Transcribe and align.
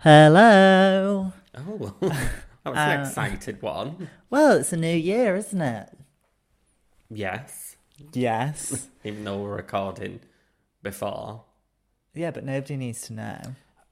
Hello. 0.00 1.32
Oh, 1.56 1.94
that 2.00 2.10
was 2.64 2.76
an 2.78 3.00
uh, 3.00 3.02
excited 3.02 3.60
one. 3.60 4.08
Well, 4.30 4.52
it's 4.58 4.72
a 4.72 4.76
new 4.76 4.94
year, 4.96 5.34
isn't 5.34 5.60
it? 5.60 5.90
Yes, 7.10 7.76
Yes. 8.12 8.86
even 9.04 9.24
though 9.24 9.38
we're 9.38 9.56
recording 9.56 10.20
before. 10.84 11.42
yeah, 12.14 12.30
but 12.30 12.44
nobody 12.44 12.76
needs 12.76 13.02
to 13.08 13.12
know. 13.14 13.40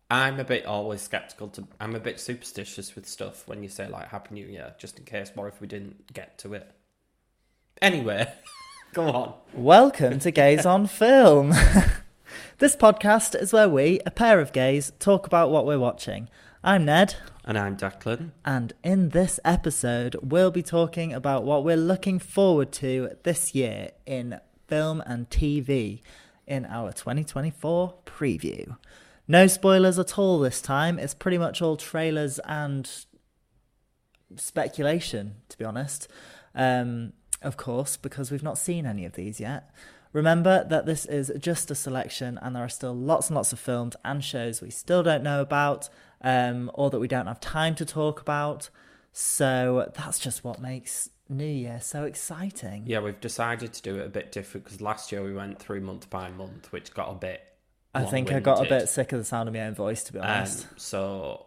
I'm 0.08 0.38
a 0.38 0.44
bit 0.44 0.64
always 0.64 1.00
skeptical 1.02 1.48
to. 1.48 1.66
I'm 1.80 1.96
a 1.96 2.00
bit 2.00 2.20
superstitious 2.20 2.94
with 2.94 3.08
stuff 3.08 3.48
when 3.48 3.64
you 3.64 3.68
say 3.68 3.88
like 3.88 4.08
Happy 4.08 4.34
New 4.34 4.46
Year, 4.46 4.74
just 4.78 5.00
in 5.00 5.04
case. 5.04 5.32
What 5.34 5.48
if 5.48 5.60
we 5.60 5.66
didn't 5.66 6.12
get 6.12 6.38
to 6.38 6.54
it? 6.54 6.70
Anyway, 7.82 8.32
go 8.94 9.08
on. 9.08 9.34
Welcome 9.54 10.20
to 10.20 10.30
Gays 10.30 10.64
on 10.64 10.86
Film. 10.86 11.52
This 12.58 12.76
podcast 12.76 13.40
is 13.40 13.52
where 13.52 13.68
we, 13.68 14.00
a 14.06 14.10
pair 14.10 14.40
of 14.40 14.52
gays, 14.52 14.92
talk 14.98 15.26
about 15.26 15.50
what 15.50 15.66
we're 15.66 15.78
watching. 15.78 16.28
I'm 16.64 16.84
Ned, 16.84 17.14
And 17.44 17.56
I'm 17.58 17.76
Declan. 17.76 18.32
and 18.44 18.72
in 18.82 19.10
this 19.10 19.38
episode, 19.44 20.16
we'll 20.22 20.50
be 20.50 20.62
talking 20.62 21.12
about 21.12 21.44
what 21.44 21.64
we're 21.64 21.76
looking 21.76 22.18
forward 22.18 22.72
to 22.72 23.10
this 23.22 23.54
year 23.54 23.90
in 24.04 24.40
film 24.66 25.00
and 25.06 25.28
TV 25.30 26.00
in 26.46 26.64
our 26.66 26.92
2024 26.92 27.94
preview. 28.04 28.76
No 29.28 29.46
spoilers 29.46 29.98
at 29.98 30.18
all 30.18 30.38
this 30.40 30.60
time. 30.60 30.98
It's 30.98 31.14
pretty 31.14 31.38
much 31.38 31.60
all 31.60 31.76
trailers 31.76 32.38
and 32.40 32.88
speculation, 34.36 35.36
to 35.48 35.58
be 35.58 35.64
honest. 35.64 36.08
Um, 36.54 37.12
of 37.42 37.56
course, 37.56 37.96
because 37.96 38.30
we've 38.30 38.42
not 38.42 38.58
seen 38.58 38.86
any 38.86 39.04
of 39.04 39.12
these 39.14 39.40
yet. 39.40 39.70
Remember 40.12 40.64
that 40.68 40.86
this 40.86 41.04
is 41.04 41.30
just 41.38 41.70
a 41.70 41.74
selection, 41.74 42.38
and 42.40 42.56
there 42.56 42.64
are 42.64 42.68
still 42.68 42.94
lots 42.94 43.28
and 43.28 43.36
lots 43.36 43.52
of 43.52 43.58
films 43.58 43.96
and 44.04 44.24
shows 44.24 44.62
we 44.62 44.70
still 44.70 45.02
don't 45.02 45.22
know 45.22 45.40
about, 45.42 45.88
um, 46.22 46.70
or 46.74 46.88
that 46.90 46.98
we 47.00 47.08
don't 47.08 47.26
have 47.26 47.40
time 47.40 47.74
to 47.74 47.84
talk 47.84 48.20
about. 48.20 48.70
So 49.12 49.90
that's 49.94 50.18
just 50.18 50.44
what 50.44 50.60
makes 50.60 51.10
New 51.28 51.44
Year 51.44 51.80
so 51.82 52.04
exciting. 52.04 52.84
Yeah, 52.86 53.00
we've 53.00 53.20
decided 53.20 53.72
to 53.74 53.82
do 53.82 53.96
it 53.96 54.06
a 54.06 54.10
bit 54.10 54.32
different 54.32 54.64
because 54.64 54.80
last 54.80 55.10
year 55.12 55.22
we 55.22 55.32
went 55.34 55.58
through 55.58 55.80
month 55.80 56.08
by 56.08 56.30
month, 56.30 56.70
which 56.72 56.94
got 56.94 57.10
a 57.10 57.14
bit. 57.14 57.42
I 57.94 58.04
think 58.04 58.30
I 58.30 58.40
got 58.40 58.64
a 58.64 58.68
bit 58.68 58.88
sick 58.88 59.12
of 59.12 59.18
the 59.18 59.24
sound 59.24 59.48
of 59.48 59.54
my 59.54 59.62
own 59.62 59.74
voice, 59.74 60.04
to 60.04 60.12
be 60.12 60.18
Um, 60.18 60.26
honest. 60.30 60.66
so, 60.76 61.46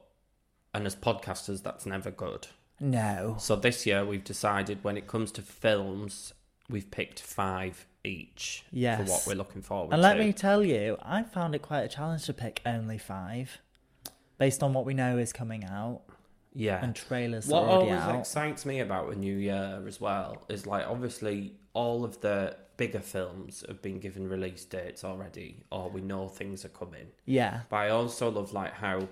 and 0.73 0.85
as 0.87 0.95
podcasters, 0.95 1.61
that's 1.61 1.85
never 1.85 2.09
good. 2.11 2.47
No. 2.79 3.35
So 3.39 3.55
this 3.55 3.85
year 3.85 4.05
we've 4.05 4.23
decided 4.23 4.83
when 4.83 4.97
it 4.97 5.07
comes 5.07 5.31
to 5.33 5.41
films, 5.41 6.33
we've 6.69 6.89
picked 6.91 7.19
five 7.19 7.85
each 8.03 8.63
Yes. 8.71 8.99
for 9.05 9.11
what 9.11 9.27
we're 9.27 9.35
looking 9.37 9.61
forward 9.61 9.93
And 9.93 10.01
to. 10.01 10.07
And 10.09 10.19
let 10.19 10.25
me 10.25 10.31
tell 10.33 10.63
you, 10.63 10.97
I 11.01 11.23
found 11.23 11.55
it 11.55 11.61
quite 11.61 11.81
a 11.81 11.87
challenge 11.89 12.25
to 12.25 12.33
pick 12.33 12.61
only 12.65 12.97
five, 12.97 13.57
based 14.37 14.63
on 14.63 14.73
what 14.73 14.85
we 14.85 14.93
know 14.93 15.17
is 15.17 15.33
coming 15.33 15.65
out 15.65 16.01
yeah. 16.53 16.81
and 16.83 16.95
trailers 16.95 17.47
what 17.47 17.63
already 17.63 17.91
always 17.91 18.03
out. 18.03 18.19
excites 18.19 18.65
me 18.65 18.79
about 18.79 19.11
a 19.11 19.15
new 19.15 19.35
year 19.35 19.83
as 19.85 19.99
well 19.99 20.45
is 20.47 20.65
like 20.65 20.87
obviously 20.87 21.55
all 21.73 22.05
of 22.05 22.21
the 22.21 22.55
bigger 22.77 23.01
films 23.01 23.65
have 23.67 23.81
been 23.81 23.99
given 23.99 24.29
release 24.29 24.63
dates 24.63 25.03
already, 25.03 25.63
or 25.69 25.89
we 25.89 25.99
know 25.99 26.29
things 26.29 26.63
are 26.63 26.69
coming. 26.69 27.07
yeah, 27.25 27.61
But 27.69 27.75
I 27.75 27.89
also 27.89 28.29
love 28.31 28.53
like 28.53 28.73
how, 28.73 29.09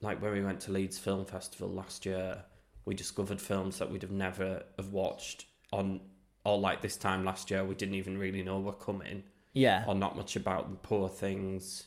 like 0.00 0.22
when 0.22 0.32
we 0.32 0.40
went 0.42 0.60
to 0.60 0.72
Leeds 0.72 0.98
Film 0.98 1.26
Festival 1.26 1.68
last 1.68 2.06
year, 2.06 2.42
we 2.86 2.94
discovered 2.94 3.40
films 3.40 3.78
that 3.78 3.90
we'd 3.90 4.02
have 4.02 4.10
never 4.10 4.62
have 4.78 4.92
watched 4.92 5.44
on, 5.72 6.00
or 6.44 6.58
like 6.58 6.80
this 6.80 6.96
time 6.96 7.24
last 7.24 7.50
year 7.50 7.64
we 7.64 7.74
didn't 7.74 7.96
even 7.96 8.16
really 8.16 8.42
know 8.42 8.58
were 8.60 8.72
coming, 8.72 9.24
yeah, 9.52 9.84
or 9.86 9.94
not 9.94 10.16
much 10.16 10.36
about 10.36 10.70
the 10.70 10.76
poor 10.76 11.08
things, 11.08 11.86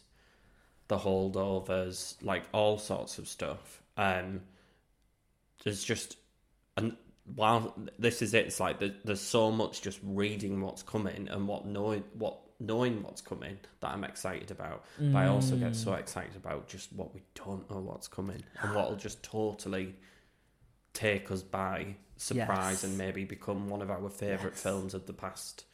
the 0.89 0.97
holdovers, 0.99 2.15
like 2.21 2.43
all 2.53 2.77
sorts 2.77 3.17
of 3.17 3.27
stuff. 3.27 3.81
Um, 3.97 4.41
there's 5.63 5.83
just, 5.83 6.17
and 6.77 6.95
while 7.35 7.75
this 7.97 8.21
is 8.21 8.33
it, 8.33 8.45
it's 8.45 8.59
like 8.59 8.79
there, 8.79 8.93
there's 9.03 9.21
so 9.21 9.51
much 9.51 9.81
just 9.81 9.99
reading 10.03 10.61
what's 10.61 10.83
coming 10.83 11.27
and 11.29 11.47
what 11.47 11.65
knowing 11.65 12.03
what 12.13 12.39
knowing 12.61 13.01
what's 13.03 13.21
coming 13.21 13.57
that 13.79 13.91
I'm 13.91 14.03
excited 14.03 14.51
about. 14.51 14.83
But 14.99 15.15
I 15.17 15.27
also 15.27 15.55
get 15.55 15.77
so 15.77 15.93
excited 15.93 16.35
about 16.35 16.67
just 16.67 16.91
what 16.91 17.13
we 17.13 17.21
don't 17.33 17.69
know 17.71 17.79
what's 17.79 18.09
coming 18.09 18.43
and 18.61 18.75
what'll 18.75 18.97
just 18.97 19.23
totally 19.23 19.95
take 20.93 21.31
us 21.31 21.41
by 21.41 21.95
surprise 22.17 22.47
Yes. 22.47 22.83
and 22.83 22.97
maybe 22.97 23.23
become 23.23 23.69
one 23.69 23.81
of 23.81 23.89
our 23.89 24.09
favourite 24.09 24.55
films 24.55 24.93
of 24.93 25.05
the 25.05 25.13
past. 25.13 25.65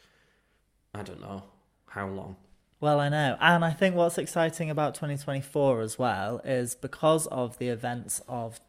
I 0.93 1.03
don't 1.03 1.21
know 1.21 1.43
how 1.89 2.07
long. 2.07 2.35
Well, 2.79 2.99
I 2.99 3.09
know. 3.09 3.37
And 3.39 3.65
I 3.65 3.71
think 3.71 3.95
what's 3.95 4.17
exciting 4.17 4.69
about 4.69 4.95
2024 4.95 5.81
as 5.81 5.97
well 5.97 6.39
is 6.43 6.75
because 6.75 7.25
of 7.27 7.57
the 7.57 7.69
events 7.69 8.21
of 8.27 8.59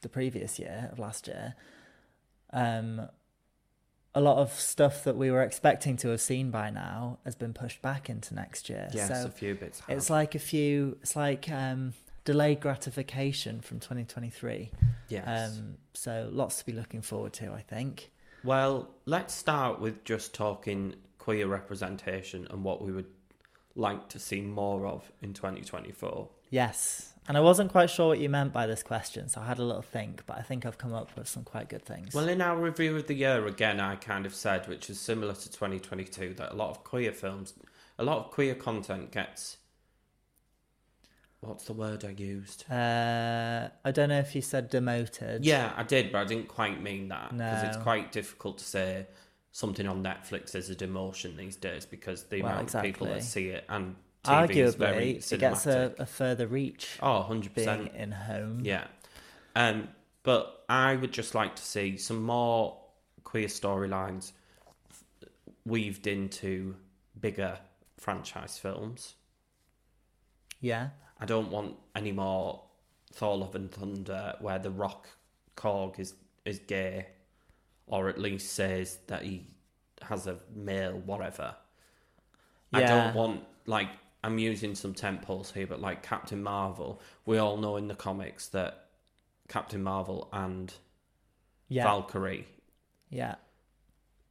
the 0.00 0.08
previous 0.08 0.58
year, 0.58 0.88
of 0.92 0.98
last 0.98 1.26
year, 1.28 1.54
um, 2.52 3.08
a 4.14 4.20
lot 4.20 4.38
of 4.38 4.52
stuff 4.52 5.04
that 5.04 5.16
we 5.16 5.30
were 5.30 5.42
expecting 5.42 5.96
to 5.98 6.08
have 6.08 6.20
seen 6.20 6.50
by 6.50 6.70
now 6.70 7.18
has 7.24 7.34
been 7.36 7.52
pushed 7.52 7.82
back 7.82 8.08
into 8.08 8.34
next 8.34 8.68
year. 8.68 8.88
Yes, 8.92 9.08
so 9.08 9.26
a 9.26 9.30
few 9.30 9.54
bits. 9.54 9.80
Have. 9.80 9.96
it's 9.96 10.10
like 10.10 10.34
a 10.34 10.38
few, 10.38 10.96
it's 11.02 11.14
like 11.14 11.48
um, 11.50 11.92
delayed 12.28 12.60
gratification 12.60 13.58
from 13.58 13.80
2023. 13.80 14.70
yes. 15.08 15.56
Um, 15.56 15.78
so 15.94 16.28
lots 16.30 16.58
to 16.58 16.66
be 16.66 16.72
looking 16.72 17.00
forward 17.00 17.32
to, 17.32 17.50
I 17.54 17.62
think. 17.62 18.10
Well, 18.44 18.90
let's 19.06 19.32
start 19.32 19.80
with 19.80 20.04
just 20.04 20.34
talking 20.34 20.96
queer 21.16 21.46
representation 21.46 22.46
and 22.50 22.62
what 22.62 22.82
we 22.82 22.92
would 22.92 23.06
like 23.76 24.10
to 24.10 24.18
see 24.18 24.42
more 24.42 24.86
of 24.86 25.10
in 25.22 25.32
2024. 25.32 26.28
Yes. 26.50 27.14
And 27.26 27.38
I 27.38 27.40
wasn't 27.40 27.72
quite 27.72 27.88
sure 27.88 28.08
what 28.08 28.18
you 28.18 28.28
meant 28.28 28.52
by 28.52 28.66
this 28.66 28.82
question, 28.82 29.30
so 29.30 29.40
I 29.40 29.46
had 29.46 29.58
a 29.58 29.64
little 29.64 29.80
think, 29.80 30.24
but 30.26 30.36
I 30.36 30.42
think 30.42 30.66
I've 30.66 30.76
come 30.76 30.92
up 30.92 31.16
with 31.16 31.28
some 31.28 31.44
quite 31.44 31.70
good 31.70 31.86
things. 31.86 32.12
Well, 32.12 32.28
in 32.28 32.42
our 32.42 32.58
review 32.58 32.94
of 32.94 33.06
the 33.06 33.14
year, 33.14 33.46
again, 33.46 33.80
I 33.80 33.96
kind 33.96 34.26
of 34.26 34.34
said, 34.34 34.68
which 34.68 34.90
is 34.90 35.00
similar 35.00 35.32
to 35.32 35.50
2022, 35.50 36.34
that 36.34 36.52
a 36.52 36.54
lot 36.54 36.68
of 36.68 36.84
queer 36.84 37.12
films, 37.12 37.54
a 37.98 38.04
lot 38.04 38.18
of 38.18 38.30
queer 38.30 38.54
content 38.54 39.12
gets. 39.12 39.56
What's 41.40 41.64
the 41.64 41.72
word 41.72 42.04
I 42.04 42.10
used? 42.10 42.64
uh, 42.70 43.68
I 43.84 43.90
don't 43.92 44.08
know 44.08 44.18
if 44.18 44.34
you 44.34 44.42
said 44.42 44.70
demoted. 44.70 45.44
Yeah, 45.44 45.72
I 45.76 45.84
did, 45.84 46.10
but 46.10 46.18
I 46.18 46.24
didn't 46.24 46.48
quite 46.48 46.82
mean 46.82 47.08
that 47.08 47.30
because 47.30 47.62
it's 47.62 47.76
quite 47.76 48.10
difficult 48.10 48.58
to 48.58 48.64
say 48.64 49.06
something 49.52 49.86
on 49.86 50.02
Netflix 50.02 50.54
is 50.54 50.68
a 50.70 50.74
demotion 50.74 51.36
these 51.36 51.56
days 51.56 51.86
because 51.86 52.24
the 52.24 52.42
Well, 52.42 52.52
amount 52.52 52.74
of 52.74 52.82
people 52.82 53.06
that 53.08 53.22
see 53.22 53.48
it 53.48 53.64
and 53.68 53.94
TV 54.24 54.50
is 54.56 54.74
very 54.74 55.14
Arguably, 55.14 55.32
it 55.32 55.40
gets 55.40 55.66
a, 55.66 55.94
a 55.98 56.06
further 56.06 56.46
reach 56.46 56.98
Oh, 57.00 57.26
100%. 57.28 57.54
being 57.54 57.86
in 57.94 58.10
home. 58.12 58.60
Yeah. 58.64 58.84
Um, 59.54 59.88
but 60.24 60.64
I 60.68 60.96
would 60.96 61.12
just 61.12 61.34
like 61.34 61.54
to 61.56 61.62
see 61.62 61.96
some 61.96 62.22
more 62.24 62.78
queer 63.24 63.46
storylines 63.46 64.32
weaved 65.64 66.06
into 66.06 66.74
bigger 67.18 67.58
franchise 67.96 68.58
films. 68.58 69.14
Yeah. 70.60 70.88
I 71.20 71.26
don't 71.26 71.50
want 71.50 71.76
any 71.94 72.12
more 72.12 72.62
Thor 73.12 73.36
Love 73.36 73.54
and 73.54 73.70
Thunder 73.70 74.34
where 74.40 74.58
the 74.58 74.70
rock 74.70 75.08
Korg 75.56 75.98
is, 75.98 76.14
is 76.44 76.58
gay 76.60 77.06
or 77.86 78.08
at 78.08 78.18
least 78.18 78.52
says 78.52 78.98
that 79.08 79.22
he 79.22 79.46
has 80.02 80.26
a 80.26 80.38
male 80.54 80.98
whatever. 81.04 81.54
I 82.72 82.82
don't 82.82 83.14
want 83.14 83.44
like 83.66 83.88
I'm 84.22 84.38
using 84.38 84.74
some 84.74 84.94
temples 84.94 85.50
here, 85.52 85.66
but 85.66 85.80
like 85.80 86.02
Captain 86.02 86.42
Marvel, 86.42 87.00
we 87.24 87.38
all 87.38 87.56
know 87.56 87.76
in 87.76 87.88
the 87.88 87.94
comics 87.94 88.48
that 88.48 88.86
Captain 89.48 89.82
Marvel 89.82 90.28
and 90.32 90.72
Yeah. 91.68 91.84
Valkyrie, 91.84 92.46
yeah. 93.10 93.36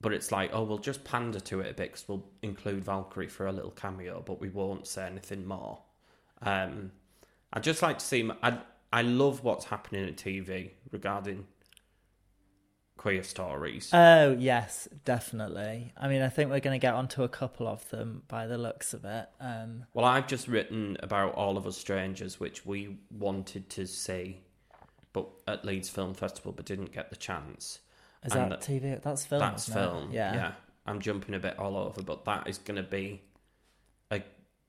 but 0.02 0.14
it's 0.14 0.32
like, 0.32 0.52
oh, 0.54 0.64
we'll 0.64 0.78
just 0.78 1.04
pander 1.04 1.40
to 1.40 1.62
it 1.62 1.72
a 1.72 1.74
bit 1.74 1.92
because 1.92 2.08
we'll 2.08 2.26
include 2.42 2.84
Valkyrie 2.86 3.28
for 3.28 3.48
a 3.48 3.52
little 3.52 3.72
cameo, 3.72 4.22
but 4.22 4.40
we 4.40 4.50
won't 4.50 4.88
say 4.88 5.06
anything 5.08 5.46
more. 5.48 5.82
Um, 6.42 6.92
I'd 7.54 7.64
just 7.64 7.82
like 7.82 8.00
to 8.00 8.06
see. 8.06 8.30
I 8.44 8.60
I 8.92 9.02
love 9.02 9.44
what's 9.44 9.66
happening 9.66 10.08
at 10.08 10.16
TV 10.16 10.72
regarding 10.92 11.48
queer 12.98 13.24
stories. 13.24 13.90
Oh 13.94 14.36
yes, 14.38 14.88
definitely. 15.06 15.94
I 15.98 16.08
mean, 16.08 16.22
I 16.22 16.30
think 16.30 16.50
we're 16.50 16.60
going 16.60 16.80
to 16.80 16.82
get 16.84 16.94
onto 16.94 17.24
a 17.24 17.30
couple 17.30 17.68
of 17.68 17.88
them 17.90 18.24
by 18.28 18.48
the 18.48 18.58
looks 18.58 18.94
of 18.94 19.06
it. 19.06 19.28
Um, 19.40 19.86
well, 19.94 20.06
I've 20.06 20.28
just 20.28 20.48
written 20.48 20.98
about 21.02 21.36
All 21.36 21.58
of 21.58 21.66
Us 21.66 21.78
Strangers, 21.78 22.40
which 22.40 22.66
we 22.66 22.98
wanted 23.12 23.70
to 23.72 23.86
see, 23.88 24.42
but 25.14 25.28
at 25.48 25.64
Leeds 25.64 25.90
Film 25.90 26.14
Festival, 26.14 26.52
but 26.52 26.66
didn't 26.66 26.92
get 26.92 27.10
the 27.10 27.16
chance. 27.16 27.80
is 28.26 28.34
And 28.34 28.52
that 28.52 28.62
TV? 28.62 29.02
That's 29.02 29.26
film. 29.26 29.40
That's 29.40 29.70
isn't 29.70 29.78
it? 29.78 29.84
film. 29.84 30.12
Yeah. 30.12 30.34
yeah. 30.34 30.52
I'm 30.86 31.00
jumping 31.00 31.36
a 31.36 31.40
bit 31.40 31.60
all 31.60 31.78
over, 31.78 32.02
but 32.02 32.26
that 32.26 32.48
is 32.48 32.58
going 32.58 32.78
to 32.78 32.90
be 32.90 33.22
a 34.10 34.22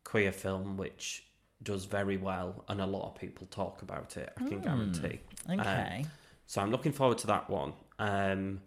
queer 0.05 0.32
film 0.32 0.76
which 0.76 1.27
does 1.62 1.84
very 1.84 2.16
well, 2.16 2.64
and 2.69 2.81
a 2.81 2.87
lot 2.87 3.06
of 3.08 3.14
people 3.16 3.46
talk 3.50 3.82
about 3.82 4.16
it. 4.16 4.32
I 4.37 4.49
can 4.49 4.60
guarantee. 4.60 5.20
Um. 5.49 5.60
Okay. 5.60 6.06
so 6.46 6.60
I'm 6.60 6.70
looking 6.70 6.93
forward 6.93 7.19
to 7.19 7.26
that 7.28 7.50
one. 7.50 7.72
Um, 7.99 8.60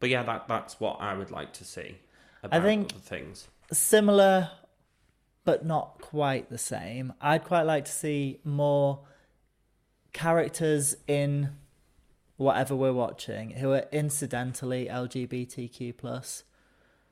but 0.00 0.10
yeah, 0.10 0.22
that 0.24 0.48
that's 0.48 0.78
what 0.78 1.00
I 1.00 1.14
would 1.14 1.30
like 1.30 1.52
to 1.54 1.64
see. 1.64 1.96
About 2.42 2.62
think- 2.62 2.92
other 2.92 3.00
things. 3.00 3.48
Similar, 3.72 4.50
but 5.44 5.64
not 5.64 6.00
quite 6.02 6.50
the 6.50 6.58
same. 6.58 7.14
I'd 7.20 7.44
quite 7.44 7.62
like 7.62 7.86
to 7.86 7.92
see 7.92 8.40
more 8.44 9.00
characters 10.12 10.96
in 11.08 11.50
whatever 12.36 12.74
we're 12.74 12.92
watching 12.92 13.50
who 13.50 13.72
are 13.72 13.84
incidentally 13.92 14.86
LGBTQ 14.86 15.96
plus. 15.96 16.44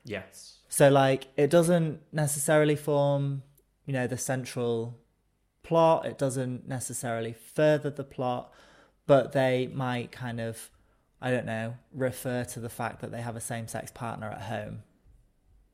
Yes. 0.05 0.59
So 0.69 0.89
like 0.89 1.29
it 1.37 1.51
doesn't 1.51 2.01
necessarily 2.13 2.77
form, 2.77 3.43
you 3.87 3.93
know, 3.93 4.07
the 4.07 4.19
central 4.19 4.99
plot. 5.63 6.07
It 6.07 6.19
doesn't 6.19 6.67
necessarily 6.69 7.33
further 7.33 7.91
the 7.91 8.05
plot, 8.05 8.53
but 9.07 9.33
they 9.33 9.69
might 9.73 10.11
kind 10.13 10.41
of 10.41 10.71
I 11.25 11.31
don't 11.31 11.47
know, 11.47 11.75
refer 11.93 12.43
to 12.45 12.59
the 12.59 12.69
fact 12.69 13.01
that 13.01 13.13
they 13.13 13.21
have 13.23 13.37
a 13.37 13.41
same-sex 13.41 13.93
partner 13.93 14.29
at 14.29 14.43
home 14.43 14.83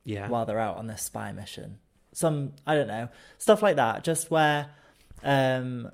Yeah. 0.03 0.29
while 0.29 0.45
they're 0.45 0.59
out 0.59 0.77
on 0.77 0.85
this 0.85 1.01
spy 1.01 1.31
mission. 1.31 1.79
Some 2.13 2.53
I 2.67 2.75
don't 2.75 2.87
know, 2.87 3.09
stuff 3.39 3.61
like 3.63 3.75
that, 3.77 4.03
just 4.03 4.29
where 4.31 4.69
um 5.23 5.91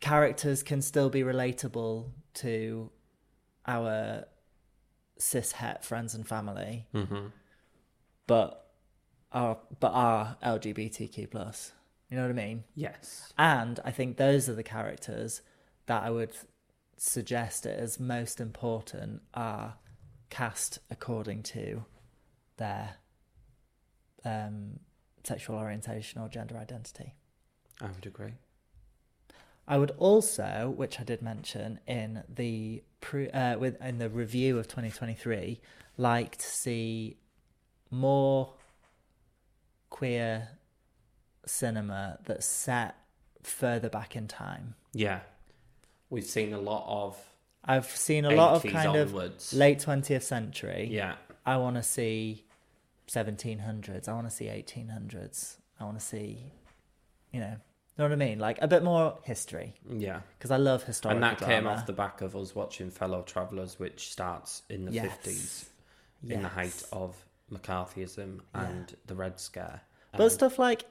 characters 0.00 0.62
can 0.62 0.82
still 0.82 1.10
be 1.10 1.22
relatable 1.22 2.10
to 2.34 2.90
our 3.66 4.24
cis 5.18 5.52
het 5.52 5.84
friends 5.84 6.14
and 6.14 6.26
family 6.26 6.86
hmm 6.92 7.26
but 8.26 8.70
are 9.30 9.58
but 9.80 9.92
are 9.92 10.36
LGBTQ 10.42 11.30
plus. 11.30 11.72
You 12.12 12.18
know 12.18 12.24
what 12.24 12.38
I 12.38 12.46
mean? 12.46 12.64
Yes. 12.74 13.32
And 13.38 13.80
I 13.86 13.90
think 13.90 14.18
those 14.18 14.46
are 14.46 14.54
the 14.54 14.62
characters 14.62 15.40
that 15.86 16.02
I 16.02 16.10
would 16.10 16.36
suggest 16.98 17.64
as 17.64 17.98
most 17.98 18.38
important 18.38 19.22
are 19.32 19.76
cast 20.28 20.78
according 20.90 21.42
to 21.44 21.86
their 22.58 22.96
um, 24.26 24.80
sexual 25.24 25.56
orientation 25.56 26.20
or 26.20 26.28
gender 26.28 26.58
identity. 26.58 27.14
I 27.80 27.86
would 27.86 28.04
agree. 28.04 28.34
I 29.66 29.78
would 29.78 29.92
also, 29.92 30.70
which 30.76 31.00
I 31.00 31.04
did 31.04 31.22
mention 31.22 31.80
in 31.86 32.24
the 32.28 32.82
pre, 33.00 33.30
uh, 33.30 33.56
with 33.56 33.80
in 33.80 33.96
the 33.96 34.10
review 34.10 34.58
of 34.58 34.68
2023, 34.68 35.62
like 35.96 36.36
to 36.36 36.46
see 36.46 37.16
more 37.90 38.52
queer 39.88 40.58
cinema 41.46 42.18
that's 42.24 42.46
set 42.46 42.94
further 43.42 43.88
back 43.88 44.14
in 44.16 44.28
time. 44.28 44.74
Yeah. 44.92 45.20
We've 46.10 46.24
seen 46.24 46.52
a 46.52 46.60
lot 46.60 46.84
of 46.88 47.18
I've 47.64 47.86
seen 47.86 48.24
a 48.24 48.30
lot 48.30 48.54
of 48.56 48.62
80s 48.64 48.72
kind 48.72 48.88
onwards. 48.96 49.52
of 49.52 49.58
late 49.58 49.78
20th 49.78 50.22
century. 50.22 50.88
yeah. 50.90 51.14
I 51.46 51.56
want 51.56 51.76
to 51.76 51.82
see 51.82 52.44
1700s. 53.08 54.08
I 54.08 54.12
want 54.12 54.26
to 54.28 54.34
see 54.34 54.46
1800s. 54.46 55.56
I 55.80 55.84
want 55.84 55.98
to 55.98 56.04
see, 56.04 56.52
you 57.32 57.40
know, 57.40 57.56
know 57.98 58.04
what 58.04 58.12
I 58.12 58.16
mean? 58.16 58.38
Like 58.38 58.58
a 58.62 58.68
bit 58.68 58.82
more 58.82 59.18
history 59.24 59.74
Yeah. 59.88 60.20
because 60.38 60.50
I 60.50 60.56
love 60.56 60.82
historical 60.84 61.22
and 61.22 61.38
that 61.38 61.44
came 61.46 61.66
off 61.66 61.86
the 61.86 61.92
back 61.92 62.20
of 62.20 62.34
us 62.36 62.54
watching 62.54 62.90
Fellow 62.90 63.22
Travellers, 63.22 63.78
which 63.78 64.10
starts 64.12 64.62
in 64.68 64.84
the 64.86 64.92
Yes. 64.92 65.16
50s, 65.24 65.64
in 66.30 66.42
the 66.42 66.48
height 66.48 66.82
of 66.92 67.16
McCarthyism 67.50 68.40
and 68.54 68.96
the 69.06 69.14
Red 69.14 69.38
Scare. 69.40 69.80
But 70.16 70.30
stuff 70.30 70.58
like, 70.58 70.84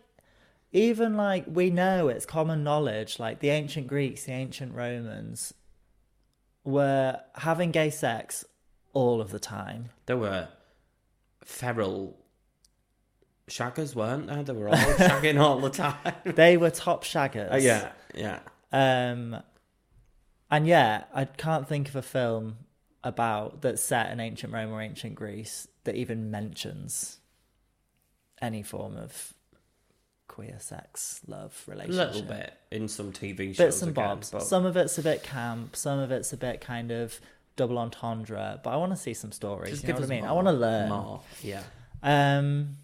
even 0.71 1.17
like 1.17 1.45
we 1.47 1.69
know 1.69 2.07
it's 2.07 2.25
common 2.25 2.63
knowledge, 2.63 3.19
like 3.19 3.39
the 3.39 3.49
ancient 3.49 3.87
Greeks, 3.87 4.23
the 4.23 4.31
ancient 4.31 4.73
Romans 4.73 5.53
were 6.63 7.19
having 7.35 7.71
gay 7.71 7.89
sex 7.89 8.45
all 8.93 9.21
of 9.21 9.31
the 9.31 9.39
time. 9.39 9.89
There 10.05 10.17
were 10.17 10.47
feral 11.43 12.17
shaggers, 13.49 13.95
weren't 13.95 14.27
there? 14.27 14.43
They 14.43 14.53
were 14.53 14.69
all 14.69 14.75
shagging 14.75 15.39
all 15.39 15.59
the 15.59 15.69
time. 15.69 16.13
They 16.23 16.57
were 16.57 16.69
top 16.69 17.03
shaggers. 17.03 17.53
Uh, 17.53 17.57
yeah, 17.57 17.91
yeah. 18.15 18.39
Um, 18.71 19.37
and 20.49 20.67
yeah, 20.67 21.03
I 21.13 21.25
can't 21.25 21.67
think 21.67 21.89
of 21.89 21.95
a 21.95 22.01
film 22.01 22.57
about 23.03 23.61
that's 23.61 23.81
set 23.81 24.11
in 24.11 24.19
ancient 24.19 24.53
Rome 24.53 24.71
or 24.71 24.81
ancient 24.81 25.15
Greece 25.15 25.67
that 25.83 25.95
even 25.95 26.31
mentions 26.31 27.17
any 28.41 28.61
form 28.61 28.95
of 28.95 29.33
queer 30.31 30.55
sex, 30.59 31.19
love, 31.27 31.61
relationship. 31.67 32.09
A 32.09 32.13
little 32.13 32.21
bit 32.23 32.53
in 32.71 32.87
some 32.87 33.11
TV 33.11 33.47
shows. 33.49 33.57
bits 33.57 33.81
and 33.81 33.91
again, 33.91 34.05
bobs. 34.05 34.31
but 34.31 34.43
Some 34.43 34.65
of 34.65 34.77
it's 34.77 34.97
a 34.97 35.03
bit 35.03 35.23
camp, 35.23 35.75
some 35.75 35.99
of 35.99 36.09
it's 36.09 36.31
a 36.31 36.37
bit 36.37 36.61
kind 36.61 36.89
of 36.89 37.19
double 37.57 37.77
entendre. 37.77 38.61
But 38.63 38.69
I 38.69 38.77
want 38.77 38.93
to 38.93 38.95
see 38.95 39.13
some 39.13 39.33
stories. 39.33 39.71
just 39.71 39.83
you 39.83 39.89
know 39.89 39.99
what 39.99 40.05
I 40.05 40.07
mean? 40.07 40.25
I 40.25 40.31
want 40.31 40.47
to 40.47 40.53
learn. 40.53 40.89
more. 40.89 41.21
Yeah. 41.43 41.63
Um, 42.01 42.77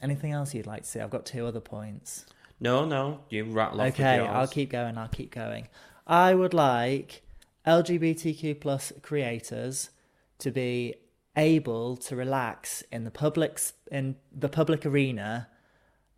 anything 0.00 0.32
else 0.32 0.54
you'd 0.54 0.66
like 0.66 0.84
to 0.84 0.88
see? 0.88 1.00
I've 1.00 1.10
got 1.10 1.26
two 1.26 1.44
other 1.46 1.60
points. 1.60 2.24
No, 2.60 2.86
no. 2.86 3.20
You 3.28 3.44
rattle 3.44 3.82
off 3.82 3.88
Okay. 3.88 4.18
I'll 4.20 4.48
keep 4.48 4.70
going. 4.70 4.96
I'll 4.96 5.08
keep 5.08 5.34
going. 5.34 5.68
I 6.06 6.34
would 6.34 6.54
like 6.54 7.22
LGBTQ 7.66 8.58
plus 8.58 8.90
creators 9.02 9.90
to 10.38 10.50
be 10.50 10.94
able 11.36 11.96
to 11.96 12.16
relax 12.16 12.82
in 12.90 13.04
the 13.04 13.10
public 13.10 13.60
in 13.92 14.16
the 14.32 14.48
public 14.48 14.86
arena. 14.86 15.48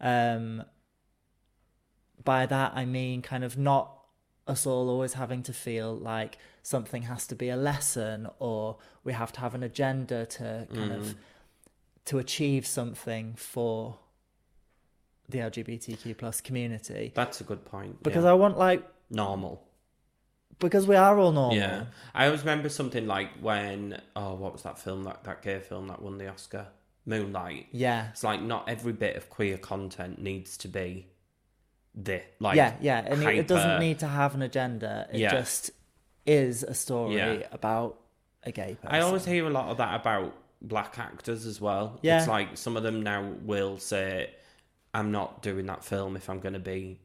Um, 0.00 0.62
by 2.24 2.46
that 2.46 2.72
I 2.74 2.84
mean 2.84 3.22
kind 3.22 3.44
of 3.44 3.56
not 3.56 3.92
us 4.48 4.66
all 4.66 4.88
always 4.88 5.14
having 5.14 5.42
to 5.44 5.52
feel 5.52 5.94
like 5.96 6.38
something 6.62 7.02
has 7.02 7.26
to 7.28 7.34
be 7.34 7.48
a 7.48 7.56
lesson 7.56 8.28
or 8.38 8.76
we 9.04 9.12
have 9.12 9.32
to 9.32 9.40
have 9.40 9.54
an 9.54 9.62
agenda 9.62 10.26
to 10.26 10.66
kind 10.72 10.92
Mm. 10.92 10.96
of 10.98 11.14
to 12.06 12.18
achieve 12.18 12.66
something 12.66 13.34
for 13.34 13.98
the 15.28 15.38
LGBTQ 15.38 16.16
plus 16.16 16.40
community 16.40 17.12
That's 17.14 17.40
a 17.40 17.44
good 17.44 17.64
point. 17.64 18.02
because 18.02 18.24
yeah. 18.24 18.30
I 18.30 18.34
want 18.34 18.58
like 18.58 18.84
normal. 19.10 19.62
because 20.60 20.86
we 20.86 20.94
are 20.96 21.18
all 21.18 21.32
normal. 21.32 21.56
Yeah, 21.56 21.86
I 22.14 22.26
always 22.26 22.40
remember 22.40 22.68
something 22.68 23.06
like 23.06 23.30
when 23.40 24.00
oh, 24.14 24.34
what 24.34 24.52
was 24.52 24.62
that 24.62 24.78
film 24.78 25.04
that 25.04 25.24
that 25.24 25.42
gay 25.42 25.58
film 25.60 25.88
that 25.88 26.00
won 26.00 26.18
the 26.18 26.28
Oscar, 26.28 26.68
Moonlight. 27.06 27.68
Yeah. 27.72 28.08
It's 28.10 28.24
like 28.24 28.42
not 28.42 28.68
every 28.68 28.92
bit 28.92 29.16
of 29.16 29.30
queer 29.30 29.56
content 29.58 30.20
needs 30.20 30.56
to 30.58 30.68
be 30.68 31.06
the 31.94 32.20
like 32.40 32.56
yeah, 32.56 32.74
yeah, 32.80 32.98
and 33.06 33.22
it, 33.22 33.38
it 33.38 33.46
doesn't 33.48 33.80
need 33.80 34.00
to 34.00 34.06
have 34.06 34.34
an 34.34 34.42
agenda. 34.42 35.08
It 35.12 35.20
Yeah. 35.20 35.30
just 35.30 35.70
is 36.26 36.62
a 36.62 36.74
story 36.74 37.16
Yeah. 37.16 37.46
about 37.52 37.98
a 38.42 38.52
gay 38.52 38.74
person. 38.74 38.94
I 38.94 39.00
always 39.00 39.24
hear 39.24 39.46
a 39.46 39.50
lot 39.50 39.68
of 39.70 39.78
that 39.78 39.98
about 40.00 40.34
black 40.60 40.98
actors 40.98 41.46
as 41.46 41.60
well. 41.60 41.98
Yeah. 42.02 42.18
It's 42.18 42.28
like 42.28 42.56
some 42.58 42.76
of 42.76 42.82
them 42.82 43.02
now 43.02 43.22
will 43.42 43.78
say, 43.78 44.30
I'm 44.92 45.10
not 45.12 45.40
doing 45.42 45.66
that 45.66 45.84
film 45.84 46.16
if 46.16 46.28
I'm 46.28 46.40
going 46.40 46.54
to 46.54 46.58
be 46.58 46.98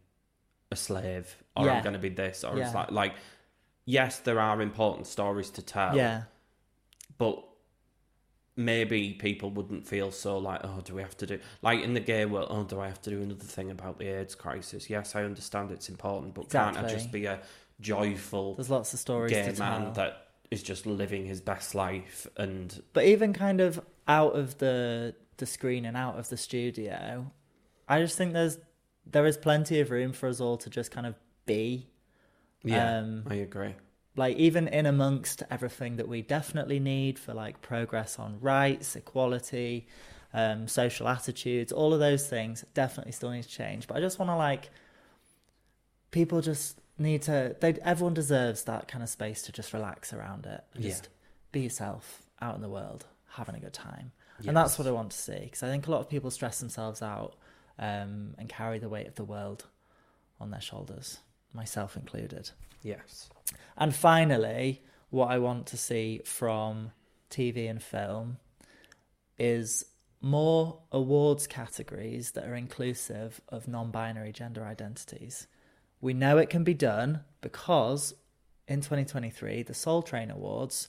a 0.71 0.75
slave 0.75 1.35
or 1.55 1.65
Yeah. 1.65 1.73
I'm 1.73 1.83
going 1.83 1.93
to 1.93 1.99
be 1.99 2.09
this. 2.09 2.43
Or 2.43 2.57
it's 2.59 2.73
like, 2.73 2.91
like, 2.91 3.13
yes, 3.85 4.19
there 4.19 4.39
are 4.39 4.61
important 4.61 5.07
stories 5.07 5.49
to 5.51 5.61
tell. 5.61 5.95
Yeah, 5.95 6.23
But 7.17 7.43
maybe 8.55 9.13
people 9.13 9.49
wouldn't 9.49 9.87
feel 9.87 10.11
so 10.11 10.37
like, 10.37 10.61
oh, 10.63 10.81
do 10.83 10.95
we 10.95 11.01
have 11.01 11.17
to 11.17 11.25
do. 11.25 11.39
Like 11.61 11.81
in 11.83 11.93
the 11.93 11.99
gay 11.99 12.25
world, 12.25 12.47
oh, 12.49 12.63
do 12.63 12.79
I 12.79 12.87
have 12.87 13.01
to 13.03 13.09
do 13.09 13.21
another 13.21 13.43
thing 13.45 13.71
about 13.71 13.97
the 13.97 14.07
AIDS 14.07 14.35
crisis? 14.35 14.89
Yes, 14.89 15.15
I 15.15 15.23
understand 15.23 15.71
it's 15.71 15.89
important, 15.89 16.33
but 16.33 16.49
can't 16.49 16.77
I 16.77 16.87
just 16.89 17.11
be 17.11 17.25
a 17.25 17.39
joyful 17.79 18.53
there's 18.55 18.69
lots 18.69 18.93
of 18.93 18.99
stories 18.99 19.31
gay 19.31 19.51
to 19.51 19.59
man 19.59 19.81
tell. 19.85 19.91
that 19.93 20.27
is 20.51 20.61
just 20.61 20.85
living 20.85 21.25
his 21.25 21.41
best 21.41 21.73
life 21.73 22.27
and 22.37 22.81
But 22.93 23.05
even 23.05 23.33
kind 23.33 23.59
of 23.59 23.83
out 24.07 24.35
of 24.35 24.57
the 24.59 25.15
the 25.37 25.45
screen 25.45 25.85
and 25.85 25.97
out 25.97 26.19
of 26.19 26.29
the 26.29 26.37
studio, 26.37 27.31
I 27.87 27.99
just 27.99 28.17
think 28.17 28.33
there's 28.33 28.59
there 29.09 29.25
is 29.25 29.37
plenty 29.37 29.79
of 29.79 29.89
room 29.89 30.13
for 30.13 30.29
us 30.29 30.39
all 30.39 30.57
to 30.57 30.69
just 30.69 30.91
kind 30.91 31.07
of 31.07 31.15
be. 31.45 31.87
Yeah, 32.63 32.99
Um, 32.99 33.23
I 33.27 33.35
agree. 33.35 33.73
Like 34.15 34.35
even 34.37 34.67
in 34.67 34.85
amongst 34.85 35.43
everything 35.49 35.95
that 35.97 36.07
we 36.07 36.21
definitely 36.21 36.79
need 36.79 37.17
for 37.17 37.33
like 37.33 37.61
progress 37.61 38.19
on 38.19 38.39
rights, 38.41 38.95
equality, 38.95 39.87
um, 40.33 40.67
social 40.67 41.07
attitudes, 41.07 41.71
all 41.71 41.93
of 41.93 41.99
those 41.99 42.27
things 42.27 42.65
definitely 42.73 43.13
still 43.13 43.31
need 43.31 43.43
to 43.43 43.49
change. 43.49 43.87
But 43.87 43.97
I 43.97 43.99
just 44.01 44.19
want 44.19 44.29
to 44.29 44.35
like 44.35 44.69
people 46.11 46.41
just 46.41 46.79
need 46.97 47.21
to. 47.23 47.55
They 47.59 47.73
everyone 47.83 48.13
deserves 48.13 48.63
that 48.65 48.87
kind 48.87 49.03
of 49.03 49.09
space 49.09 49.41
to 49.43 49.51
just 49.51 49.73
relax 49.73 50.13
around 50.13 50.45
it. 50.45 50.63
And 50.73 50.83
Yeah. 50.83 50.89
Just 50.91 51.09
be 51.51 51.61
yourself 51.61 52.23
out 52.41 52.55
in 52.55 52.61
the 52.61 52.69
world, 52.69 53.05
having 53.31 53.55
a 53.55 53.59
good 53.59 53.73
time, 53.73 54.11
and 54.45 54.55
that's 54.55 54.77
what 54.79 54.87
I 54.87 54.91
want 54.91 55.11
to 55.11 55.17
see. 55.17 55.39
Because 55.39 55.63
I 55.63 55.67
think 55.67 55.87
a 55.87 55.91
lot 55.91 55.99
of 55.99 56.09
people 56.09 56.31
stress 56.31 56.59
themselves 56.59 57.01
out 57.01 57.35
um, 57.77 58.35
and 58.37 58.47
carry 58.47 58.79
the 58.79 58.89
weight 58.89 59.07
of 59.07 59.15
the 59.15 59.25
world 59.25 59.65
on 60.39 60.49
their 60.51 60.61
shoulders, 60.61 61.19
myself 61.53 61.95
included. 61.95 62.51
Yes. 62.83 63.29
And 63.77 63.93
finally, 63.95 64.83
what 65.09 65.27
I 65.29 65.37
want 65.39 65.65
to 65.67 65.77
see 65.77 66.21
from 66.25 66.91
TV 67.29 67.69
and 67.69 67.81
film 67.81 68.37
is 69.37 69.85
more 70.21 70.79
awards 70.91 71.47
categories 71.47 72.31
that 72.31 72.45
are 72.45 72.55
inclusive 72.55 73.41
of 73.49 73.67
non 73.67 73.91
binary 73.91 74.31
gender 74.31 74.63
identities. 74.65 75.47
We 75.99 76.13
know 76.13 76.37
it 76.37 76.49
can 76.49 76.63
be 76.63 76.73
done 76.73 77.21
because 77.41 78.13
in 78.67 78.81
2023, 78.81 79.63
the 79.63 79.73
Soul 79.73 80.01
Train 80.03 80.31
Awards, 80.31 80.87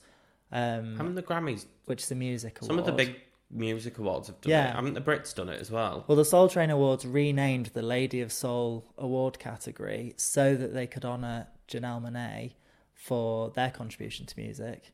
um, 0.51 0.95
Haven't 0.97 1.15
the 1.15 1.23
Grammys, 1.23 1.65
which 1.85 2.03
is 2.03 2.11
a 2.11 2.15
music 2.15 2.59
award. 2.61 2.67
some 2.69 2.79
of 2.79 2.85
the 2.85 2.91
big 2.91 3.19
music 3.49 3.97
awards 3.97 4.27
have 4.27 4.39
done 4.41 4.51
Yeah. 4.51 4.69
it. 4.69 4.75
Haven't 4.75 4.93
the 4.93 5.01
Brits 5.01 5.33
done 5.33 5.49
it 5.49 5.59
as 5.59 5.69
well? 5.69 6.05
Well, 6.07 6.15
the 6.15 6.25
Soul 6.25 6.47
Train 6.49 6.69
Awards 6.69 7.05
renamed 7.05 7.67
the 7.67 7.81
Lady 7.83 8.21
of 8.21 8.31
Soul 8.31 8.85
award 8.97 9.37
category 9.39 10.13
so 10.17 10.55
that 10.55 10.73
they 10.73 10.87
could 10.87 11.05
honour 11.05 11.47
Janelle 11.67 12.01
Monáe 12.01 12.53
for 12.93 13.49
their 13.51 13.69
contribution 13.71 14.25
to 14.25 14.39
music. 14.39 14.93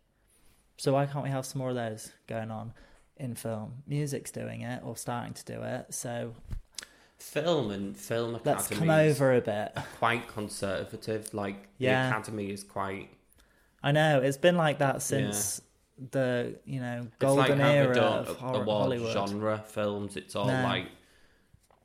So 0.78 0.94
why 0.94 1.06
can't 1.06 1.24
we 1.24 1.30
have 1.30 1.46
some 1.46 1.60
more 1.60 1.70
of 1.70 1.76
those 1.76 2.12
going 2.28 2.52
on 2.52 2.74
in 3.18 3.36
film? 3.36 3.84
Music's 3.86 4.32
doing 4.32 4.62
it 4.62 4.82
or 4.84 4.96
starting 4.96 5.34
to 5.34 5.46
do 5.46 5.62
it, 5.64 5.94
so 5.94 6.34
Film 7.18 7.70
and 7.72 7.98
film 7.98 8.36
academies 8.36 8.70
let's 8.70 8.80
come 8.80 8.90
over 8.90 9.36
a 9.36 9.42
bit. 9.42 9.78
quite 9.98 10.26
conservative. 10.30 11.34
Like 11.34 11.68
Yeah. 11.78 12.04
the 12.10 12.16
academy 12.16 12.50
is 12.50 12.64
quite. 12.64 13.10
I 13.84 13.92
know 13.92 14.22
it's 14.22 14.38
been 14.38 14.56
like 14.56 14.80
that 14.80 15.02
since 15.02 15.62
the 16.12 16.58
you 16.64 16.80
know 16.80 17.08
It's 17.12 17.22
like 17.22 17.50
golden 17.50 17.60
era 17.62 17.98
of 18.00 18.38
horror, 18.38 18.64
Hollywood. 18.64 19.12
genre 19.12 19.58
films. 19.68 20.16
It's 20.16 20.34
all 20.34 20.48
No. 20.48 20.64
like 20.64 20.86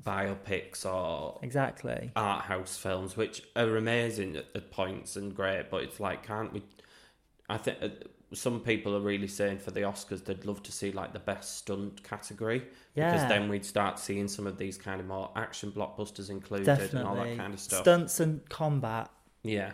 biopics 0.05 0.85
or 0.85 1.39
Exactly. 1.43 2.11
art 2.17 2.45
house 2.45 2.77
films, 2.77 3.17
which 3.17 3.43
are 3.57 3.77
amazing 3.77 4.37
at, 4.37 4.47
at 4.55 4.71
points 4.71 5.17
and 5.17 5.35
great. 5.35 5.71
But 5.71 5.83
it's 5.85 6.01
like, 6.01 6.25
can't 6.27 6.53
we? 6.53 6.63
I 7.49 7.59
think 7.59 7.79
uh, 7.83 7.89
some 8.33 8.61
people 8.61 8.95
are 8.97 9.01
really 9.01 9.29
saying 9.29 9.59
for 9.59 9.71
the 9.71 9.81
Oscars 9.83 10.25
they'd 10.25 10.45
love 10.45 10.63
to 10.65 10.73
see 10.73 10.91
like 10.93 11.13
the 11.13 11.19
best 11.19 11.59
stunt 11.59 12.03
category 12.03 12.63
because 12.95 13.29
then 13.29 13.49
we'd 13.49 13.65
start 13.65 13.99
seeing 13.99 14.27
some 14.29 14.47
of 14.47 14.57
these 14.59 14.77
kind 14.79 15.01
of 15.01 15.07
more 15.07 15.31
action 15.37 15.71
blockbusters 15.71 16.31
included 16.31 16.65
Definitely. 16.67 16.99
and 17.01 17.09
all 17.09 17.15
that 17.17 17.37
kind 17.37 17.55
of 17.55 17.61
stuff. 17.61 17.83
Stunts 17.83 18.21
and 18.21 18.49
combat 18.49 19.11
Yeah. 19.43 19.73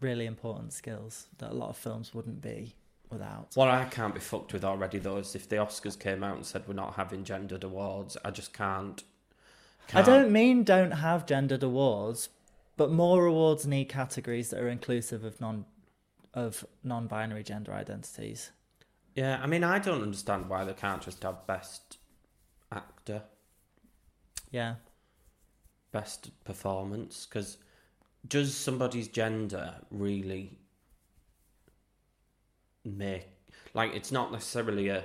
really 0.00 0.26
important 0.26 0.72
skills 0.72 1.26
that 1.38 1.50
a 1.50 1.54
lot 1.54 1.70
of 1.70 1.76
films 1.76 2.14
wouldn't 2.14 2.40
be 2.42 2.74
without. 3.10 3.48
What 3.54 3.68
I 3.68 3.84
can't 3.86 4.14
be 4.14 4.20
fucked 4.20 4.52
with 4.52 4.64
already 4.64 4.98
though 4.98 5.16
is 5.16 5.34
if 5.34 5.48
the 5.48 5.56
Oscars 5.56 5.98
came 5.98 6.22
out 6.22 6.36
and 6.36 6.44
said 6.46 6.64
we're 6.68 6.74
not 6.74 6.94
having 6.94 7.24
gendered 7.24 7.64
awards, 7.64 8.16
I 8.24 8.30
just 8.30 8.52
can't. 8.52 9.02
I 9.90 10.02
can't. 10.02 10.06
don't 10.06 10.32
mean 10.32 10.64
don't 10.64 10.90
have 10.92 11.26
gendered 11.26 11.62
awards, 11.62 12.28
but 12.76 12.90
more 12.90 13.26
awards 13.26 13.66
need 13.66 13.86
categories 13.86 14.50
that 14.50 14.60
are 14.60 14.68
inclusive 14.68 15.24
of 15.24 15.40
non 15.40 15.64
of 16.34 16.66
non-binary 16.84 17.42
gender 17.42 17.72
identities. 17.72 18.50
Yeah, 19.14 19.40
I 19.42 19.46
mean, 19.46 19.64
I 19.64 19.78
don't 19.78 20.02
understand 20.02 20.50
why 20.50 20.64
they 20.64 20.74
can't 20.74 21.00
just 21.00 21.22
have 21.22 21.46
best 21.46 21.96
actor, 22.70 23.22
Yeah. 24.50 24.74
best 25.92 26.30
performance, 26.44 27.24
because 27.24 27.56
does 28.28 28.54
somebody's 28.54 29.08
gender 29.08 29.76
really 29.90 30.58
make 32.84 33.28
like 33.74 33.94
it's 33.94 34.12
not 34.12 34.30
necessarily 34.32 34.88
a 34.88 35.04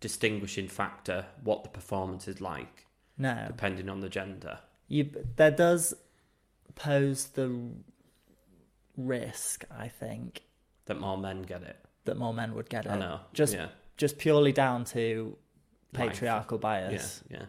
distinguishing 0.00 0.68
factor 0.68 1.26
what 1.42 1.62
the 1.64 1.68
performance 1.70 2.28
is 2.28 2.40
like 2.40 2.86
No. 3.18 3.44
depending 3.48 3.88
on 3.88 4.00
the 4.00 4.08
gender. 4.08 4.60
You 4.86 5.10
there 5.36 5.50
does 5.50 5.92
pose 6.74 7.26
the 7.26 7.50
risk, 8.96 9.64
I 9.70 9.88
think, 9.88 10.42
That 10.86 10.98
more 11.00 11.18
men 11.18 11.42
get 11.42 11.62
it. 11.62 11.76
that 12.04 12.16
more 12.16 12.32
men 12.34 12.54
would 12.54 12.68
get 12.70 12.86
it. 12.86 12.90
I 12.92 12.98
know, 12.98 13.20
Just 13.32 13.54
yeah. 13.54 13.68
just 13.96 14.18
purely 14.18 14.52
down 14.52 14.84
to 14.86 15.36
Life. 15.92 16.10
patriarchal 16.12 16.58
bias 16.58 17.22
Yeah, 17.30 17.38
yeah, 17.40 17.46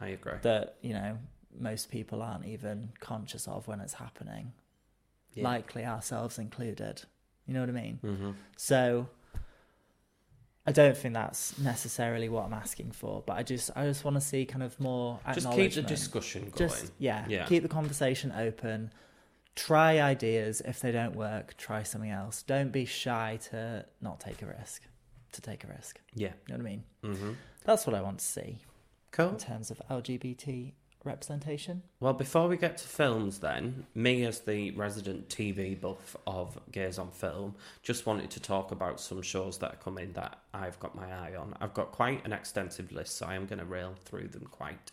I 0.00 0.08
agree. 0.08 0.34
that, 0.42 0.76
you 0.82 0.92
know, 0.94 1.18
most 1.58 1.90
people 1.90 2.22
aren't 2.22 2.44
even 2.46 2.90
conscious 3.00 3.48
of 3.48 3.66
when 3.66 3.80
it's 3.80 3.94
happening. 3.94 4.52
Yeah. 5.34 5.44
Likely 5.44 5.84
ourselves 5.84 6.38
included. 6.38 7.02
You 7.46 7.54
know 7.54 7.60
what 7.60 7.68
I 7.70 7.72
mean? 7.72 7.98
hmm 8.02 8.30
So 8.56 9.08
I 10.68 10.72
don't 10.72 10.96
think 10.96 11.14
that's 11.14 11.58
necessarily 11.58 12.28
what 12.28 12.44
I'm 12.44 12.52
asking 12.52 12.90
for, 12.92 13.22
but 13.26 13.36
I 13.38 13.42
just 13.42 13.70
I 13.74 13.84
just 13.86 14.04
want 14.04 14.16
to 14.16 14.20
see 14.20 14.44
kind 14.44 14.62
of 14.62 14.78
more 14.78 15.18
Just 15.32 15.50
keep 15.52 15.72
the 15.74 15.82
discussion 15.82 16.42
going. 16.54 16.68
Just 16.68 16.92
yeah, 16.98 17.24
Yeah. 17.28 17.46
keep 17.46 17.62
the 17.62 17.68
conversation 17.68 18.32
open. 18.32 18.92
Try 19.56 19.98
ideas. 20.00 20.60
If 20.60 20.80
they 20.80 20.92
don't 20.92 21.16
work, 21.16 21.56
try 21.56 21.82
something 21.82 22.10
else. 22.10 22.42
Don't 22.42 22.70
be 22.70 22.84
shy 22.84 23.38
to 23.50 23.86
not 24.00 24.20
take 24.20 24.42
a 24.42 24.46
risk. 24.46 24.82
To 25.32 25.40
take 25.40 25.64
a 25.64 25.68
risk. 25.68 26.00
yeah. 26.14 26.32
You 26.46 26.56
know 26.56 26.62
what 26.62 26.66
I 26.66 26.70
mean? 26.70 26.84
hmm 27.02 27.32
That's 27.64 27.86
what 27.86 27.94
I 27.94 28.02
want 28.02 28.18
to 28.20 28.24
see 28.24 28.58
Cool. 29.10 29.30
in 29.30 29.36
terms 29.38 29.70
of 29.70 29.80
LGBT 29.90 30.72
representation. 31.08 31.82
Well, 31.98 32.12
before 32.12 32.46
we 32.46 32.56
get 32.56 32.78
to 32.78 32.86
films, 32.86 33.40
then, 33.40 33.86
me 33.94 34.24
as 34.24 34.40
the 34.40 34.70
resident 34.72 35.28
TV 35.28 35.78
buff 35.80 36.16
of 36.26 36.58
Gays 36.70 36.98
on 36.98 37.10
Film, 37.10 37.56
just 37.82 38.06
wanted 38.06 38.30
to 38.30 38.40
talk 38.40 38.70
about 38.70 39.00
some 39.00 39.22
shows 39.22 39.58
that 39.58 39.72
are 39.72 39.76
coming 39.78 40.12
that 40.12 40.38
I've 40.54 40.78
got 40.78 40.94
my 40.94 41.10
eye 41.10 41.34
on. 41.34 41.54
I've 41.60 41.74
got 41.74 41.90
quite 41.90 42.24
an 42.24 42.32
extensive 42.32 42.92
list, 42.92 43.16
so 43.16 43.26
I 43.26 43.34
am 43.34 43.46
going 43.46 43.58
to 43.58 43.64
rail 43.64 43.94
through 44.04 44.28
them 44.28 44.46
quite 44.50 44.92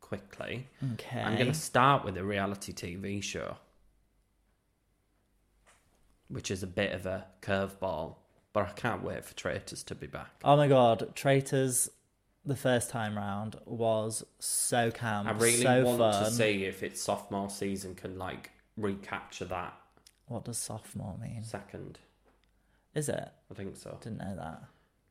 quickly. 0.00 0.68
Okay. 0.94 1.20
I'm 1.20 1.34
going 1.34 1.48
to 1.48 1.54
start 1.54 2.04
with 2.04 2.16
a 2.16 2.24
reality 2.24 2.72
TV 2.72 3.22
show, 3.22 3.56
which 6.28 6.50
is 6.50 6.62
a 6.62 6.66
bit 6.66 6.92
of 6.92 7.06
a 7.06 7.26
curveball, 7.42 8.16
but 8.52 8.68
I 8.68 8.72
can't 8.72 9.02
wait 9.02 9.24
for 9.24 9.34
Traitors 9.34 9.82
to 9.84 9.94
be 9.94 10.06
back. 10.06 10.30
Oh 10.44 10.56
my 10.56 10.68
god, 10.68 11.14
Traitors 11.14 11.90
the 12.48 12.56
first 12.56 12.90
time 12.90 13.16
round 13.16 13.56
was 13.66 14.24
so 14.40 14.90
camp, 14.90 15.28
I 15.28 15.32
really 15.32 15.62
so 15.62 15.84
want 15.84 15.98
fun. 15.98 16.24
to 16.24 16.30
see 16.30 16.64
if 16.64 16.82
its 16.82 17.00
sophomore 17.00 17.50
season 17.50 17.94
can 17.94 18.18
like 18.18 18.50
recapture 18.76 19.44
that 19.46 19.74
What 20.26 20.44
does 20.44 20.58
sophomore 20.58 21.16
mean? 21.20 21.44
second. 21.44 21.98
Is 22.94 23.08
it? 23.08 23.28
I 23.50 23.54
think 23.54 23.76
so. 23.76 23.98
Didn't 24.02 24.18
know 24.18 24.34
that. 24.36 24.62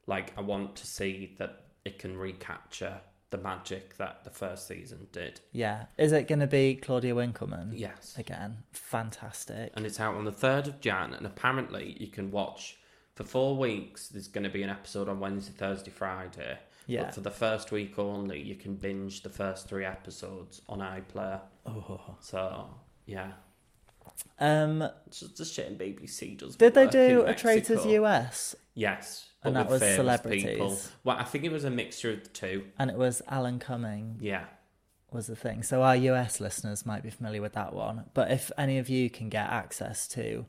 Like, 0.08 0.34
I 0.38 0.42
want 0.42 0.76
to 0.78 0.88
see 0.88 1.36
that 1.38 1.66
it 1.86 2.00
can 2.00 2.18
recapture 2.18 3.00
the 3.30 3.38
magic 3.38 3.98
that 3.98 4.24
the 4.24 4.30
first 4.30 4.68
season 4.68 5.08
did. 5.12 5.42
Yeah. 5.52 5.86
Is 5.98 6.12
it 6.14 6.28
going 6.28 6.40
to 6.40 6.48
be 6.48 6.76
Claudia 6.76 7.14
Winkleman? 7.14 7.74
Yes. 7.76 8.16
Again, 8.18 8.64
fantastic. 8.72 9.72
And 9.76 9.86
it's 9.86 10.00
out 10.00 10.16
on 10.16 10.26
the 10.26 10.32
3rd 10.32 10.68
of 10.68 10.80
Jan, 10.82 11.14
and 11.14 11.26
apparently 11.26 11.96
you 12.00 12.08
can 12.08 12.32
watch 12.32 12.78
for 13.16 13.24
four 13.24 13.56
weeks. 13.58 14.08
There's 14.08 14.28
going 14.30 14.46
to 14.46 14.50
be 14.50 14.64
an 14.64 14.70
episode 14.70 15.10
on 15.10 15.20
Wednesday, 15.20 15.54
Thursday, 15.58 15.92
Friday. 15.92 16.58
Yeah. 16.88 17.04
But 17.04 17.16
for 17.16 17.22
the 17.22 17.32
first 17.32 17.72
week 17.72 18.00
only, 18.00 18.42
you 18.42 18.56
can 18.56 18.76
binge 18.76 19.22
the 19.22 19.30
first 19.30 19.68
three 19.68 19.86
episodes 19.86 20.62
on 20.68 20.80
iPlayer. 20.80 21.42
Oh. 21.66 22.16
So, 22.22 22.70
yeah. 23.06 23.34
Um, 24.40 24.88
just 25.12 25.40
a 25.40 25.46
shame 25.46 25.76
BBC 25.78 26.38
does. 26.38 26.56
did 26.56 26.74
they 26.74 26.88
do 26.88 27.24
a 27.26 27.36
Traitors 27.36 27.86
US? 27.86 28.56
Yes. 28.74 29.30
And 29.44 29.56
that 29.56 29.70
was 29.70 29.82
celebrities? 29.82 30.44
People. 30.44 30.78
Well, 31.04 31.18
I 31.18 31.24
think 31.24 31.44
it 31.44 31.52
was 31.52 31.64
a 31.66 31.70
mixture 31.70 32.12
of 32.12 32.24
the 32.24 32.30
two. 32.30 32.66
And 32.80 32.90
it 32.90 32.98
was 32.98 33.22
Alan 33.28 33.60
Cumming 33.60 34.18
Yeah. 34.22 34.46
was 35.12 35.28
the 35.28 35.36
thing. 35.36 35.64
So 35.64 35.84
our 35.84 35.96
US 35.96 36.40
listeners 36.40 36.86
might 36.86 37.04
be 37.04 37.10
familiar 37.10 37.42
with 37.42 37.54
that 37.54 37.74
one. 37.74 38.06
But 38.14 38.32
if 38.32 38.52
any 38.58 38.78
of 38.78 38.90
you 38.90 39.10
can 39.10 39.30
get 39.30 39.50
access 39.50 40.08
to 40.10 40.46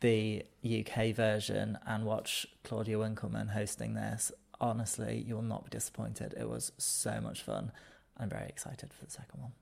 the 0.00 0.44
UK 0.62 1.12
version 1.14 1.78
and 1.86 2.04
watch 2.04 2.46
Claudia 2.64 2.98
Winkleman 2.98 3.48
hosting 3.48 3.94
this, 3.94 4.32
honestly, 4.60 5.24
you 5.26 5.34
will 5.34 5.42
not 5.42 5.64
be 5.64 5.70
disappointed. 5.70 6.34
It 6.38 6.48
was 6.48 6.72
so 6.78 7.20
much 7.20 7.42
fun. 7.42 7.72
I'm 8.16 8.28
very 8.28 8.48
excited 8.48 8.92
for 8.92 9.04
the 9.04 9.10
second 9.10 9.40
one. 9.40 9.52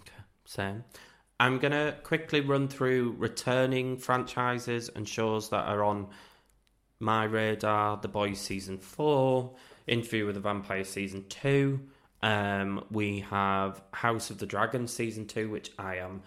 Okay, 0.00 0.22
same. 0.44 0.84
I'm 1.40 1.58
going 1.58 1.72
to 1.72 1.96
quickly 2.02 2.40
run 2.40 2.68
through 2.68 3.14
returning 3.18 3.96
franchises 3.96 4.90
and 4.94 5.08
shows 5.08 5.50
that 5.50 5.66
are 5.68 5.84
on 5.84 6.08
my 7.00 7.24
radar. 7.24 7.98
The 7.98 8.08
Boys 8.08 8.40
Season 8.40 8.78
4, 8.78 9.54
Interview 9.86 10.26
with 10.26 10.34
the 10.34 10.40
Vampire 10.40 10.84
Season 10.84 11.24
2. 11.28 11.80
Um, 12.22 12.84
we 12.90 13.20
have 13.20 13.80
House 13.92 14.30
of 14.30 14.38
the 14.38 14.46
Dragon 14.46 14.88
Season 14.88 15.26
2, 15.26 15.48
which 15.48 15.70
I 15.78 15.96
am 15.96 16.22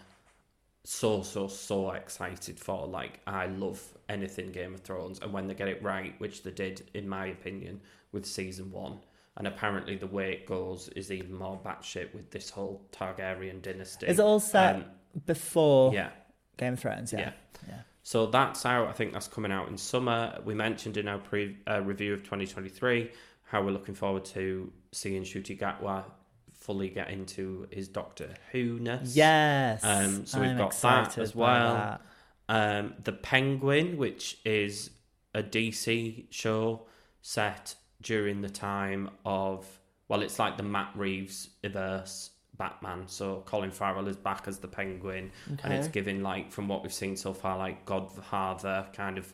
so, 0.84 1.22
so, 1.22 1.46
so 1.46 1.90
excited 1.90 2.58
for. 2.58 2.86
Like, 2.86 3.20
I 3.26 3.46
love 3.46 3.82
anything 4.08 4.50
Game 4.50 4.74
of 4.74 4.80
Thrones. 4.80 5.20
And 5.20 5.32
when 5.32 5.46
they 5.46 5.54
get 5.54 5.68
it 5.68 5.82
right, 5.82 6.14
which 6.18 6.42
they 6.42 6.50
did, 6.50 6.88
in 6.94 7.08
my 7.08 7.26
opinion, 7.26 7.80
with 8.12 8.26
Season 8.26 8.70
1, 8.70 8.98
and 9.38 9.46
apparently 9.46 9.96
the 9.96 10.06
way 10.06 10.32
it 10.32 10.46
goes 10.46 10.88
is 10.90 11.10
even 11.10 11.34
more 11.34 11.58
batshit 11.64 12.14
with 12.14 12.30
this 12.30 12.50
whole 12.50 12.86
Targaryen 12.92 13.62
dynasty. 13.62 14.06
Is 14.06 14.18
it 14.18 14.22
all 14.22 14.40
set 14.40 14.76
Um, 14.76 14.84
before 15.26 15.92
yeah. 15.94 16.10
Game 16.58 16.74
of 16.74 16.80
Thrones? 16.80 17.12
Yeah. 17.12 17.20
Yeah. 17.20 17.32
yeah. 17.68 17.80
So 18.02 18.26
that's 18.26 18.66
out. 18.66 18.88
I 18.88 18.92
think 18.92 19.12
that's 19.12 19.28
coming 19.28 19.52
out 19.52 19.68
in 19.68 19.78
summer. 19.78 20.38
We 20.44 20.54
mentioned 20.54 20.96
in 20.96 21.08
our 21.08 21.18
pre 21.18 21.56
uh, 21.68 21.80
review 21.82 22.12
of 22.14 22.20
2023 22.24 23.10
how 23.44 23.62
we're 23.62 23.70
looking 23.70 23.94
forward 23.94 24.24
to 24.26 24.72
seeing 24.92 25.22
Ncuti 25.22 25.58
Gatwa 25.58 26.04
fully 26.52 26.88
get 26.88 27.10
into 27.10 27.66
his 27.70 27.88
Doctor 27.88 28.34
Who 28.52 28.78
ness. 28.80 29.14
Yes. 29.16 29.80
Um, 29.84 30.26
so 30.26 30.40
we've 30.40 30.50
I'm 30.50 30.58
got 30.58 30.72
that 30.82 31.18
as 31.18 31.34
well. 31.34 31.74
that. 31.74 32.00
Um, 32.48 32.94
the 33.02 33.12
Penguin, 33.12 33.96
which 33.96 34.38
is 34.44 34.90
a 35.34 35.42
DC 35.42 36.26
show 36.30 36.86
set 37.22 37.76
during 38.02 38.40
the 38.42 38.50
time 38.50 39.10
of 39.24 39.66
well, 40.08 40.20
it's 40.22 40.38
like 40.38 40.56
the 40.58 40.62
Matt 40.62 40.90
Reeves 40.94 41.48
verse 41.64 42.30
Batman. 42.58 43.04
So 43.06 43.42
Colin 43.46 43.70
Farrell 43.70 44.08
is 44.08 44.16
back 44.16 44.46
as 44.46 44.58
the 44.58 44.68
Penguin, 44.68 45.30
and 45.62 45.72
it's 45.72 45.86
Okay. 45.86 45.92
giving 45.92 46.22
like 46.22 46.52
from 46.52 46.68
what 46.68 46.82
we've 46.82 46.92
seen 46.92 47.16
so 47.16 47.32
far, 47.32 47.56
like 47.56 47.86
Godfather 47.86 48.86
kind 48.92 49.16
of 49.16 49.32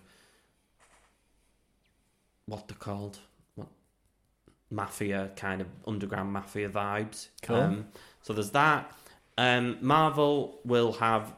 what 2.47 2.69
they're 2.69 2.77
called, 2.77 3.19
what 3.57 3.69
mafia 4.71 5.31
kind 5.37 5.61
of 5.61 5.67
underground 5.87 6.33
mafia 6.33 6.69
vibes. 6.69 7.29
Cool. 7.43 7.57
Um, 7.57 7.87
so 8.23 8.33
there's 8.33 8.51
that. 8.51 8.93
Um, 9.37 9.79
Marvel 9.81 10.61
will 10.65 10.93
have 10.95 11.35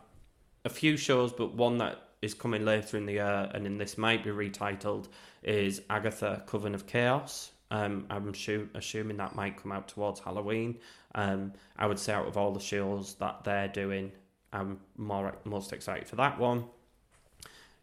a 0.65 0.69
few 0.69 0.97
shows, 0.97 1.33
but 1.33 1.55
one 1.55 1.79
that 1.79 2.10
is 2.23 2.35
coming 2.35 2.65
later 2.65 2.97
in 2.97 3.07
the 3.07 3.15
year, 3.15 3.51
and 3.55 3.67
in 3.67 3.79
this 3.79 3.97
might 3.97 4.23
be 4.23 4.31
retitled, 4.31 5.09
is 5.43 5.83
Agatha 5.89 6.43
Coven 6.47 6.75
of 6.75 6.87
Chaos. 6.87 7.51
Um, 7.71 8.07
I'm 8.11 8.33
assu- 8.33 8.69
assuming 8.75 9.17
that 9.19 9.37
might 9.37 9.57
come 9.57 9.73
out 9.73 9.89
towards 9.89 10.21
Halloween. 10.21 10.79
Um, 11.15 11.53
I 11.79 11.87
would 11.87 11.99
say 11.99 12.13
out 12.13 12.27
of 12.27 12.37
all 12.37 12.53
the 12.53 12.61
shows 12.61 13.15
that 13.15 13.45
they're 13.45 13.69
doing, 13.69 14.13
I'm 14.53 14.81
more 14.97 15.35
most 15.45 15.73
excited 15.73 16.09
for 16.09 16.17
that 16.17 16.39
one. 16.39 16.65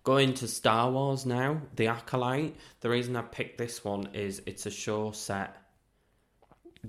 Going 0.04 0.34
to 0.36 0.48
Star 0.48 0.90
Wars 0.92 1.26
now, 1.26 1.62
The 1.76 1.88
Acolyte. 1.88 2.56
The 2.82 2.90
reason 2.90 3.16
I 3.16 3.22
picked 3.24 3.58
this 3.58 3.84
one 3.84 4.10
is 4.14 4.42
it's 4.46 4.66
a 4.66 4.72
show 4.72 5.12
set 5.12 5.56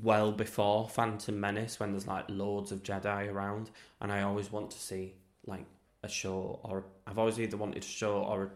well 0.02 0.31
before 0.31 0.88
Phantom 0.88 1.38
Menace 1.38 1.81
when 1.81 1.93
there's 1.93 2.07
like 2.07 2.26
loads 2.28 2.73
of 2.73 2.83
Jedi 2.83 3.33
around, 3.33 3.71
and 4.00 4.12
I 4.12 4.23
always 4.23 4.52
want 4.52 4.71
to 4.73 4.78
see 4.78 5.14
like 5.47 5.67
a 6.09 6.12
show 6.12 6.61
or 6.62 6.85
I've 7.07 7.19
always 7.19 7.38
either 7.41 7.57
wanted 7.57 7.83
a 7.83 7.87
show 7.87 8.19
or 8.19 8.43
a, 8.45 8.50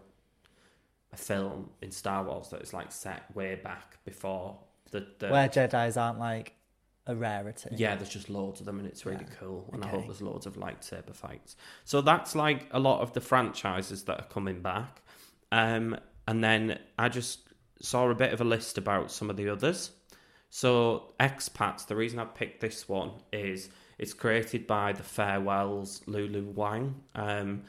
a 1.13 1.17
film 1.17 1.71
in 1.81 1.91
Star 1.91 2.25
Wars 2.25 2.49
that 2.51 2.63
is 2.63 2.73
like 2.73 2.91
set 2.93 3.35
way 3.35 3.55
back 3.55 3.99
before 4.05 4.59
the, 4.91 5.07
the 5.19 5.29
Where 5.29 5.49
Jedi's 5.49 5.97
aren't 5.97 6.19
like 6.19 6.55
a 7.07 7.15
rarity. 7.17 7.71
yeah, 7.73 7.97
there's 7.97 8.09
just 8.09 8.31
loads 8.31 8.61
of 8.61 8.67
them 8.67 8.79
and 8.79 8.87
it's 8.87 9.05
really 9.05 9.25
Yeah. 9.29 9.37
cool. 9.41 9.69
And 9.73 9.85
I 9.85 9.89
hope 9.89 10.05
there's 10.07 10.23
loads 10.23 10.47
of 10.47 10.55
lightsaber 10.55 11.15
fights. 11.15 11.57
So 11.85 12.01
that's 12.01 12.35
like 12.37 12.69
a 12.71 12.79
lot 12.79 13.01
of 13.01 13.13
the 13.13 13.21
franchises 13.21 14.05
that 14.05 14.21
are 14.21 14.27
coming 14.29 14.61
back. 14.63 15.03
Um, 15.51 15.97
and 16.29 16.43
then 16.45 16.79
I 16.99 17.09
just 17.09 17.41
saw 17.81 18.09
a 18.09 18.15
bit 18.15 18.33
of 18.33 18.41
a 18.41 18.45
list 18.45 18.79
about 18.79 19.11
some 19.11 19.31
of 19.31 19.37
the 19.37 19.49
others. 19.49 19.91
So 20.51 21.15
Expats, 21.19 21.87
the 21.87 21.97
reason 21.97 22.19
I 22.21 22.25
picked 22.25 22.61
this 22.61 22.89
one 22.89 23.11
is 23.33 23.69
it's 23.99 24.13
created 24.13 24.67
by 24.67 24.93
the 24.93 25.03
Farewells 25.03 26.03
Lulu 26.07 26.51
Wang. 26.55 26.95
Um, 27.15 27.63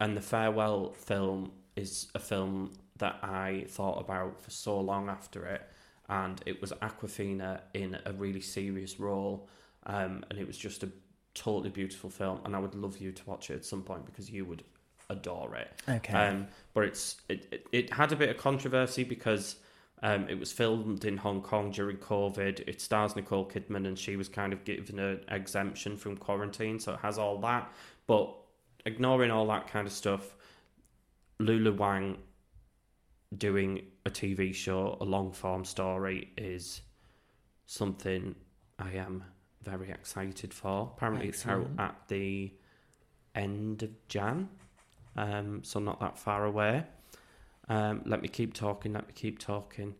and 0.00 0.16
the 0.16 0.20
Farewell 0.20 0.92
film 0.92 1.52
is 1.76 2.08
a 2.14 2.18
film 2.18 2.72
that 2.98 3.18
I 3.22 3.64
thought 3.68 4.00
about 4.00 4.40
for 4.40 4.50
so 4.50 4.80
long 4.80 5.08
after 5.08 5.44
it. 5.46 5.62
And 6.08 6.40
it 6.46 6.60
was 6.60 6.72
Awkwafina 6.72 7.60
in 7.74 7.98
a 8.04 8.12
really 8.12 8.40
serious 8.40 8.98
role. 8.98 9.48
Um, 9.86 10.24
and 10.30 10.38
it 10.38 10.46
was 10.46 10.58
just 10.58 10.82
a 10.82 10.90
totally 11.34 11.70
beautiful 11.70 12.10
film. 12.10 12.40
And 12.44 12.56
I 12.56 12.58
would 12.58 12.74
love 12.74 12.98
you 12.98 13.12
to 13.12 13.22
watch 13.26 13.50
it 13.50 13.54
at 13.54 13.64
some 13.64 13.82
point 13.82 14.06
because 14.06 14.30
you 14.30 14.44
would 14.44 14.64
adore 15.08 15.56
it. 15.56 15.70
Okay. 15.88 16.14
Um, 16.14 16.46
but 16.72 16.84
it's 16.84 17.16
it, 17.28 17.46
it, 17.50 17.66
it 17.72 17.92
had 17.92 18.12
a 18.12 18.16
bit 18.16 18.30
of 18.30 18.38
controversy 18.38 19.04
because 19.04 19.56
um, 20.02 20.28
it 20.28 20.38
was 20.38 20.50
filmed 20.50 21.04
in 21.04 21.16
Hong 21.18 21.42
Kong 21.42 21.70
during 21.70 21.98
COVID. 21.98 22.60
It 22.66 22.80
stars 22.80 23.16
Nicole 23.16 23.46
Kidman, 23.46 23.86
and 23.86 23.98
she 23.98 24.16
was 24.16 24.28
kind 24.28 24.52
of 24.52 24.64
given 24.64 24.98
an 24.98 25.20
exemption 25.28 25.96
from 25.96 26.16
quarantine, 26.16 26.78
so 26.80 26.94
it 26.94 27.00
has 27.00 27.18
all 27.18 27.38
that. 27.40 27.70
But 28.06 28.34
ignoring 28.86 29.30
all 29.30 29.46
that 29.48 29.68
kind 29.68 29.86
of 29.86 29.92
stuff, 29.92 30.36
Lulu 31.38 31.74
Wang 31.74 32.16
doing 33.36 33.82
a 34.06 34.10
TV 34.10 34.54
show, 34.54 34.96
a 35.00 35.04
long 35.04 35.32
form 35.32 35.64
story, 35.64 36.30
is 36.38 36.80
something 37.66 38.34
I 38.78 38.92
am 38.92 39.22
very 39.62 39.90
excited 39.90 40.54
for. 40.54 40.92
Apparently, 40.96 41.28
it's 41.28 41.46
out 41.46 41.68
at 41.78 41.96
the 42.08 42.54
end 43.34 43.82
of 43.82 43.90
Jan, 44.08 44.48
um, 45.16 45.62
so 45.62 45.78
not 45.78 46.00
that 46.00 46.18
far 46.18 46.46
away. 46.46 46.84
Um, 47.70 48.02
let 48.04 48.20
me 48.20 48.26
keep 48.26 48.52
talking. 48.52 48.92
Let 48.92 49.06
me 49.06 49.12
keep 49.14 49.38
talking. 49.38 49.94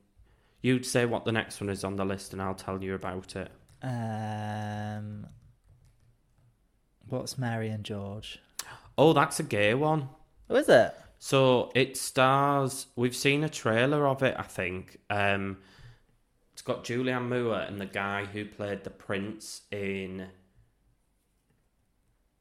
You'd 0.61 0.85
say 0.85 1.07
what 1.07 1.25
the 1.25 1.33
next 1.33 1.61
one 1.61 1.71
is 1.71 1.85
on 1.85 1.95
the 1.95 2.05
list, 2.05 2.33
and 2.33 2.43
I'll 2.43 2.55
tell 2.55 2.83
you 2.83 2.95
about 2.95 3.37
it. 3.37 3.51
Um, 3.81 5.29
what's 7.09 7.39
Mary 7.39 7.69
and 7.69 7.85
George? 7.85 8.41
Oh, 8.99 9.13
that's 9.13 9.39
a 9.39 9.45
gay 9.45 9.73
one. 9.75 10.09
Oh, 10.51 10.57
is 10.57 10.69
it? 10.69 10.95
So 11.21 11.71
it 11.77 11.97
stars. 11.97 12.87
We've 12.97 13.15
seen 13.15 13.45
a 13.45 13.49
trailer 13.49 14.07
of 14.09 14.25
it. 14.25 14.35
I 14.37 14.43
think 14.43 14.99
um, 15.09 15.59
it's 16.53 16.63
got 16.63 16.83
Julianne 16.85 17.29
Moore 17.29 17.61
and 17.61 17.81
the 17.81 17.87
guy 17.87 18.25
who 18.25 18.45
played 18.47 18.83
the 18.83 18.91
prince 18.91 19.63
in 19.71 20.27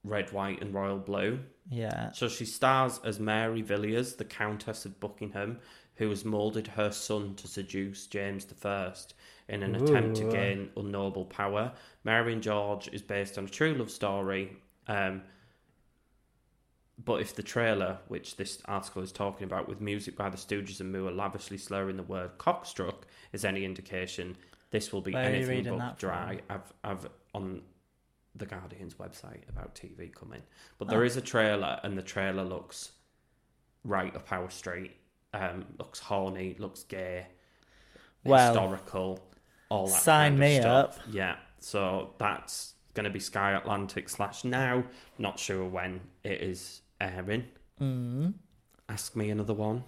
Red, 0.10 0.32
White, 0.32 0.62
and 0.62 0.74
Royal 0.74 0.98
Blue. 0.98 1.40
Yeah. 1.70 2.12
So 2.12 2.28
she 2.28 2.46
stars 2.46 3.00
as 3.04 3.20
Mary 3.20 3.62
Villiers, 3.62 4.16
the 4.16 4.26
Countess 4.26 4.86
of 4.86 5.00
Buckingham, 5.00 5.60
who 5.96 6.10
has 6.10 6.26
moulded 6.26 6.68
her 6.68 6.92
son 6.92 7.36
to 7.36 7.48
seduce 7.48 8.08
James 8.08 8.48
I 8.66 8.94
in 9.50 9.64
an 9.64 9.76
attempt 9.76 10.18
to 10.18 10.30
gain 10.30 10.70
unknowable 10.78 11.26
power. 11.26 11.74
Mary 12.04 12.34
and 12.34 12.42
George 12.42 12.88
is 12.94 13.02
based 13.02 13.38
on 13.38 13.46
a 13.46 13.50
true 13.50 13.74
love 13.74 13.92
story. 13.92 14.58
Um, 14.88 15.24
but 17.04 17.22
if 17.22 17.36
the 17.36 17.44
trailer, 17.44 18.00
which 18.08 18.36
this 18.36 18.62
article 18.66 19.02
is 19.02 19.12
talking 19.12 19.46
about, 19.46 19.68
with 19.68 19.80
music 19.82 20.16
by 20.16 20.30
the 20.30 20.38
Stooges 20.38 20.82
and 20.82 20.92
Moore 20.92 21.12
lavishly 21.12 21.58
slurring 21.58 21.98
the 21.98 22.04
word 22.04 22.38
cockstruck, 22.38 23.08
is 23.32 23.46
any 23.46 23.64
indication, 23.64 24.36
this 24.72 24.92
will 24.92 25.02
be 25.02 25.14
Where 25.14 25.24
anything 25.24 25.64
but 25.64 25.80
from? 25.80 25.96
dry. 25.98 26.40
I've, 26.50 26.74
I've 26.84 27.08
on 27.34 27.62
the 28.36 28.46
Guardian's 28.46 28.96
website 28.96 29.48
about 29.50 29.76
TV 29.76 30.10
coming, 30.14 30.44
but 30.78 30.88
Oh. 30.88 30.92
there 30.92 31.04
is 31.04 31.18
a 31.18 31.22
trailer, 31.22 31.80
and 31.84 31.98
the 31.98 32.02
trailer 32.04 32.44
looks 32.44 32.92
right 33.84 34.16
up 34.16 34.32
our 34.32 34.50
street. 34.50 34.96
Um, 35.34 35.66
looks 35.78 36.00
horny, 36.00 36.56
looks 36.58 36.84
gay, 36.84 37.28
Well, 38.24 38.48
historical, 38.54 39.20
all 39.70 39.88
that. 39.88 40.02
sign 40.02 40.32
kind 40.32 40.34
of 40.36 40.40
me 40.40 40.60
stuff. 40.60 41.00
Yeah, 41.10 41.38
so 41.60 42.16
that's 42.18 42.74
going 42.96 43.04
to 43.04 43.10
be 43.12 43.20
Sky 43.20 43.52
Atlantic 43.52 44.10
slash 44.10 44.44
now. 44.44 44.84
Not 45.20 45.38
sure 45.40 45.66
when 45.68 46.02
it 46.24 46.42
is 46.42 46.82
airing. 47.00 47.48
Mm. 47.80 48.34
Ask 48.90 49.16
me 49.16 49.30
another 49.30 49.54
one. 49.54 49.84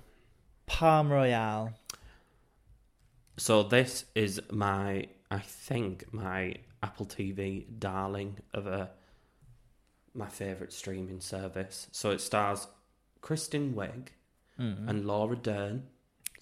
Palm 0.67 1.11
Royale. 1.11 1.73
So 3.37 3.63
this 3.63 4.05
is 4.13 4.39
my, 4.51 5.07
I 5.31 5.39
think 5.39 6.13
my 6.13 6.55
Apple 6.83 7.05
TV 7.05 7.65
darling 7.79 8.37
of 8.53 8.67
a 8.67 8.89
my 10.13 10.27
favorite 10.27 10.73
streaming 10.73 11.21
service. 11.21 11.87
So 11.91 12.11
it 12.11 12.21
stars 12.21 12.67
Kristen 13.21 13.73
Wiig 13.73 14.07
mm-hmm. 14.59 14.89
and 14.89 15.05
Laura 15.05 15.35
Dern. 15.35 15.83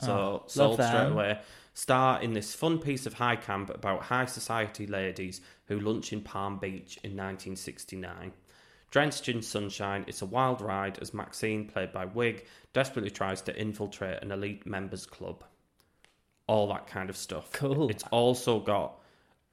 Ah, 0.02 0.06
so 0.06 0.14
Oh, 0.14 0.44
sold 0.48 0.82
straight 0.82 1.12
away. 1.12 1.40
Star 1.74 2.22
in 2.22 2.34
this 2.34 2.56
fun 2.56 2.80
piece 2.80 3.06
of 3.06 3.14
high 3.14 3.36
camp 3.36 3.70
about 3.70 4.04
high 4.04 4.26
society 4.26 4.88
ladies 4.88 5.42
who 5.66 5.80
lunch 5.80 6.12
in 6.12 6.22
Palm 6.22 6.58
Beach 6.58 6.98
in 7.04 7.12
1969. 7.12 8.34
Drenched 8.92 9.30
in 9.30 9.42
sunshine, 9.44 10.04
it's 10.08 10.24
a 10.24 10.26
wild 10.26 10.62
ride 10.62 10.98
as 11.00 11.14
Maxine, 11.14 11.68
played 11.68 11.94
by 11.94 12.08
Wiig, 12.08 12.42
desperately 12.74 13.12
tries 13.12 13.42
to 13.44 13.56
infiltrate 13.56 14.24
an 14.24 14.32
elite 14.32 14.66
members 14.66 15.06
club. 15.06 15.44
All 16.48 16.68
that 16.70 16.88
kind 16.88 17.10
of 17.10 17.16
stuff. 17.16 17.52
Cool. 17.52 17.90
It's 17.92 18.04
also 18.10 18.60
got 18.60 19.00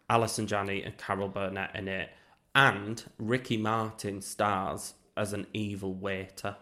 Allison 0.09 0.47
Janney 0.47 0.83
and 0.83 0.97
Carol 0.97 1.29
Burnett 1.29 1.75
in 1.75 1.89
it, 1.89 2.11
and 2.55 3.03
Ricky 3.19 3.57
Martin 3.57 4.21
stars 4.23 4.95
as 5.17 5.33
an 5.33 5.47
evil 5.53 5.95
waiter. 5.95 6.57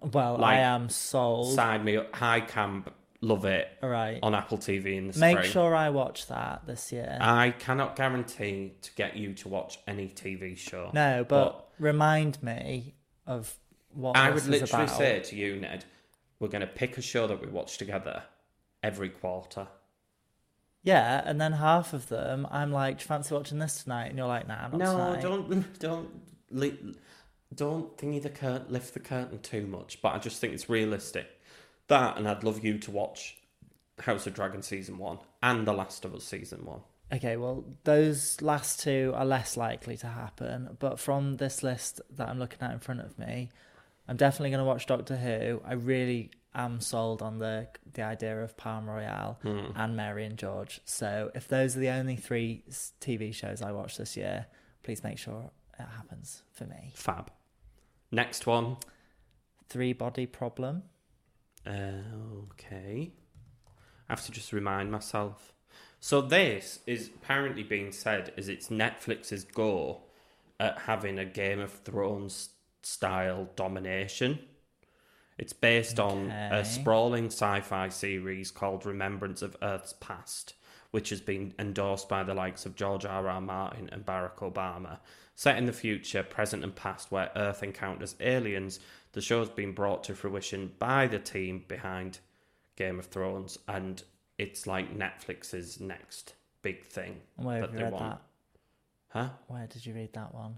Well, 0.00 0.38
Like, 0.38 0.56
I 0.58 0.60
am 0.60 0.88
sold. 0.88 1.52
Sign 1.54 1.84
me 1.84 1.96
up. 1.96 2.14
High 2.14 2.40
camp, 2.40 2.90
love 3.20 3.44
it. 3.44 3.68
Right. 3.82 4.18
On 4.22 4.34
Apple 4.34 4.56
TV 4.58 4.96
in 4.96 5.08
the 5.08 5.18
Make 5.18 5.38
spring. 5.38 5.50
sure 5.50 5.74
I 5.74 5.90
watch 5.90 6.26
that 6.28 6.66
this 6.66 6.90
year. 6.92 7.18
I 7.20 7.50
cannot 7.50 7.96
guarantee 7.96 8.72
to 8.82 8.92
get 8.94 9.16
you 9.16 9.34
to 9.34 9.48
watch 9.48 9.78
any 9.86 10.08
TV 10.08 10.56
show. 10.56 10.90
no, 10.94 11.24
but, 11.28 11.68
remind 11.78 12.42
me 12.42 12.94
of 13.26 13.54
what 13.92 14.16
I 14.16 14.30
would 14.30 14.46
literally 14.46 14.84
about. 14.84 14.96
say 14.96 15.20
to 15.20 15.36
you, 15.36 15.56
Ned, 15.56 15.84
we're 16.38 16.48
going 16.48 16.60
to 16.62 16.66
pick 16.66 16.96
a 16.96 17.02
show 17.02 17.26
that 17.26 17.40
we 17.40 17.48
watch 17.48 17.76
together 17.76 18.22
every 18.82 19.10
quarter. 19.10 19.66
Yeah, 20.82 21.22
and 21.24 21.40
then 21.40 21.52
half 21.52 21.92
of 21.92 22.08
them, 22.08 22.46
I'm 22.50 22.72
like, 22.72 22.98
"Do 22.98 23.02
you 23.02 23.06
fancy 23.08 23.34
watching 23.34 23.58
this 23.58 23.82
tonight?" 23.82 24.06
And 24.06 24.18
you're 24.18 24.26
like, 24.26 24.48
"Nah, 24.48 24.64
I'm 24.64 24.70
not 24.72 24.78
no, 24.78 24.92
tonight." 24.92 25.22
don't 25.22 25.78
don't 25.78 26.08
li- 26.50 26.94
don't 27.54 27.96
thingy 27.96 28.22
the 28.22 28.30
curtain, 28.30 28.66
lift 28.72 28.94
the 28.94 29.00
curtain 29.00 29.40
too 29.40 29.66
much. 29.66 30.00
But 30.00 30.14
I 30.14 30.18
just 30.18 30.40
think 30.40 30.54
it's 30.54 30.68
realistic. 30.68 31.26
That, 31.88 32.16
and 32.16 32.28
I'd 32.28 32.44
love 32.44 32.64
you 32.64 32.78
to 32.78 32.90
watch 32.90 33.36
House 34.00 34.26
of 34.26 34.34
Dragon 34.34 34.62
season 34.62 34.96
one 34.98 35.18
and 35.42 35.66
The 35.66 35.72
Last 35.72 36.04
of 36.04 36.14
Us 36.14 36.24
season 36.24 36.64
one. 36.64 36.80
Okay, 37.12 37.36
well, 37.36 37.64
those 37.82 38.40
last 38.40 38.80
two 38.80 39.12
are 39.16 39.24
less 39.24 39.56
likely 39.56 39.96
to 39.96 40.06
happen, 40.06 40.76
but 40.78 41.00
from 41.00 41.38
this 41.38 41.64
list 41.64 42.00
that 42.16 42.28
I'm 42.28 42.38
looking 42.38 42.60
at 42.60 42.70
in 42.70 42.78
front 42.78 43.00
of 43.00 43.18
me, 43.18 43.50
I'm 44.06 44.16
definitely 44.16 44.50
going 44.50 44.60
to 44.60 44.64
watch 44.64 44.86
Doctor 44.86 45.16
Who. 45.16 45.60
I 45.66 45.72
really 45.72 46.30
am 46.54 46.80
sold 46.80 47.22
on 47.22 47.38
the 47.38 47.68
the 47.92 48.02
idea 48.02 48.42
of 48.42 48.56
Palm 48.56 48.88
Royale 48.88 49.38
and 49.76 49.96
Mary 49.96 50.24
and 50.24 50.36
George. 50.36 50.80
So 50.84 51.30
if 51.34 51.48
those 51.48 51.76
are 51.76 51.80
the 51.80 51.90
only 51.90 52.16
three 52.16 52.64
TV 53.00 53.34
shows 53.34 53.62
I 53.62 53.72
watch 53.72 53.96
this 53.96 54.16
year, 54.16 54.46
please 54.82 55.02
make 55.04 55.18
sure 55.18 55.50
it 55.78 55.86
happens 55.96 56.42
for 56.52 56.64
me. 56.64 56.92
Fab. 56.94 57.30
Next 58.10 58.46
one. 58.46 58.76
Three 59.68 59.92
Body 59.92 60.26
Problem. 60.26 60.82
Uh, 61.66 62.02
okay. 62.52 63.12
I 64.08 64.12
have 64.12 64.24
to 64.24 64.32
just 64.32 64.52
remind 64.52 64.90
myself. 64.90 65.52
So 66.00 66.20
this 66.20 66.80
is 66.86 67.10
apparently 67.14 67.62
being 67.62 67.92
said 67.92 68.32
as 68.36 68.48
it's 68.48 68.68
Netflix's 68.68 69.44
go 69.44 70.02
at 70.58 70.78
having 70.78 71.18
a 71.18 71.24
Game 71.24 71.60
of 71.60 71.70
Thrones 71.70 72.50
style 72.82 73.48
domination. 73.54 74.40
It's 75.40 75.54
based 75.54 75.98
on 75.98 76.30
a 76.30 76.66
sprawling 76.66 77.28
sci-fi 77.28 77.88
series 77.88 78.50
called 78.50 78.84
Remembrance 78.84 79.40
of 79.40 79.56
Earth's 79.62 79.94
Past, 79.98 80.52
which 80.90 81.08
has 81.08 81.22
been 81.22 81.54
endorsed 81.58 82.10
by 82.10 82.22
the 82.24 82.34
likes 82.34 82.66
of 82.66 82.76
George 82.76 83.06
R. 83.06 83.26
R. 83.26 83.40
Martin 83.40 83.88
and 83.90 84.04
Barack 84.04 84.36
Obama. 84.40 84.98
Set 85.34 85.56
in 85.56 85.64
the 85.64 85.72
future, 85.72 86.22
present 86.22 86.62
and 86.62 86.76
past, 86.76 87.10
where 87.10 87.30
Earth 87.34 87.62
encounters 87.62 88.16
aliens, 88.20 88.80
the 89.12 89.22
show 89.22 89.38
has 89.38 89.48
been 89.48 89.72
brought 89.72 90.04
to 90.04 90.14
fruition 90.14 90.72
by 90.78 91.06
the 91.06 91.18
team 91.18 91.64
behind 91.66 92.18
Game 92.76 92.98
of 92.98 93.06
Thrones, 93.06 93.58
and 93.66 94.02
it's 94.36 94.66
like 94.66 94.94
Netflix's 94.94 95.80
next 95.80 96.34
big 96.60 96.84
thing 96.84 97.16
Where 97.36 97.62
that 97.62 97.72
you 97.72 97.78
they 97.78 97.84
read 97.84 97.92
want. 97.94 98.04
that? 98.04 98.20
Huh? 99.08 99.28
Where 99.46 99.66
did 99.66 99.86
you 99.86 99.94
read 99.94 100.12
that 100.12 100.34
one? 100.34 100.56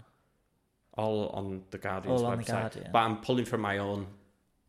All 0.97 1.29
on 1.29 1.63
the 1.71 1.77
Guardian's 1.77 2.21
All 2.21 2.27
on 2.27 2.39
The. 2.39 2.43
Guardian. 2.43 2.89
But 2.91 2.99
I'm 2.99 3.21
pulling 3.21 3.45
from 3.45 3.61
my 3.61 3.77
own 3.77 4.07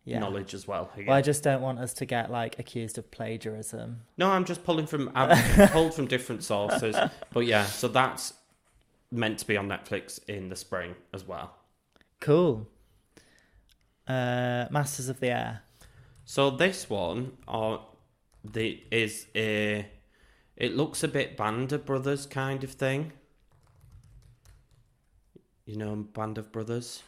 Yeah. 0.04 0.18
knowledge 0.18 0.52
as 0.52 0.68
well. 0.68 0.90
here. 0.94 1.06
Well, 1.06 1.16
I 1.16 1.22
just 1.22 1.42
don't 1.42 1.62
want 1.62 1.78
us 1.78 1.94
to 1.94 2.04
get 2.04 2.30
like 2.30 2.58
accused 2.58 2.98
of 2.98 3.10
plagiarism. 3.10 4.02
No, 4.18 4.30
I'm 4.30 4.44
just 4.44 4.62
pulling 4.62 4.86
from 4.86 5.10
I've 5.14 5.70
pulled 5.72 5.94
from 5.94 6.06
different 6.06 6.44
sources. 6.44 6.94
But 7.32 7.46
yeah, 7.46 7.64
so 7.64 7.88
that's 7.88 8.34
meant 9.10 9.38
to 9.38 9.46
be 9.46 9.56
on 9.56 9.68
Netflix 9.68 10.20
in 10.28 10.50
the 10.50 10.56
spring 10.56 10.94
as 11.14 11.26
well. 11.26 11.54
Cool. 12.20 12.68
Uh, 14.06 14.66
Masters 14.70 15.08
of 15.08 15.20
the 15.20 15.28
Air. 15.28 15.62
So 16.26 16.50
this 16.50 16.90
one 16.90 17.32
uh, 17.48 17.78
the 18.44 18.82
is 18.90 19.26
a 19.34 19.86
it 20.56 20.76
looks 20.76 21.02
a 21.02 21.08
bit 21.08 21.36
Band 21.36 21.72
of 21.72 21.86
Brothers 21.86 22.26
kind 22.26 22.62
of 22.62 22.72
thing. 22.72 23.12
You 25.64 25.76
know 25.76 25.96
Band 25.96 26.36
of 26.38 26.52
Brothers? 26.52 27.02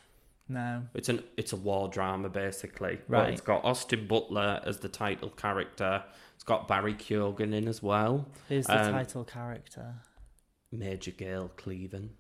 No. 0.48 0.82
It's 0.94 1.08
an 1.08 1.24
it's 1.36 1.52
a 1.52 1.56
war 1.56 1.88
drama 1.88 2.28
basically. 2.28 3.00
But 3.08 3.16
Right. 3.16 3.32
it's 3.32 3.40
got 3.40 3.64
Austin 3.64 4.06
Butler 4.06 4.60
as 4.64 4.78
the 4.78 4.88
title 4.88 5.30
character. 5.30 6.04
It's 6.34 6.44
got 6.44 6.68
Barry 6.68 6.94
Keoghan 6.94 7.52
in 7.52 7.66
as 7.66 7.82
well. 7.82 8.28
Who's 8.48 8.66
the 8.66 8.86
Um, 8.86 8.92
title 8.92 9.24
character? 9.24 9.94
Major 10.70 11.10
Gale 11.10 11.50
Cleven. 11.56 12.16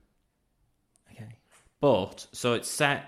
Okay. 1.12 1.36
But 1.80 2.26
so 2.32 2.54
it's 2.54 2.68
set 2.70 3.04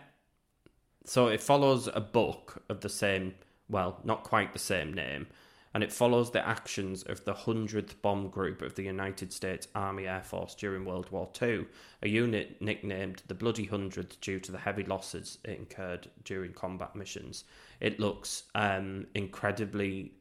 so 1.05 1.29
it 1.29 1.41
follows 1.41 1.89
a 1.93 2.01
book 2.01 2.63
of 2.69 2.81
the 2.83 2.89
same 2.89 3.35
well, 3.71 4.01
not 4.05 4.23
quite 4.25 4.53
the 4.55 4.59
same 4.59 4.95
name, 4.95 5.27
and 5.75 5.83
it 5.83 5.93
follows 5.93 6.31
the 6.31 6.47
actions 6.47 7.03
of 7.05 7.25
the 7.25 7.35
100th 7.35 8.01
Bomb 8.03 8.29
Group 8.29 8.63
of 8.63 8.75
the 8.75 8.83
United 8.83 9.33
States 9.33 9.69
Army 9.75 10.07
Air 10.07 10.23
Force 10.23 10.55
during 10.55 10.85
World 10.85 11.11
War 11.11 11.29
II, 11.41 11.67
a 12.03 12.09
unit 12.09 12.61
nicknamed 12.61 13.23
the 13.27 13.35
Bloody 13.35 13.65
Hundred 13.65 14.17
due 14.21 14.41
to 14.41 14.53
the 14.53 14.59
heavy 14.59 14.85
losses 14.85 15.39
it 15.45 15.59
incurred 15.59 16.09
during 16.25 16.53
combat 16.53 16.97
missions. 16.97 17.45
It 17.81 18.01
looks 18.01 18.45
um, 18.55 19.07
incredibly 19.15 20.13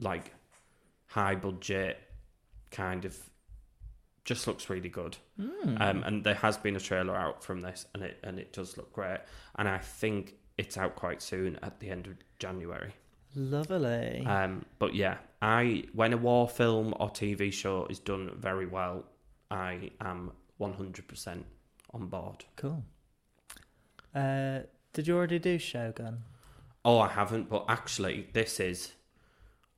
like 0.00 0.32
high 1.06 1.34
budget 1.34 1.98
kind 2.70 3.04
of 3.04 3.16
just 4.24 4.46
looks 4.46 4.68
really 4.68 4.88
good. 4.88 5.16
Um, 5.80 6.02
and 6.04 6.24
there 6.24 6.34
has 6.34 6.56
been 6.56 6.76
a 6.76 6.80
trailer 6.80 7.14
out 7.14 7.42
from 7.42 7.62
this, 7.62 7.86
and 7.94 8.02
it 8.02 8.18
and 8.24 8.38
it 8.38 8.52
does 8.52 8.76
look 8.76 8.92
great. 8.92 9.20
And 9.54 9.68
I 9.68 9.78
think 9.78 10.34
it's 10.58 10.76
out 10.76 10.96
quite 10.96 11.22
soon 11.22 11.58
at 11.62 11.78
the 11.80 11.88
end 11.90 12.06
of 12.06 12.14
January. 12.38 12.92
Lovely. 13.36 14.24
Um, 14.26 14.64
but 14.78 14.94
yeah, 14.94 15.18
I 15.42 15.84
when 15.92 16.14
a 16.14 16.16
war 16.16 16.48
film 16.48 16.94
or 16.98 17.10
TV 17.10 17.52
show 17.52 17.86
is 17.90 17.98
done 17.98 18.30
very 18.38 18.66
well, 18.66 19.04
I 19.50 19.90
am 20.00 20.32
one 20.56 20.72
hundred 20.72 21.06
percent 21.06 21.44
on 21.92 22.06
board. 22.06 22.44
cool. 22.56 22.82
Uh, 24.14 24.60
did 24.94 25.06
you 25.06 25.14
already 25.14 25.38
do 25.38 25.58
Shogun? 25.58 26.22
Oh, 26.82 26.98
I 26.98 27.08
haven't, 27.08 27.50
but 27.50 27.66
actually, 27.68 28.28
this 28.32 28.58
is 28.58 28.92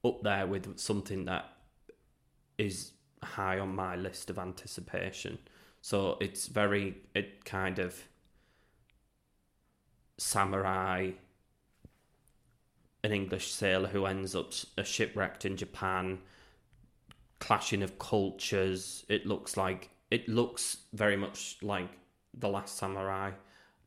up 0.05 0.23
there 0.23 0.47
with 0.47 0.79
something 0.79 1.25
that 1.25 1.47
is 2.57 2.92
high 3.23 3.59
on 3.59 3.75
my 3.75 3.97
list 3.97 4.31
of 4.31 4.38
anticipation. 4.38 5.38
So 5.81 6.18
it's 6.21 6.47
very, 6.47 6.99
it 7.14 7.44
kind 7.44 7.81
of 7.81 8.05
samurai, 10.18 11.12
an 13.04 13.12
English 13.12 13.50
sailor 13.52 13.88
who 13.88 14.06
ends 14.06 14.34
up 14.34 14.52
shipwrecked 14.84 15.44
in 15.44 15.56
Japan, 15.56 16.18
clashing 17.38 17.82
of 17.82 17.98
cultures. 17.98 19.04
It 19.08 19.26
looks 19.26 19.56
like, 19.56 19.90
it 20.11 20.28
looks 20.28 20.78
very 20.92 21.16
much 21.16 21.58
like 21.62 21.88
The 22.34 22.48
Last 22.48 22.76
Samurai, 22.76 23.32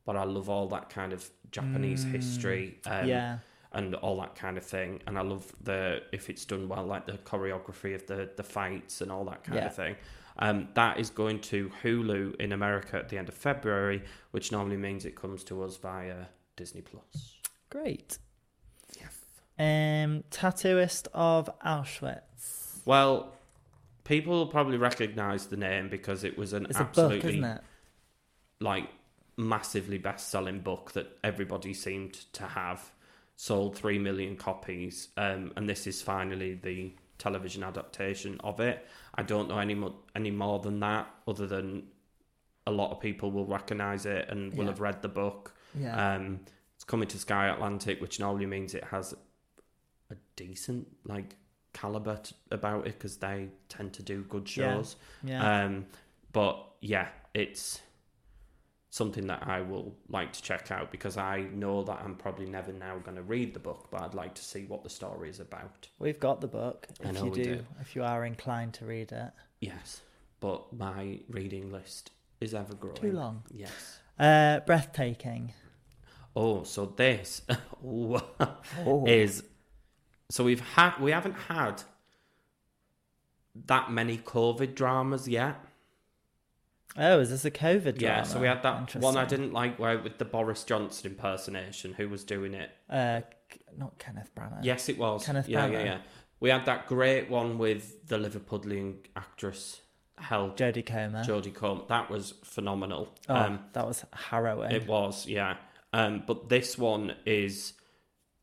but 0.06 0.16
I 0.16 0.24
love 0.24 0.48
all 0.48 0.68
that 0.68 0.88
kind 0.90 1.12
of 1.12 1.28
Japanese 1.50 2.04
history. 2.04 2.78
Um, 2.86 3.06
yeah. 3.08 3.38
and 3.74 3.94
all 3.96 4.20
that 4.20 4.34
kind 4.34 4.56
of 4.58 4.64
thing. 4.64 5.00
And 5.06 5.18
I 5.18 5.22
love 5.22 5.50
the 5.62 6.02
if 6.12 6.28
it's 6.28 6.44
done 6.44 6.68
well, 6.68 6.84
like 6.84 7.06
the 7.06 7.12
choreography 7.18 7.94
of 7.94 8.06
the 8.06 8.28
the 8.36 8.42
fights 8.42 9.00
and 9.00 9.10
all 9.10 9.24
that 9.26 9.44
kind 9.44 9.58
Yeah. 9.58 9.66
of 9.66 9.74
thing. 9.74 9.96
Um, 10.38 10.68
that 10.74 10.98
is 10.98 11.08
going 11.10 11.40
to 11.52 11.70
Hulu 11.82 12.36
in 12.36 12.52
America 12.52 12.96
at 12.96 13.08
the 13.10 13.16
end 13.18 13.28
of 13.28 13.34
February, 13.34 14.02
which 14.32 14.50
normally 14.52 14.76
means 14.78 15.04
it 15.04 15.14
comes 15.14 15.44
to 15.44 15.62
us 15.62 15.76
via 15.76 16.26
Disney 16.56 16.80
Plus. 16.82 17.36
Great. 17.70 18.18
Um, 19.62 20.24
tattooist 20.30 21.06
of 21.14 21.48
Auschwitz. 21.60 22.80
Well, 22.84 23.32
people 24.04 24.46
probably 24.46 24.76
recognise 24.76 25.46
the 25.46 25.56
name 25.56 25.88
because 25.88 26.24
it 26.24 26.36
was 26.36 26.52
an 26.52 26.66
It's 26.66 26.78
a 26.78 26.82
absolutely 26.82 27.18
book, 27.20 27.30
isn't 27.30 27.44
it? 27.44 27.60
like 28.60 28.88
massively 29.36 29.98
best 29.98 30.30
selling 30.30 30.60
book 30.60 30.92
that 30.92 31.18
everybody 31.24 31.72
seemed 31.74 32.12
to 32.32 32.44
have 32.44 32.90
sold 33.36 33.76
3 33.76 33.98
million 33.98 34.36
copies 34.36 35.08
um, 35.16 35.52
and 35.56 35.68
this 35.68 35.86
is 35.86 36.02
finally 36.02 36.54
the 36.54 36.92
television 37.18 37.62
adaptation 37.64 38.38
of 38.44 38.60
it 38.60 38.86
i 39.14 39.22
don't 39.22 39.48
know 39.48 39.58
any 39.58 39.74
more 39.74 39.94
any 40.14 40.30
more 40.30 40.58
than 40.60 40.78
that 40.80 41.08
other 41.26 41.46
than 41.46 41.82
a 42.66 42.70
lot 42.70 42.92
of 42.92 43.00
people 43.00 43.32
will 43.32 43.46
recognize 43.46 44.04
it 44.06 44.28
and 44.28 44.52
will 44.54 44.64
Yeah. 44.64 44.70
have 44.70 44.80
read 44.80 45.02
the 45.02 45.08
book 45.08 45.54
Yeah. 45.74 46.14
um, 46.16 46.40
it's 46.76 46.84
coming 46.84 47.08
to 47.08 47.18
sky 47.18 47.48
atlantic 47.48 48.00
which 48.00 48.20
normally 48.20 48.46
means 48.46 48.74
it 48.74 48.84
has 48.84 49.12
a 49.14 49.16
decent 50.36 50.86
like 51.04 51.36
caliber 51.72 52.16
t- 52.22 52.34
about 52.50 52.86
it 52.86 52.98
because 52.98 53.16
they 53.16 53.48
tend 53.68 53.92
to 53.94 54.02
do 54.02 54.22
good 54.28 54.46
shows 54.48 54.96
yeah. 55.24 55.64
um, 55.64 55.86
but 56.32 56.64
yeah, 56.80 57.08
it's 57.34 57.80
something 58.90 59.26
that 59.26 59.42
I 59.46 59.60
will 59.62 59.94
like 60.08 60.32
to 60.32 60.42
check 60.42 60.70
out 60.70 60.90
because 60.90 61.16
I 61.16 61.42
know 61.54 61.82
that 61.84 62.00
I'm 62.04 62.14
probably 62.14 62.46
never 62.46 62.72
now 62.72 62.98
going 62.98 63.16
to 63.16 63.22
read 63.22 63.54
the 63.54 63.60
book, 63.60 63.88
but 63.90 64.02
I'd 64.02 64.14
like 64.14 64.34
to 64.34 64.42
see 64.44 64.64
what 64.64 64.82
the 64.82 64.90
story 64.90 65.30
is 65.30 65.40
about. 65.40 65.88
We've 65.98 66.18
got 66.20 66.40
the 66.40 66.48
book. 66.48 66.88
I 67.04 67.08
If 67.10 67.14
know 67.14 67.24
you 67.26 67.30
we 67.30 67.42
do, 67.42 67.54
do. 67.56 67.66
if 67.80 67.94
you 67.96 68.02
are 68.02 68.24
inclined 68.24 68.74
to 68.74 68.84
read 68.84 69.12
it. 69.12 69.30
Yes, 69.60 70.00
but 70.40 70.72
my 70.72 71.20
reading 71.28 71.70
list 71.70 72.10
is 72.40 72.54
ever 72.54 72.74
growing. 72.74 72.96
Too 72.96 73.12
long. 73.12 73.42
Yes. 73.54 74.00
Uh, 74.18 74.60
breathtaking. 74.60 75.52
Oh, 76.34 76.64
so 76.64 76.86
this 76.86 77.42
Oh. 77.84 79.04
is 79.06 79.44
so 80.32 80.44
we've 80.44 80.60
had 80.60 80.98
we 80.98 81.10
haven't 81.10 81.34
had 81.48 81.82
that 83.66 83.92
many 83.92 84.16
COVID 84.16 84.74
dramas 84.74 85.28
yet. 85.28 85.60
Oh, 86.96 87.20
is 87.20 87.28
this 87.28 87.44
a 87.44 87.50
COVID 87.50 87.98
drama? 87.98 88.16
Yeah, 88.16 88.22
so 88.22 88.40
we 88.40 88.46
had 88.46 88.62
that 88.62 88.94
one 88.96 89.18
I 89.18 89.26
didn't 89.26 89.52
like 89.52 89.78
where 89.78 89.98
with 89.98 90.16
the 90.16 90.24
Boris 90.24 90.64
Johnson 90.64 91.10
impersonation, 91.12 91.92
who 91.92 92.08
was 92.08 92.24
doing 92.24 92.54
it 92.54 92.70
Uh, 92.88 93.20
not 93.76 93.98
Kenneth 93.98 94.30
Branagh. 94.34 94.64
Yes, 94.64 94.88
it 94.88 94.96
was. 94.96 95.26
Kenneth 95.26 95.48
yeah, 95.50 95.66
Branagh. 95.68 95.72
yeah, 95.72 95.84
yeah. 95.84 95.98
We 96.40 96.48
had 96.48 96.64
that 96.64 96.86
great 96.86 97.28
one 97.28 97.58
with 97.58 98.08
the 98.08 98.16
Liverpudlian 98.16 98.96
actress 99.14 99.82
Hel 100.16 100.50
Jodie 100.50 100.86
Comer. 100.86 101.24
Jodie 101.24 101.54
Comer. 101.54 101.82
That 101.88 102.10
was 102.10 102.34
phenomenal. 102.42 103.14
oh, 103.28 103.34
Um, 103.34 103.60
that 103.74 103.86
was 103.86 104.04
harrowing. 104.12 104.70
it 104.72 104.86
was, 104.86 105.26
yeah. 105.26 105.56
Um, 105.92 106.22
but 106.26 106.48
this 106.48 106.78
one 106.78 107.14
is 107.26 107.74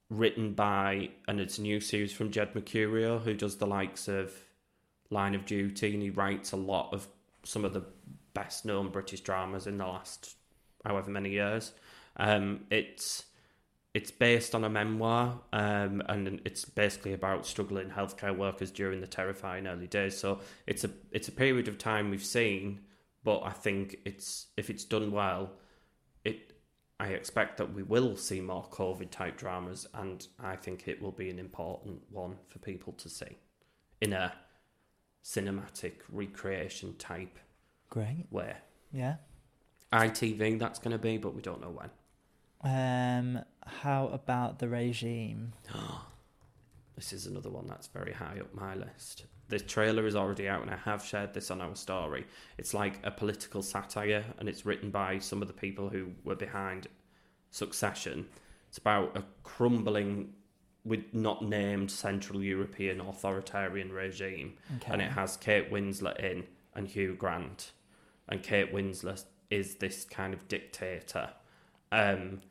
written 0.10 0.54
by, 0.54 1.10
and 1.28 1.40
it's 1.40 1.58
a 1.58 1.62
new 1.62 1.80
series 1.80 2.12
from 2.12 2.32
Jed 2.32 2.54
Mercurio, 2.54 3.22
who 3.22 3.34
does 3.34 3.58
the 3.58 3.68
likes 3.68 4.08
of 4.08 4.34
Line 5.10 5.36
of 5.36 5.46
Duty, 5.46 5.94
and 5.94 6.02
he 6.02 6.10
writes 6.10 6.52
a 6.52 6.58
lot 6.58 6.94
of 6.94 7.08
some 7.44 7.66
of 7.66 7.74
the 7.74 7.86
best 8.34 8.66
known 8.66 8.90
British 8.90 9.22
dramas 9.22 9.68
in 9.68 9.78
the 9.78 9.86
last 9.86 10.36
however 10.86 11.10
many 11.10 11.32
years. 11.32 11.72
Um, 12.18 12.62
it's 12.70 13.26
it's 13.94 14.12
based 14.12 14.54
on 14.54 14.64
a 14.64 14.70
memoir, 14.70 15.40
um, 15.52 16.02
and 16.08 16.42
it's 16.46 16.64
basically 16.64 17.14
about 17.14 17.46
struggling 17.46 17.90
healthcare 17.90 18.36
workers 18.36 18.70
during 18.70 19.02
the 19.02 19.08
terrifying 19.08 19.66
early 19.66 19.88
days. 19.88 20.18
So 20.18 20.42
it's 20.68 20.84
a 20.84 20.90
it's 21.12 21.28
a 21.28 21.32
period 21.32 21.68
of 21.68 21.78
time 21.78 22.10
we've 22.10 22.24
seen, 22.24 22.82
but 23.24 23.42
I 23.44 23.52
think 23.52 23.98
it's 24.06 24.48
if 24.58 24.70
it's 24.70 24.86
done 24.86 25.12
well, 25.12 25.52
I 27.00 27.10
expect 27.10 27.58
that 27.58 27.74
we 27.74 27.84
will 27.84 28.18
see 28.18 28.42
more 28.42 28.66
COVID 28.72 29.10
type 29.10 29.38
dramas, 29.38 29.88
and 29.94 30.28
I 30.38 30.56
think 30.58 30.88
it 30.88 31.02
will 31.02 31.14
be 31.14 31.30
an 31.30 31.40
important 31.40 32.02
one 32.10 32.36
for 32.50 32.60
people 32.60 32.94
to 32.94 33.10
see 33.10 33.38
in 34.02 34.12
a 34.14 34.34
cinematic 35.24 36.02
recreation 36.10 36.96
type 36.98 37.40
Great. 37.90 38.26
way. 38.32 38.56
Yeah. 38.92 39.16
ITV 39.94 40.60
that's 40.60 40.80
going 40.80 40.92
to 40.92 40.98
be, 40.98 41.18
but 41.18 41.34
we 41.34 41.42
don't 41.42 41.62
know 41.62 41.72
when. 41.72 41.90
Um, 42.62 43.44
how 43.66 44.08
about 44.08 44.60
the 44.60 44.68
regime? 44.68 45.54
This 46.96 47.14
is 47.14 47.28
another 47.28 47.50
one 47.50 47.66
that's 47.66 47.88
very 47.88 48.12
high 48.12 48.42
up 48.42 48.54
my 48.54 48.76
list. 48.76 49.24
The 49.50 49.60
trailer 49.60 50.06
is 50.08 50.16
already 50.16 50.48
out, 50.48 50.62
and 50.62 50.72
I 50.72 50.78
have 50.78 51.04
shared 51.04 51.34
this 51.34 51.52
on 51.52 51.60
our 51.60 51.76
story. 51.76 52.26
It's 52.58 52.74
like 52.74 53.00
a 53.04 53.12
political 53.12 53.62
satire, 53.62 54.24
and 54.38 54.48
it's 54.48 54.66
written 54.66 54.92
by 54.92 55.20
some 55.20 55.42
of 55.42 55.48
the 55.48 55.54
people 55.54 55.90
who 55.90 56.12
were 56.24 56.36
behind 56.36 56.88
Succession. 57.52 58.28
It's 58.68 58.78
about 58.78 59.18
a 59.18 59.24
crumbling, 59.44 60.34
with 60.86 61.14
not 61.14 61.44
named 61.44 61.92
Central 61.92 62.44
European 62.44 63.02
authoritarian 63.02 63.92
regime, 63.92 64.54
and 64.86 65.02
it 65.02 65.12
has 65.12 65.36
Kate 65.36 65.72
Winslet 65.72 66.20
in 66.20 66.46
and 66.76 66.88
Hugh 66.88 67.16
Grant, 67.16 67.72
and 68.28 68.44
Kate 68.44 68.72
Winslet 68.72 69.24
is 69.50 69.76
this 69.76 70.06
kind 70.06 70.34
of 70.34 70.48
dictator. 70.48 71.32
Um, 71.92 72.42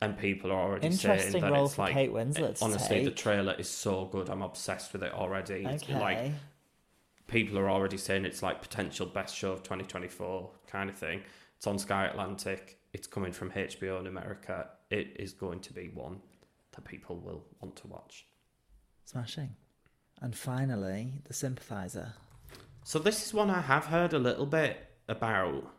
and 0.00 0.16
people 0.16 0.52
are 0.52 0.60
already 0.60 0.90
saying 0.92 1.32
that 1.40 1.52
it's 1.52 1.78
like 1.78 1.92
Kate 1.92 2.12
Winslet 2.12 2.62
honestly 2.62 3.04
the 3.04 3.10
trailer 3.10 3.54
is 3.58 3.68
so 3.68 4.04
good 4.06 4.28
i'm 4.28 4.42
obsessed 4.42 4.92
with 4.92 5.02
it 5.02 5.12
already 5.12 5.66
Okay. 5.66 5.98
like 5.98 6.32
people 7.26 7.58
are 7.58 7.68
already 7.68 7.96
saying 7.96 8.24
it's 8.24 8.42
like 8.42 8.62
potential 8.62 9.06
best 9.06 9.34
show 9.36 9.52
of 9.52 9.62
2024 9.62 10.50
kind 10.66 10.88
of 10.88 10.96
thing 10.96 11.22
it's 11.56 11.66
on 11.66 11.78
sky 11.78 12.06
atlantic 12.06 12.78
it's 12.92 13.06
coming 13.06 13.32
from 13.32 13.50
hbo 13.50 14.00
in 14.00 14.06
america 14.06 14.68
it 14.90 15.16
is 15.18 15.32
going 15.32 15.60
to 15.60 15.72
be 15.72 15.88
one 15.88 16.20
that 16.72 16.84
people 16.84 17.16
will 17.16 17.44
want 17.60 17.74
to 17.76 17.86
watch 17.88 18.26
Smashing. 19.04 19.56
And 20.20 20.36
finally, 20.36 21.14
the 21.24 21.32
sympathizer. 21.32 22.12
So 22.84 22.98
this 22.98 23.24
is 23.24 23.32
one 23.32 23.48
I 23.48 23.62
have 23.62 23.86
heard 23.86 24.12
a 24.12 24.18
little 24.18 24.44
bit 24.44 24.76
about 25.08 25.72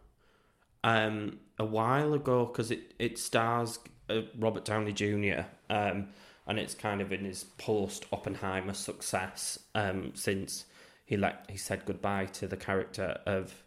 um, 0.84 1.38
a 1.60 1.65
while 1.65 2.13
ago 2.15 2.45
because 2.47 2.71
it, 2.71 2.95
it 2.97 3.19
stars 3.19 3.77
uh, 4.09 4.21
Robert 4.37 4.65
Downey 4.65 4.93
Jr. 4.93 5.41
Um, 5.69 6.07
and 6.47 6.57
it's 6.59 6.73
kind 6.73 7.01
of 7.01 7.11
in 7.13 7.25
his 7.25 7.43
post 7.43 8.05
Oppenheimer 8.11 8.73
success 8.73 9.59
um, 9.75 10.11
since 10.15 10.65
he 11.05 11.17
let 11.17 11.45
he 11.49 11.57
said 11.57 11.85
goodbye 11.85 12.25
to 12.25 12.47
the 12.47 12.57
character 12.57 13.19
of 13.25 13.63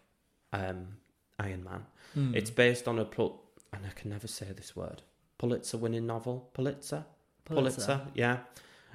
um, 0.52 0.96
Iron 1.38 1.64
Man. 1.64 1.87
It's 2.35 2.50
based 2.50 2.87
on 2.88 2.98
a 2.98 3.05
pl- 3.07 3.40
and 3.72 3.87
I 3.87 3.90
can 3.98 4.11
never 4.11 4.26
say 4.26 4.46
this 4.55 4.76
word 4.76 5.00
Pulitzer 5.38 5.78
winning 5.78 6.07
novel 6.07 6.50
Pulitzer 6.52 7.07
Pulitzer. 7.46 8.02
yeah 8.14 8.40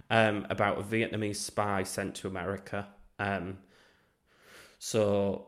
um, 0.10 0.46
about 0.50 0.80
a 0.80 0.84
Vietnamese 0.84 1.38
spy 1.38 1.84
sent 1.84 2.16
to 2.16 2.28
America. 2.28 2.88
Um, 3.20 3.58
so, 4.80 5.48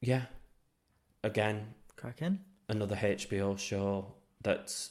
yeah, 0.00 0.22
again, 1.22 1.74
Cracking. 1.96 2.40
another 2.68 2.96
HBO 2.96 3.58
show 3.58 4.14
that's 4.42 4.90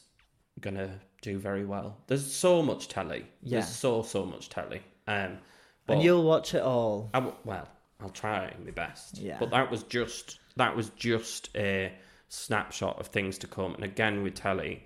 gonna 0.59 0.99
do 1.21 1.37
very 1.39 1.65
well. 1.65 1.97
There's 2.07 2.31
so 2.31 2.61
much 2.61 2.87
telly. 2.87 3.25
Yeah. 3.41 3.59
There's 3.59 3.69
so 3.75 4.01
so 4.03 4.25
much 4.25 4.49
telly. 4.49 4.81
Um, 5.07 5.37
but 5.85 5.95
And 5.95 6.03
you'll 6.03 6.23
watch 6.23 6.53
it 6.53 6.61
all. 6.61 7.09
I 7.13 7.19
w- 7.19 7.37
well, 7.43 7.67
I'll 7.99 8.09
try 8.09 8.53
my 8.63 8.71
best. 8.71 9.17
Yeah. 9.17 9.37
But 9.39 9.51
that 9.51 9.69
was 9.71 9.83
just 9.83 10.39
that 10.55 10.75
was 10.75 10.89
just 10.91 11.49
a 11.55 11.93
snapshot 12.29 12.99
of 12.99 13.07
things 13.07 13.37
to 13.39 13.47
come. 13.47 13.73
And 13.75 13.83
again 13.83 14.23
with 14.23 14.35
telly, 14.35 14.85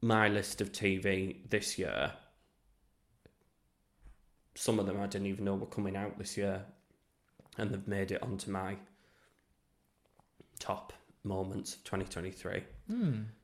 my 0.00 0.28
list 0.28 0.60
of 0.60 0.72
TV 0.72 1.48
this 1.50 1.78
year. 1.78 2.12
Some 4.54 4.78
of 4.78 4.86
them 4.86 5.00
I 5.00 5.06
didn't 5.06 5.28
even 5.28 5.44
know 5.44 5.54
were 5.54 5.66
coming 5.66 5.96
out 5.96 6.18
this 6.18 6.36
year, 6.36 6.62
and 7.56 7.70
they've 7.70 7.88
made 7.88 8.10
it 8.12 8.22
onto 8.22 8.50
my 8.50 8.76
top 10.58 10.92
moments 11.24 11.74
of 11.74 11.84
2023. 11.84 12.62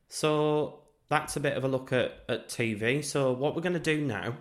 So 0.09 0.81
that's 1.09 1.37
a 1.37 1.41
bit 1.41 1.57
of 1.57 1.65
a 1.65 1.69
look 1.69 1.93
at, 1.93 2.25
at 2.29 2.49
TV. 2.49 3.05
So 3.05 3.33
what 3.33 3.55
we're 3.55 3.63
going 3.63 3.73
to 3.75 3.79
do 3.81 4.01
now 4.01 4.35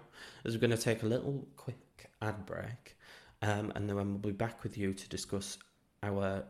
is 0.44 0.54
we're 0.54 0.60
going 0.62 0.72
to 0.72 0.78
take 0.78 1.04
a 1.04 1.06
little 1.08 1.48
quick 1.56 2.10
ad 2.22 2.46
break, 2.46 2.98
um, 3.42 3.72
and 3.76 3.88
then 3.90 3.96
we'll 3.96 4.06
be 4.06 4.32
back 4.32 4.64
with 4.64 4.78
you 4.78 4.94
to 4.94 5.10
discuss 5.10 5.58
our 6.04 6.44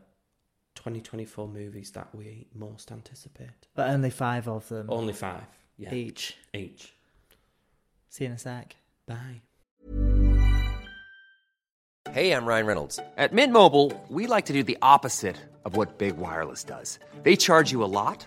2024 0.76 1.48
movies 1.48 1.90
that 1.92 2.08
we 2.14 2.46
most 2.54 2.92
anticipate. 2.92 3.66
But 3.74 3.90
only 3.90 4.10
five 4.10 4.48
of 4.48 4.68
them 4.68 4.86
Only 4.88 5.12
five, 5.12 5.44
yeah, 5.76 5.92
each. 5.94 6.36
each. 6.54 6.94
See 8.08 8.24
you 8.24 8.30
in 8.30 8.36
a 8.36 8.38
sec. 8.38 8.76
Bye. 9.06 9.42
Hey, 12.12 12.32
I'm 12.32 12.46
Ryan 12.46 12.66
Reynolds. 12.66 12.98
At 13.18 13.32
Mint 13.34 13.52
Mobile, 13.52 13.92
we 14.08 14.26
like 14.26 14.46
to 14.46 14.52
do 14.54 14.62
the 14.62 14.78
opposite 14.80 15.36
of 15.64 15.76
what 15.76 15.98
Big 15.98 16.16
Wireless 16.16 16.64
does. 16.64 16.98
They 17.22 17.36
charge 17.36 17.70
you 17.70 17.84
a 17.84 17.86
lot, 17.86 18.26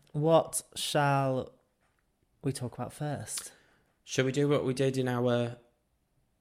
What 0.11 0.61
shall 0.75 1.51
we 2.43 2.51
talk 2.51 2.77
about 2.77 2.93
first? 2.93 3.51
Shall 4.03 4.25
we 4.25 4.31
do 4.31 4.49
what 4.49 4.65
we 4.65 4.73
did 4.73 4.97
in 4.97 5.07
our 5.07 5.55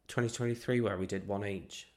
2023 0.09 0.81
where 0.81 0.97
we 0.97 1.07
did 1.07 1.29
one 1.29 1.47
each? 1.47 1.89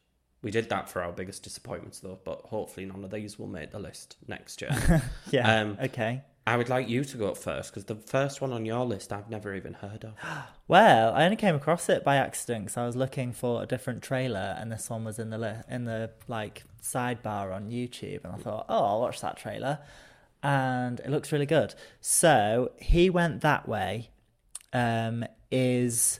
We 0.43 0.51
did 0.51 0.69
that 0.69 0.89
for 0.89 1.01
our 1.01 1.11
biggest 1.11 1.43
disappointments 1.43 1.99
though, 1.99 2.19
but 2.23 2.41
hopefully 2.41 2.85
none 2.85 3.03
of 3.03 3.11
these 3.11 3.39
will 3.39 3.47
make 3.47 3.71
the 3.71 3.79
list 3.79 4.17
next 4.27 4.61
year. 4.61 5.03
Yeah. 5.31 5.61
Um, 5.61 5.77
okay. 5.81 6.21
I 6.45 6.57
would 6.57 6.67
like 6.67 6.89
you 6.89 7.05
to 7.05 7.17
go 7.17 7.29
up 7.29 7.37
first 7.37 7.71
because 7.71 7.85
the 7.85 7.95
first 7.95 8.41
one 8.41 8.51
on 8.51 8.65
your 8.65 8.85
list 8.85 9.13
I've 9.13 9.29
never 9.29 9.55
even 9.55 9.73
heard 9.73 10.03
of. 10.03 10.13
Well, 10.67 11.13
I 11.13 11.25
only 11.25 11.35
came 11.35 11.55
across 11.55 11.89
it 11.89 12.03
by 12.05 12.15
accident 12.15 12.65
because 12.65 12.77
I 12.77 12.85
was 12.85 12.95
looking 12.95 13.33
for 13.33 13.61
a 13.61 13.65
different 13.65 14.01
trailer, 14.01 14.55
and 14.57 14.71
this 14.71 14.89
one 14.89 15.03
was 15.03 15.19
in 15.19 15.29
the 15.29 15.37
li- 15.37 15.61
in 15.69 15.83
the 15.83 16.11
like 16.27 16.63
sidebar 16.81 17.53
on 17.53 17.69
YouTube, 17.69 18.23
and 18.23 18.33
I 18.33 18.37
thought, 18.37 18.65
oh, 18.69 18.83
I'll 18.85 19.01
watch 19.01 19.19
that 19.21 19.35
trailer, 19.37 19.79
and 20.43 20.99
it 20.99 21.09
looks 21.09 21.31
really 21.31 21.47
good. 21.47 21.73
So 21.99 22.73
he 22.77 23.09
went 23.09 23.41
that 23.41 23.67
way. 23.67 24.11
Um, 24.71 25.25
is 25.51 26.19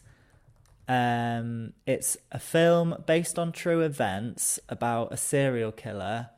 Um, 0.88 1.74
it's 1.86 2.18
a 2.32 2.40
film 2.40 3.04
based 3.08 3.40
on 3.40 3.52
true 3.52 3.82
events 3.82 4.60
about 4.68 5.14
a 5.14 5.18
serial 5.18 5.72
killer 5.72 6.30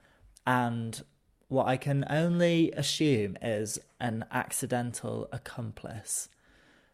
and 0.45 1.03
what 1.47 1.67
I 1.67 1.77
can 1.77 2.05
only 2.09 2.71
assume 2.71 3.37
is 3.41 3.79
an 3.99 4.25
accidental 4.31 5.27
accomplice. 5.31 6.29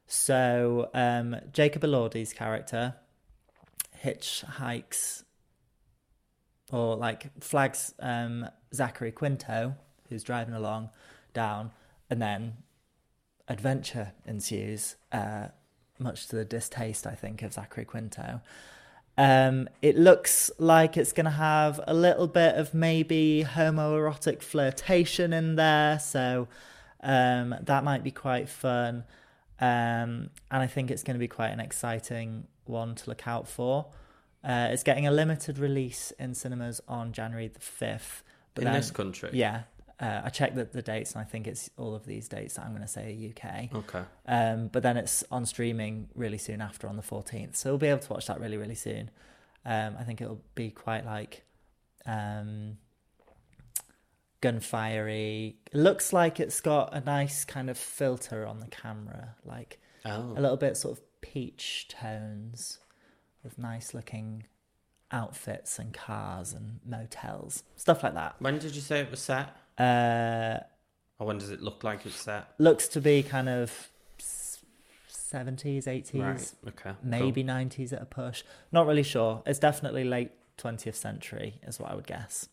So, 0.08 0.90
um, 0.94 1.36
Jacob 1.54 1.84
Elordi's 1.84 2.34
character 2.34 2.96
hitchhikes 4.04 5.24
or 6.72 6.96
like 6.96 7.32
flags 7.44 7.94
um, 8.00 8.48
Zachary 8.74 9.12
Quinto, 9.12 9.76
who's 10.12 10.24
driving 10.24 10.54
along, 10.54 10.92
down, 11.34 11.72
and 12.10 12.22
then 12.22 12.58
adventure 13.48 14.12
ensues, 14.26 14.98
uh, 15.12 15.48
much 15.98 16.28
to 16.28 16.36
the 16.36 16.46
distaste, 16.46 17.08
I 17.08 17.16
think, 17.16 17.42
of 17.42 17.54
Zachary 17.54 17.86
Quinto. 17.86 18.42
Um, 19.18 19.68
it 19.82 19.98
looks 19.98 20.52
like 20.60 20.98
it's 20.98 21.12
going 21.12 21.26
to 21.26 21.32
have 21.32 21.80
a 21.88 21.94
little 21.94 22.28
bit 22.28 22.56
of 22.56 22.74
maybe 22.74 23.46
homoerotic 23.48 24.42
flirtation 24.42 25.34
in 25.34 25.56
there, 25.56 26.00
so 26.00 26.48
um, 27.02 27.56
that 27.62 27.84
might 27.84 28.04
be 28.04 28.12
quite 28.12 28.48
fun. 28.48 29.04
Um, 29.60 30.30
and 30.50 30.62
I 30.64 30.68
think 30.68 30.92
it's 30.92 31.04
going 31.04 31.16
to 31.16 31.20
be 31.20 31.28
quite 31.28 31.50
an 31.50 31.60
exciting 31.60 32.48
one 32.66 32.96
to 32.96 33.10
look 33.10 33.28
out 33.28 33.48
for. 33.48 33.88
Uh, 34.44 34.70
it's 34.72 34.84
getting 34.84 35.06
a 35.06 35.12
limited 35.12 35.60
release 35.60 36.12
in 36.18 36.34
cinemas 36.34 36.82
on 36.88 37.12
January 37.12 37.48
the 37.48 37.60
5th. 37.60 38.24
In 38.58 38.66
this 38.66 38.92
country? 38.92 39.30
Yeah. 39.34 39.64
Uh, 40.02 40.22
I 40.26 40.30
checked 40.30 40.56
the, 40.56 40.66
the 40.66 40.82
dates 40.82 41.12
and 41.14 41.22
I 41.22 41.26
think 41.26 41.46
it's 41.46 41.70
all 41.78 41.94
of 41.94 42.06
these 42.08 42.28
dates 42.28 42.56
that 42.56 42.64
I'm 42.66 42.72
going 42.72 42.82
to 42.82 42.88
say 42.88 43.04
are 43.14 43.30
UK. 43.30 43.76
Okay. 43.76 44.02
Um, 44.26 44.68
but 44.68 44.82
then 44.82 44.98
it's 44.98 45.24
on 45.32 45.46
streaming 45.46 46.10
really 46.16 46.40
soon 46.40 46.60
after 46.60 46.88
on 46.88 46.98
the 46.98 47.04
14th. 47.04 47.56
So 47.56 47.70
we'll 47.70 47.78
be 47.78 47.88
able 47.88 48.00
to 48.00 48.14
watch 48.14 48.26
that 48.26 48.40
really, 48.40 48.58
really 48.58 48.74
soon. 48.76 49.12
Um, 49.64 49.96
I 50.00 50.04
think 50.04 50.20
it'll 50.20 50.42
be 50.56 50.72
quite 50.72 51.06
like 51.06 51.44
um, 52.08 52.78
gunfiery. 54.42 55.56
It 55.72 55.78
looks 55.78 56.12
like 56.14 56.40
it's 56.40 56.62
got 56.62 56.94
a 56.96 57.02
nice 57.02 57.46
kind 57.46 57.70
of 57.70 57.78
filter 57.78 58.46
on 58.48 58.60
the 58.60 58.68
camera, 58.68 59.36
like 59.46 59.80
Oh. 60.04 60.34
a 60.36 60.42
little 60.42 60.58
bit 60.58 60.78
sort 60.78 60.98
of 60.98 61.22
peach 61.22 61.88
tones 61.90 62.80
with 63.44 63.60
nice 63.60 63.94
looking 63.94 64.46
outfits 65.12 65.78
and 65.78 65.94
cars 65.94 66.54
and 66.54 66.80
motels, 66.84 67.64
stuff 67.76 68.02
like 68.02 68.16
that. 68.16 68.36
When 68.40 68.58
did 68.58 68.76
you 68.76 68.82
say 68.82 69.02
it 69.02 69.12
was 69.12 69.20
set? 69.20 69.56
Uh, 69.82 70.60
Or 71.20 71.28
when 71.28 71.38
does 71.38 71.50
it 71.52 71.62
look 71.62 71.84
like 71.84 72.06
it's 72.06 72.16
set? 72.16 72.48
looks 72.58 72.88
to 72.90 73.02
be 73.02 73.24
kind 73.24 73.50
of 73.50 73.90
70s, 75.10 75.86
80s, 75.88 76.14
Right. 76.22 76.54
Okay. 76.68 76.92
cool. 76.92 76.96
maybe 77.04 77.44
90s 77.44 77.94
at 77.94 78.02
a 78.02 78.06
push. 78.06 78.44
Not 78.72 78.86
really 78.86 79.04
sure. 79.04 79.42
It's 79.46 79.60
definitely 79.60 80.04
late 80.04 80.32
20th 80.58 80.96
century, 80.96 81.60
is 81.66 81.80
what 81.80 81.92
I 81.92 81.96
would 81.96 82.08
guess. 82.08 82.50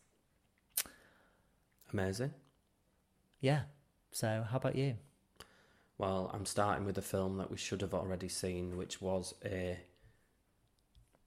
Amazing. 1.92 2.34
Yeah. 3.40 3.62
So, 4.12 4.44
how 4.50 4.56
about 4.58 4.76
you? 4.76 4.96
Well, 5.96 6.30
I'm 6.32 6.46
starting 6.46 6.84
with 6.84 6.96
a 6.98 7.02
film 7.02 7.38
that 7.38 7.50
we 7.50 7.56
should 7.56 7.80
have 7.80 7.94
already 7.94 8.28
seen, 8.28 8.76
which 8.76 9.00
was 9.00 9.34
a 9.44 9.78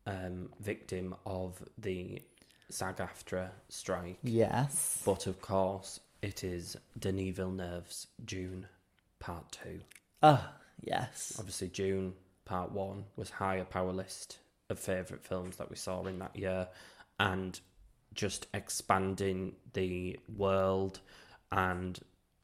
um, 0.08 0.50
victim 0.60 1.16
of 1.26 1.62
the 1.78 2.22
SAG-AFTRA 2.74 3.50
strike. 3.70 4.18
Yes. 4.24 5.02
But 5.06 5.28
of 5.28 5.42
course, 5.42 6.00
it 6.22 6.44
is 6.44 6.78
Denis 6.98 7.36
Villeneuve's 7.36 8.08
Dune 8.24 8.68
Part 9.20 9.52
2. 9.64 9.80
Oh, 10.24 10.50
yes. 10.82 11.36
Obviously, 11.40 11.68
Dune 11.68 12.14
Part 12.46 12.72
1 12.72 13.06
was 13.16 13.30
higher 13.30 13.66
power 13.66 13.92
list 13.92 14.40
of 14.70 14.80
favourite 14.80 15.24
films 15.24 15.58
that 15.58 15.70
we 15.70 15.76
saw 15.76 16.04
in 16.06 16.20
that 16.20 16.36
year. 16.36 16.68
And 17.20 17.60
just 18.14 18.48
expanding 18.54 19.56
the 19.74 20.20
world 20.36 21.00
and, 21.52 22.00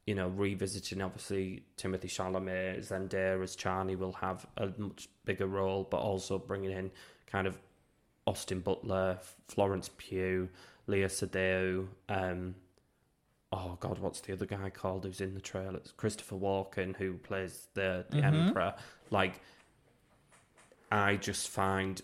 you 0.06 0.14
know, 0.14 0.28
revisiting, 0.28 1.02
obviously, 1.02 1.64
Timothée 1.76 2.04
Chalamet, 2.04 2.78
Zendaya 2.86 3.42
as 3.42 3.56
Chani 3.56 3.98
will 3.98 4.12
have 4.12 4.46
a 4.56 4.70
much 4.78 5.08
bigger 5.24 5.46
role, 5.46 5.86
but 5.90 5.98
also 5.98 6.38
bringing 6.38 6.70
in 6.70 6.90
kind 7.26 7.46
of 7.46 7.58
Austin 8.28 8.60
Butler, 8.60 9.18
Florence 9.46 9.90
Pugh, 9.96 10.50
Léa 10.86 11.06
Seydoux, 11.06 11.88
um, 12.10 12.54
oh 13.52 13.78
god, 13.80 13.98
what's 13.98 14.20
the 14.20 14.34
other 14.34 14.44
guy 14.44 14.68
called 14.68 15.04
who's 15.06 15.22
in 15.22 15.32
the 15.32 15.40
trailer? 15.40 15.78
It's 15.78 15.92
Christopher 15.92 16.36
Walken 16.36 16.94
who 16.94 17.14
plays 17.14 17.68
the 17.72 18.04
the 18.10 18.18
emperor. 18.18 18.74
Like, 19.10 19.40
I 20.92 21.16
just 21.16 21.48
find 21.48 22.02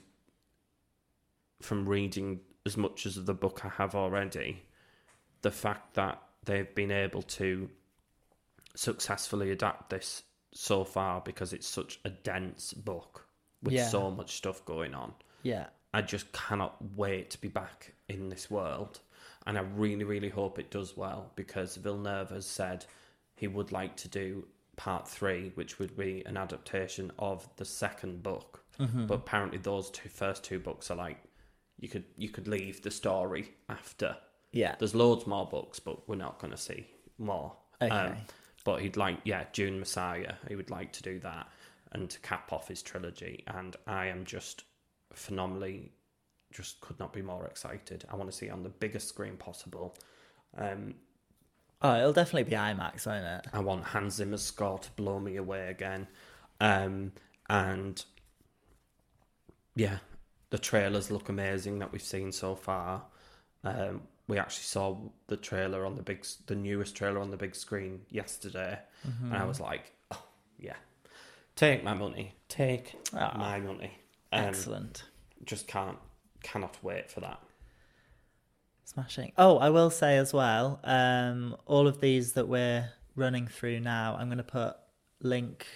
from 1.60 1.86
reading 1.86 2.40
as 2.64 2.76
much 2.78 3.04
as 3.04 3.22
the 3.22 3.34
book 3.34 3.60
I 3.64 3.68
have 3.68 3.94
already, 3.94 4.62
the 5.42 5.50
fact 5.50 5.94
that 5.94 6.22
they've 6.44 6.74
been 6.74 6.90
able 6.90 7.22
to 7.22 7.68
successfully 8.74 9.50
adapt 9.50 9.90
this 9.90 10.22
so 10.52 10.84
far 10.84 11.20
because 11.20 11.52
it's 11.52 11.66
such 11.66 12.00
a 12.04 12.10
dense 12.10 12.72
book 12.72 13.26
with 13.62 13.74
Yeah. 13.74 13.88
so 13.88 14.10
much 14.10 14.36
stuff 14.36 14.64
going 14.64 14.94
on. 14.94 15.12
Yeah. 15.42 15.66
I 15.94 16.02
just 16.02 16.32
cannot 16.32 16.76
wait 16.96 17.30
to 17.30 17.40
be 17.40 17.48
back 17.48 17.92
in 18.08 18.28
this 18.28 18.50
world. 18.50 19.00
And 19.46 19.56
I 19.58 19.62
really, 19.62 20.04
really 20.04 20.30
hope 20.30 20.58
it 20.58 20.70
does 20.70 20.96
well 20.96 21.30
because 21.36 21.76
Villeneuve 21.76 22.30
has 22.30 22.46
said 22.46 22.84
he 23.36 23.46
would 23.46 23.72
like 23.72 23.94
to 23.98 24.08
do 24.08 24.46
part 24.76 25.06
three, 25.06 25.52
which 25.54 25.78
would 25.78 25.96
be 25.96 26.22
an 26.26 26.36
adaptation 26.36 27.12
of 27.18 27.46
the 27.56 27.64
second 27.64 28.22
book. 28.22 28.60
But 29.06 29.14
apparently, 29.14 29.58
those 29.58 29.88
two 29.90 30.08
first 30.08 30.42
two 30.42 30.58
books 30.58 30.90
are 30.90 30.96
like 30.96 31.18
you 31.78 31.88
could 31.88 32.04
you 32.16 32.28
could 32.28 32.48
leave 32.48 32.82
the 32.82 32.90
story 32.90 33.52
after. 33.68 34.16
Yeah. 34.50 34.74
There's 34.78 34.94
loads 34.96 35.26
more 35.28 35.46
books, 35.46 35.78
but 35.78 36.08
we're 36.08 36.16
not 36.16 36.40
going 36.40 36.50
to 36.52 36.56
see 36.56 36.86
more. 37.18 37.54
Um, 37.80 37.90
Okay. 37.92 38.14
but 38.64 38.80
he'd 38.80 38.96
like, 38.96 39.18
yeah, 39.24 39.44
Dune 39.52 39.78
Messiah. 39.78 40.34
He 40.48 40.56
would 40.56 40.70
like 40.70 40.92
to 40.94 41.02
do 41.02 41.20
that 41.20 41.46
and 41.92 42.10
to 42.10 42.18
cap 42.20 42.52
off 42.52 42.66
his 42.68 42.82
trilogy. 42.82 43.44
And 43.46 43.76
I 43.86 44.06
am 44.06 44.24
just 44.24 44.64
phenomenally, 45.16 45.92
just 46.52 46.80
could 46.80 46.98
not 46.98 47.12
be 47.12 47.22
more 47.22 47.46
excited. 47.46 48.04
I 48.10 48.16
want 48.16 48.30
to 48.30 48.36
see 48.36 48.46
it 48.46 48.50
on 48.52 48.62
the 48.62 48.68
biggest 48.68 49.08
screen 49.08 49.36
possible. 49.36 49.96
Um, 50.56 50.94
Oh, 51.82 51.98
it'll 51.98 52.12
definitely 52.14 52.48
be 52.48 52.56
IMAX, 52.56 53.06
won't 53.06 53.26
it? 53.26 53.46
I 53.52 53.58
want 53.58 53.84
Hans 53.84 54.14
Zimmer's 54.14 54.42
score 54.42 54.78
to 54.78 54.90
blow 54.92 55.18
me 55.20 55.36
away 55.36 55.68
again. 55.68 56.06
Um, 56.58 57.12
and 57.50 58.02
yeah, 59.74 59.98
the 60.48 60.56
trailers 60.58 61.10
look 61.10 61.28
amazing 61.28 61.80
that 61.80 61.92
we've 61.92 62.00
seen 62.00 62.32
so 62.32 62.54
far. 62.54 63.02
Um, 63.64 64.02
we 64.28 64.38
actually 64.38 64.62
saw 64.62 64.96
the 65.26 65.36
trailer 65.36 65.84
on 65.84 65.96
the 65.96 66.02
big, 66.02 66.24
the 66.46 66.54
newest 66.54 66.96
trailer 66.96 67.18
on 67.20 67.30
the 67.30 67.36
big 67.36 67.54
screen 67.54 68.00
yesterday, 68.08 68.78
and 69.22 69.34
I 69.34 69.44
was 69.44 69.60
like, 69.60 69.92
oh 70.12 70.22
yeah, 70.58 70.76
take 71.56 71.84
my 71.84 71.92
money, 71.92 72.34
take 72.48 72.94
Ah, 73.14 73.36
my 73.36 73.58
money. 73.60 73.98
Um, 74.34 74.44
Excellent. 74.44 75.04
Just 75.44 75.68
can't, 75.68 75.98
cannot 76.42 76.76
wait 76.82 77.10
for 77.10 77.20
that. 77.20 77.40
Smashing. 78.84 79.32
Oh, 79.38 79.58
I 79.58 79.70
will 79.70 79.90
say 79.90 80.18
as 80.18 80.32
well, 80.32 80.80
um, 80.84 81.56
all 81.66 81.86
of 81.86 82.00
these 82.00 82.32
that 82.34 82.48
we're 82.48 82.90
running 83.16 83.46
through 83.46 83.80
now, 83.80 84.16
I'm 84.18 84.26
going 84.26 84.38
to 84.38 84.44
put 84.44 84.76
link 85.22 85.66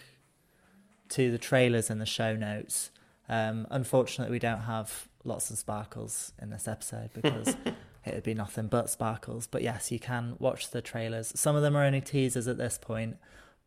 to 1.10 1.30
the 1.30 1.38
trailers 1.38 1.88
in 1.88 1.98
the 1.98 2.06
show 2.06 2.36
notes. 2.36 2.90
Um, 3.28 3.66
unfortunately, 3.70 4.32
we 4.32 4.38
don't 4.38 4.62
have 4.62 5.08
lots 5.24 5.50
of 5.50 5.58
sparkles 5.58 6.32
in 6.40 6.50
this 6.50 6.66
episode 6.66 7.10
because 7.14 7.48
it 8.04 8.14
would 8.14 8.24
be 8.24 8.34
nothing 8.34 8.66
but 8.66 8.90
sparkles. 8.90 9.46
But 9.46 9.62
yes, 9.62 9.92
you 9.92 9.98
can 9.98 10.36
watch 10.38 10.70
the 10.70 10.82
trailers. 10.82 11.32
Some 11.34 11.56
of 11.56 11.62
them 11.62 11.76
are 11.76 11.84
only 11.84 12.00
teasers 12.00 12.48
at 12.48 12.58
this 12.58 12.78
point, 12.78 13.16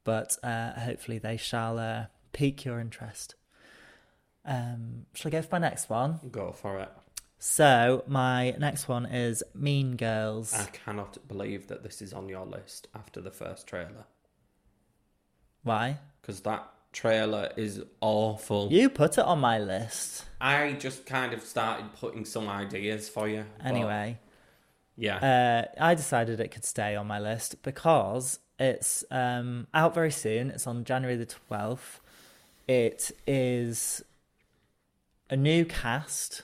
but 0.03 0.37
uh, 0.43 0.73
hopefully 0.79 1.17
they 1.17 1.37
shall 1.37 1.79
uh, 1.79 2.05
pique 2.33 2.65
your 2.65 2.79
interest. 2.79 3.35
Um, 4.45 5.05
shall 5.13 5.29
I 5.29 5.31
go 5.33 5.41
for 5.41 5.49
my 5.53 5.59
next 5.59 5.89
one? 5.89 6.19
Go 6.31 6.51
for 6.51 6.79
it. 6.79 6.89
So 7.39 8.03
my 8.07 8.51
next 8.59 8.87
one 8.87 9.05
is 9.07 9.43
Mean 9.55 9.95
Girls. 9.95 10.53
I 10.53 10.65
cannot 10.65 11.27
believe 11.27 11.67
that 11.67 11.81
this 11.83 12.01
is 12.01 12.13
on 12.13 12.29
your 12.29 12.45
list 12.45 12.87
after 12.93 13.19
the 13.21 13.31
first 13.31 13.67
trailer. 13.67 14.05
Why? 15.63 15.97
because 16.21 16.41
that 16.41 16.67
trailer 16.93 17.49
is 17.57 17.81
awful. 17.99 18.67
You 18.71 18.89
put 18.89 19.17
it 19.17 19.23
on 19.25 19.39
my 19.39 19.57
list 19.57 20.25
I 20.39 20.73
just 20.73 21.05
kind 21.05 21.33
of 21.33 21.41
started 21.41 21.93
putting 21.95 22.25
some 22.25 22.47
ideas 22.47 23.09
for 23.09 23.27
you. 23.27 23.45
anyway. 23.63 24.19
yeah, 24.95 25.67
Uh, 25.79 25.83
I 25.83 25.95
decided 25.95 26.39
it 26.39 26.49
could 26.51 26.65
stay 26.65 26.95
on 26.95 27.07
my 27.07 27.19
list 27.19 27.61
because 27.63 28.39
it's 28.59 29.03
um, 29.09 29.65
out 29.73 29.95
very 29.95 30.11
soon. 30.11 30.51
It's 30.51 30.67
on 30.67 30.83
January 30.83 31.15
the 31.17 31.25
twelfth. 31.25 32.01
It 32.67 33.11
is 33.25 34.03
a 35.31 35.35
new 35.37 35.65
cast. 35.65 36.43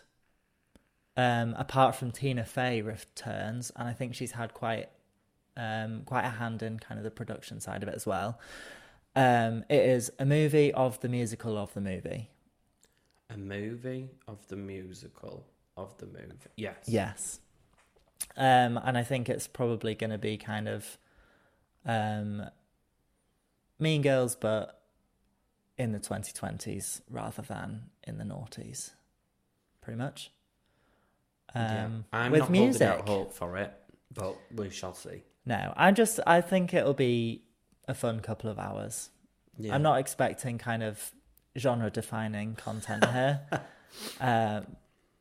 Um, 1.15 1.55
apart 1.57 1.95
from 1.95 2.11
Tina 2.11 2.45
Fey 2.45 2.81
returns, 2.83 3.71
and 3.75 3.87
I 3.87 3.93
think 3.93 4.13
she's 4.13 4.33
had 4.33 4.53
quite 4.53 4.89
um, 5.55 6.03
quite 6.05 6.25
a 6.25 6.29
hand 6.29 6.61
in 6.61 6.77
kind 6.77 6.99
of 6.99 7.03
the 7.03 7.09
production 7.09 7.59
side 7.59 7.81
of 7.81 7.89
it 7.89 7.95
as 7.95 8.05
well. 8.05 8.39
Um, 9.15 9.63
it 9.67 9.81
is 9.81 10.11
a 10.19 10.25
movie 10.25 10.71
of 10.71 10.99
the 10.99 11.09
musical 11.09 11.57
of 11.57 11.73
the 11.73 11.81
movie. 11.81 12.29
a 13.31 13.37
movie 13.37 14.09
of 14.27 14.47
the 14.47 14.55
musical 14.55 15.43
of 15.75 15.97
the 15.97 16.05
movie. 16.05 16.51
Yes. 16.55 16.77
Yes. 16.85 17.39
Um, 18.35 18.79
and 18.83 18.95
I 18.95 19.01
think 19.01 19.27
it's 19.27 19.47
probably 19.47 19.95
going 19.95 20.11
to 20.11 20.19
be 20.19 20.37
kind 20.37 20.67
of 20.67 20.99
um, 21.83 22.43
Mean 23.79 24.03
Girls, 24.03 24.35
but 24.35 24.76
in 25.77 25.91
the 25.91 25.99
2020s 25.99 27.01
rather 27.09 27.41
than 27.41 27.83
in 28.03 28.17
the 28.17 28.23
noughties. 28.23 28.91
Pretty 29.81 29.97
much. 29.97 30.31
Um, 31.53 31.63
Yeah. 31.63 31.89
I'm 32.13 32.31
with 32.31 32.39
not 32.41 32.51
music. 32.51 32.87
holding 32.87 33.01
out 33.03 33.07
hope 33.09 33.33
for 33.33 33.57
it, 33.57 33.73
but 34.13 34.35
we 34.53 34.69
shall 34.69 34.93
see. 34.93 35.23
No, 35.45 35.73
I 35.77 35.91
just 35.91 36.19
I 36.27 36.41
think 36.41 36.73
it'll 36.73 36.93
be 36.93 37.43
a 37.87 37.93
fun 37.93 38.19
couple 38.19 38.49
of 38.49 38.59
hours. 38.59 39.09
Yeah. 39.57 39.73
I'm 39.75 39.81
not 39.81 39.99
expecting 39.99 40.57
kind 40.57 40.83
of 40.83 41.11
genre 41.57 41.89
defining 41.89 42.55
content 42.55 43.05
here. 43.11 43.41
um, 44.19 44.75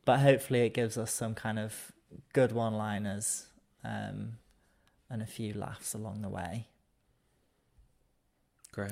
but 0.05 0.19
hopefully 0.19 0.61
it 0.65 0.73
gives 0.73 0.97
us 0.97 1.13
some 1.13 1.33
kind 1.33 1.57
of 1.59 1.91
good 2.33 2.51
one 2.51 2.73
liners 2.73 3.47
um, 3.83 4.37
and 5.09 5.21
a 5.21 5.25
few 5.25 5.53
laughs 5.53 5.93
along 5.93 6.21
the 6.21 6.29
way. 6.29 6.67
Great. 8.71 8.91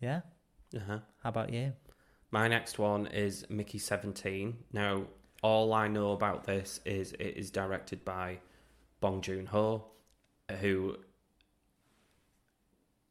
Yeah? 0.00 0.20
Uh-huh. 0.76 0.98
How 1.22 1.28
about 1.28 1.52
you? 1.52 1.72
My 2.30 2.48
next 2.48 2.78
one 2.78 3.06
is 3.06 3.46
Mickey 3.48 3.78
17. 3.78 4.56
Now, 4.72 5.04
all 5.42 5.72
I 5.72 5.88
know 5.88 6.12
about 6.12 6.44
this 6.44 6.80
is 6.84 7.12
it 7.12 7.34
is 7.36 7.50
directed 7.50 8.04
by 8.04 8.40
Bong 9.00 9.20
Joon 9.22 9.46
Ho, 9.46 9.86
who 10.60 10.96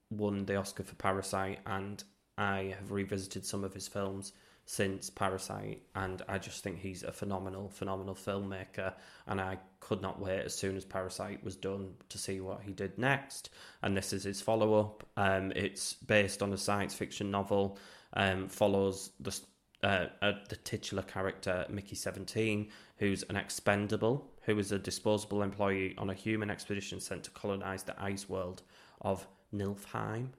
won 0.09 0.45
the 0.45 0.55
Oscar 0.55 0.83
for 0.83 0.95
Parasite, 0.95 1.59
and 1.65 2.03
I 2.37 2.75
have 2.77 2.91
revisited 2.91 3.45
some 3.45 3.63
of 3.63 3.73
his 3.73 3.87
films 3.87 4.33
since 4.69 5.09
Parasite, 5.09 5.81
and 5.95 6.21
I 6.27 6.37
just 6.37 6.61
think 6.61 6.79
he's 6.79 7.01
a 7.03 7.11
phenomenal, 7.13 7.69
phenomenal 7.69 8.15
filmmaker, 8.15 8.93
and 9.25 9.39
I 9.39 9.59
could 9.79 10.01
not 10.01 10.19
wait 10.19 10.41
as 10.41 10.53
soon 10.53 10.75
as 10.75 10.83
Parasite 10.83 11.41
was 11.41 11.55
done 11.55 11.93
to 12.09 12.17
see 12.17 12.41
what 12.41 12.61
he 12.61 12.73
did 12.73 12.97
next. 12.97 13.49
And 13.81 13.95
this 13.95 14.11
is 14.11 14.25
his 14.25 14.41
follow 14.41 14.73
up. 14.73 15.05
Um, 15.15 15.53
it's 15.55 15.93
based 15.93 16.43
on 16.43 16.51
a 16.51 16.57
science 16.57 16.93
fiction 16.93 17.31
novel, 17.31 17.79
um, 18.13 18.49
follows 18.49 19.11
the 19.21 19.39
uh, 19.83 20.07
uh, 20.21 20.33
the 20.49 20.57
titular 20.57 21.03
character 21.03 21.65
Mickey 21.69 21.95
Seventeen, 21.95 22.69
who's 22.97 23.23
an 23.29 23.37
expendable, 23.37 24.29
who 24.41 24.59
is 24.59 24.73
a 24.73 24.79
disposable 24.79 25.43
employee 25.43 25.95
on 25.97 26.09
a 26.09 26.13
human 26.13 26.49
expedition 26.49 26.99
sent 26.99 27.23
to 27.23 27.31
colonize 27.31 27.83
the 27.83 27.95
ice 28.03 28.27
world 28.27 28.63
of 28.99 29.25
Niflheim. 29.55 30.33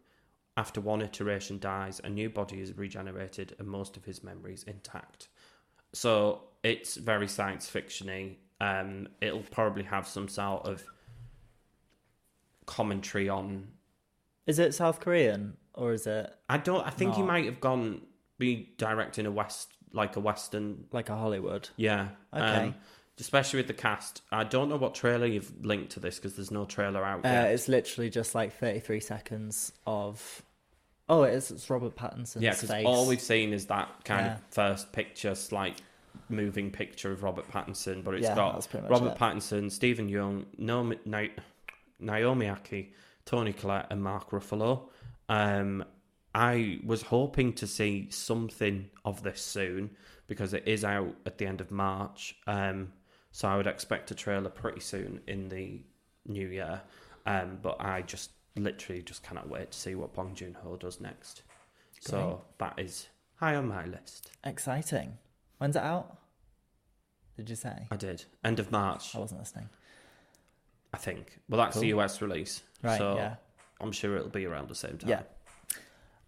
After 0.59 0.81
one 0.81 1.03
iteration 1.03 1.61
dies, 1.61 2.01
a 2.03 2.09
new 2.11 2.29
body 2.29 2.61
is 2.61 2.77
regenerated 2.77 3.55
and 3.61 3.69
most 3.69 3.97
of 3.97 4.05
his 4.05 4.25
memories 4.25 4.65
intact. 4.65 5.29
So 5.93 6.43
it's 6.65 6.97
very 6.97 7.29
science 7.29 7.71
fictiony. 7.71 8.39
Um, 8.61 9.07
it'll 9.21 9.45
probably 9.53 9.85
have 9.85 10.09
some 10.09 10.27
sort 10.27 10.67
of 10.67 10.83
commentary 12.67 13.29
on. 13.29 13.69
Is 14.49 14.59
it 14.59 14.75
South 14.75 14.99
Korean 14.99 15.57
or 15.75 15.93
is 15.93 16.09
it 16.09 16.35
I 16.49 16.59
don't. 16.59 16.85
I 16.85 16.91
think 16.91 17.15
he 17.15 17.23
might 17.23 17.45
have 17.45 17.61
gone 17.61 18.03
be 18.39 18.75
directing 18.79 19.27
a 19.27 19.31
west 19.31 19.69
like 19.93 20.17
a 20.17 20.21
western. 20.21 20.87
like 20.91 21.09
a 21.09 21.15
Hollywood? 21.17 21.69
Yeah. 21.77 22.09
Okay. 22.35 22.43
Um, 22.43 22.75
especially 23.21 23.59
with 23.61 23.69
the 23.69 23.75
cast. 23.75 24.23
I 24.33 24.43
don't 24.43 24.69
know 24.69 24.77
what 24.77 24.97
trailer 24.97 25.27
you've 25.27 25.65
linked 25.65 25.91
to 25.93 26.01
this 26.01 26.17
because 26.17 26.35
there's 26.35 26.51
no 26.51 26.65
trailer 26.65 27.05
out 27.05 27.25
Uh, 27.25 27.29
yet. 27.29 27.51
it's 27.53 27.69
literally 27.69 28.11
just 28.11 28.35
like 28.35 28.53
33 28.59 28.99
seconds 28.99 29.73
of. 29.87 30.43
Oh, 31.09 31.23
it 31.23 31.35
is. 31.35 31.51
It's 31.51 31.69
Robert 31.71 31.97
Pattinson's 31.97 32.43
Yeah, 32.43 32.53
because 32.53 32.71
face. 32.71 32.87
all 32.87 33.07
we've 33.07 33.21
seen 33.21 33.53
is 33.53 33.67
that 33.67 33.89
kind 34.05 34.27
Yeah. 34.27 34.35
of 34.35 34.41
first 34.51 34.93
picture, 34.93 35.35
slight 35.35 35.81
moving 36.29 36.71
picture 36.71 37.11
of 37.13 37.23
Robert 37.23 37.49
Pattinson, 37.51 38.05
but 38.05 38.15
it's 38.15 38.25
Yeah, 38.25 38.35
got 38.35 38.69
pretty 38.69 38.83
much 38.89 38.91
Robert 38.91 39.13
it. 39.13 39.19
Pattinson, 39.19 39.71
Steven 39.71 40.09
Yeun, 40.11 40.45
Naomi, 40.59 40.99
Na- 41.07 41.29
Naomi 41.99 42.47
Ackie, 42.47 42.93
Toni 43.25 43.53
Collette, 43.53 43.87
and 43.91 44.03
Mark 44.03 44.31
Ruffalo. 44.31 44.91
Um, 45.29 45.85
I 46.35 46.81
was 46.85 47.03
hoping 47.03 47.53
to 47.55 47.67
see 47.67 48.11
something 48.11 48.91
of 49.05 49.23
this 49.23 49.41
soon 49.41 49.97
because 50.27 50.53
it 50.53 50.69
is 50.69 50.85
out 50.85 51.15
at 51.25 51.39
the 51.39 51.47
end 51.47 51.61
of 51.63 51.71
March. 51.71 52.37
Um, 52.47 52.93
so 53.33 53.49
I 53.49 53.57
would 53.57 53.67
expect 53.67 54.11
a 54.11 54.15
trailer 54.15 54.51
pretty 54.51 54.81
soon 54.81 55.21
in 55.27 55.49
the 55.49 55.83
new 56.27 56.49
year. 56.49 56.83
Um, 57.27 57.59
but 57.63 57.81
I 57.81 58.03
just 58.03 58.31
literally 58.59 59.03
just 59.03 59.23
cannot 59.23 59.49
wait 59.49 59.73
to 59.73 59.79
see 59.79 59.95
what 59.95 60.15
Bong 60.15 60.35
Joon 60.35 60.57
Ho 60.63 60.77
does 60.77 61.01
next. 61.01 61.43
So 62.01 62.43
that 62.59 62.79
is 62.79 63.09
high 63.37 63.55
on 63.57 63.69
my 63.69 63.85
list. 63.85 64.31
Exciting. 64.45 65.19
When's 65.59 65.77
it 65.77 65.83
out? 65.83 66.17
Did 67.37 67.51
you 67.51 67.57
say? 67.57 67.87
I 67.91 67.97
did 67.97 68.25
end 68.45 68.59
of 68.59 68.71
March, 68.73 69.15
I 69.15 69.19
wasn't 69.19 69.41
listening. 69.41 69.69
I 70.93 70.97
think. 70.97 71.39
Well, 71.49 71.59
that's 71.59 71.79
the 71.79 71.89
US 71.89 72.21
release, 72.23 72.63
Right, 72.83 72.99
So 72.99 73.17
yeah. 73.17 73.35
I'm 73.81 73.93
sure 73.93 74.17
it'll 74.17 74.29
be 74.29 74.47
around 74.47 74.69
the 74.69 74.75
same 74.75 74.99
time. 74.99 75.11
Yeah. 75.11 75.23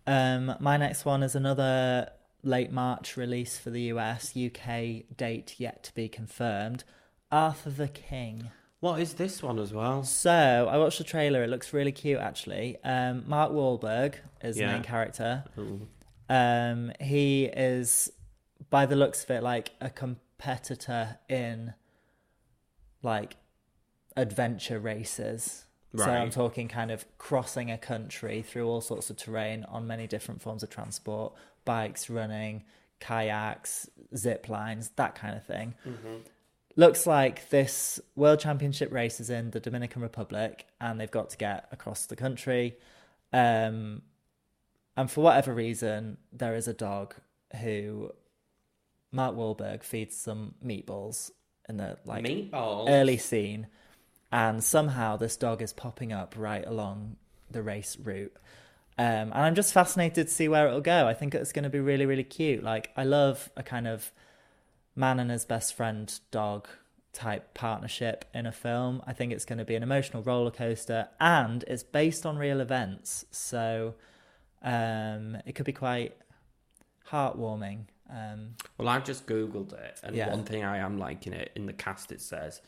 Um, 0.07 0.57
my 0.61 0.77
next 0.77 1.05
one 1.05 1.23
is 1.23 1.35
another 1.35 2.11
late 2.43 2.73
March 2.73 3.17
release 3.17 3.59
for 3.59 3.71
the 3.71 3.83
US. 3.83 4.37
UK 4.37 5.05
date 5.17 5.55
yet 5.59 5.83
to 5.85 5.95
be 5.95 6.09
confirmed. 6.09 6.85
Arthur 7.31 7.71
the 7.71 7.89
King. 7.89 8.51
What 8.81 9.01
is 9.01 9.15
this 9.15 9.43
one 9.43 9.59
as 9.59 9.73
well? 9.75 10.03
So 10.05 10.67
I 10.71 10.79
watched 10.79 10.99
the 10.99 11.05
trailer. 11.05 11.43
It 11.45 11.49
looks 11.51 11.73
really 11.73 11.93
cute, 11.93 12.19
actually. 12.19 12.79
Um, 12.83 13.25
Mark 13.27 13.53
Wahlberg 13.53 14.15
is 14.43 14.57
the 14.57 14.63
Yeah. 14.63 14.73
main 14.73 14.83
character. 14.83 15.45
Ooh. 15.59 15.87
Um, 16.31 16.93
he 17.01 17.45
is, 17.45 18.11
by 18.71 18.87
the 18.87 18.97
looks 18.97 19.23
of 19.25 19.31
it, 19.31 19.43
like 19.43 19.73
a 19.81 19.91
competitor 19.91 21.19
in 21.29 21.75
like 23.03 23.37
adventure 24.17 24.79
races. 24.79 25.67
So 25.97 26.05
I'm 26.09 26.31
talking 26.31 26.69
kind 26.69 26.91
of 26.93 27.05
crossing 27.19 27.71
a 27.71 27.77
country 27.77 28.43
through 28.43 28.67
all 28.69 28.81
sorts 28.81 29.11
of 29.11 29.17
terrain 29.17 29.65
on 29.65 29.87
many 29.89 30.07
different 30.07 30.41
forms 30.41 30.63
of 30.63 30.71
transport, 30.71 31.33
bikes, 31.65 32.09
running, 32.09 32.63
kayaks, 33.01 33.91
zip 34.17 34.49
lines, 34.49 34.91
that 34.97 35.17
kind 35.17 35.37
of 35.37 35.45
thing. 35.45 35.75
Looks 36.81 37.07
like 37.07 37.51
this 37.51 38.01
World 38.17 38.41
Championship 38.41 38.91
race 38.91 39.21
is 39.21 39.29
in 39.29 39.51
the 39.51 39.61
Dominican 39.61 40.01
Republic 40.01 40.67
and 40.81 40.99
they've 40.99 41.11
got 41.11 41.29
to 41.29 41.37
get 41.37 41.69
across 41.71 42.07
the 42.07 42.17
country. 42.17 42.79
Um, 43.35 44.01
and 44.97 45.11
for 45.11 45.21
whatever 45.21 45.53
reason, 45.53 46.17
there 46.33 46.55
is 46.55 46.69
a 46.69 46.73
dog 46.73 47.17
who 47.61 48.13
Mark 49.13 49.37
Wahlberg 49.37 49.83
feeds 49.83 50.17
some 50.17 50.55
meatballs 50.65 51.31
in 51.69 51.77
the 51.77 51.99
like 52.07 52.25
Meatballs? 52.25 52.89
early 52.89 53.19
scene, 53.19 53.67
and 54.33 54.65
somehow 54.65 55.19
this 55.19 55.37
dog 55.37 55.61
is 55.61 55.75
popping 55.75 56.15
up 56.15 56.35
right 56.35 56.67
along 56.67 57.17
the 57.51 57.63
race 57.63 57.99
route. 58.03 58.35
Um, 58.97 59.07
and 59.07 59.35
I'm 59.35 59.55
just 59.55 59.75
fascinated 59.75 60.29
to 60.29 60.33
see 60.33 60.49
where 60.49 60.67
it'll 60.67 60.81
go. 60.81 61.07
I 61.07 61.13
think 61.13 61.35
it's 61.35 61.53
going 61.53 61.65
to 61.65 61.69
be 61.69 61.81
really, 61.81 62.07
really 62.07 62.25
cute. 62.25 62.65
Like 62.65 62.89
I 62.97 63.05
love 63.05 63.51
a 63.55 63.63
kind 63.63 63.87
of 63.87 64.11
man 65.01 65.19
and 65.19 65.31
his 65.31 65.45
best 65.45 65.75
friend 65.75 66.13
dog 66.31 66.69
type 67.13 67.55
partnership 67.55 68.25
in 68.33 68.47
a 68.47 68.53
film. 68.53 69.03
I 69.07 69.13
think 69.13 69.33
it's 69.33 69.45
going 69.45 69.59
to 69.59 69.65
be 69.65 69.75
an 69.75 69.83
emotional 69.83 70.23
roller 70.23 70.51
coaster, 70.53 71.09
and 71.19 71.65
it's 71.67 71.83
based 71.83 72.25
on 72.27 72.37
real 72.39 72.61
events, 72.61 73.25
so 73.33 73.95
um, 74.63 75.37
it 75.47 75.55
could 75.57 75.67
be 75.67 75.73
quite 75.73 76.15
heartwarming. 77.11 77.85
Um, 78.09 78.55
Well, 78.79 78.89
I've 78.89 79.05
just 79.05 79.27
googled 79.27 79.73
it, 79.73 80.01
and 80.03 80.15
Yeah. 80.15 80.31
one 80.31 80.45
thing 80.45 80.65
I 80.65 80.79
am 80.79 80.99
liking 80.99 81.33
it 81.33 81.51
in 81.55 81.67
the 81.67 81.73
cast. 81.73 82.13
It 82.13 82.21
says, 82.21 82.61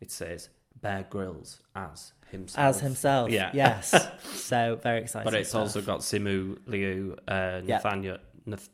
it 0.00 0.10
says 0.10 0.50
Bear 0.80 1.04
Grylls 1.08 1.60
as 1.74 2.12
himself. 2.30 2.66
as 2.76 2.80
himself, 2.80 3.30
Yeah. 3.30 3.50
yes. 3.54 3.94
so 4.34 4.78
very 4.82 5.00
exciting. 5.02 5.24
But 5.24 5.34
it's 5.34 5.50
stuff. 5.50 5.62
also 5.62 5.80
got 5.82 6.00
Simu 6.00 6.58
Liu, 6.66 7.16
uh. 7.26 7.60
Nathaniel, 7.64 8.18
Nath- 8.46 8.70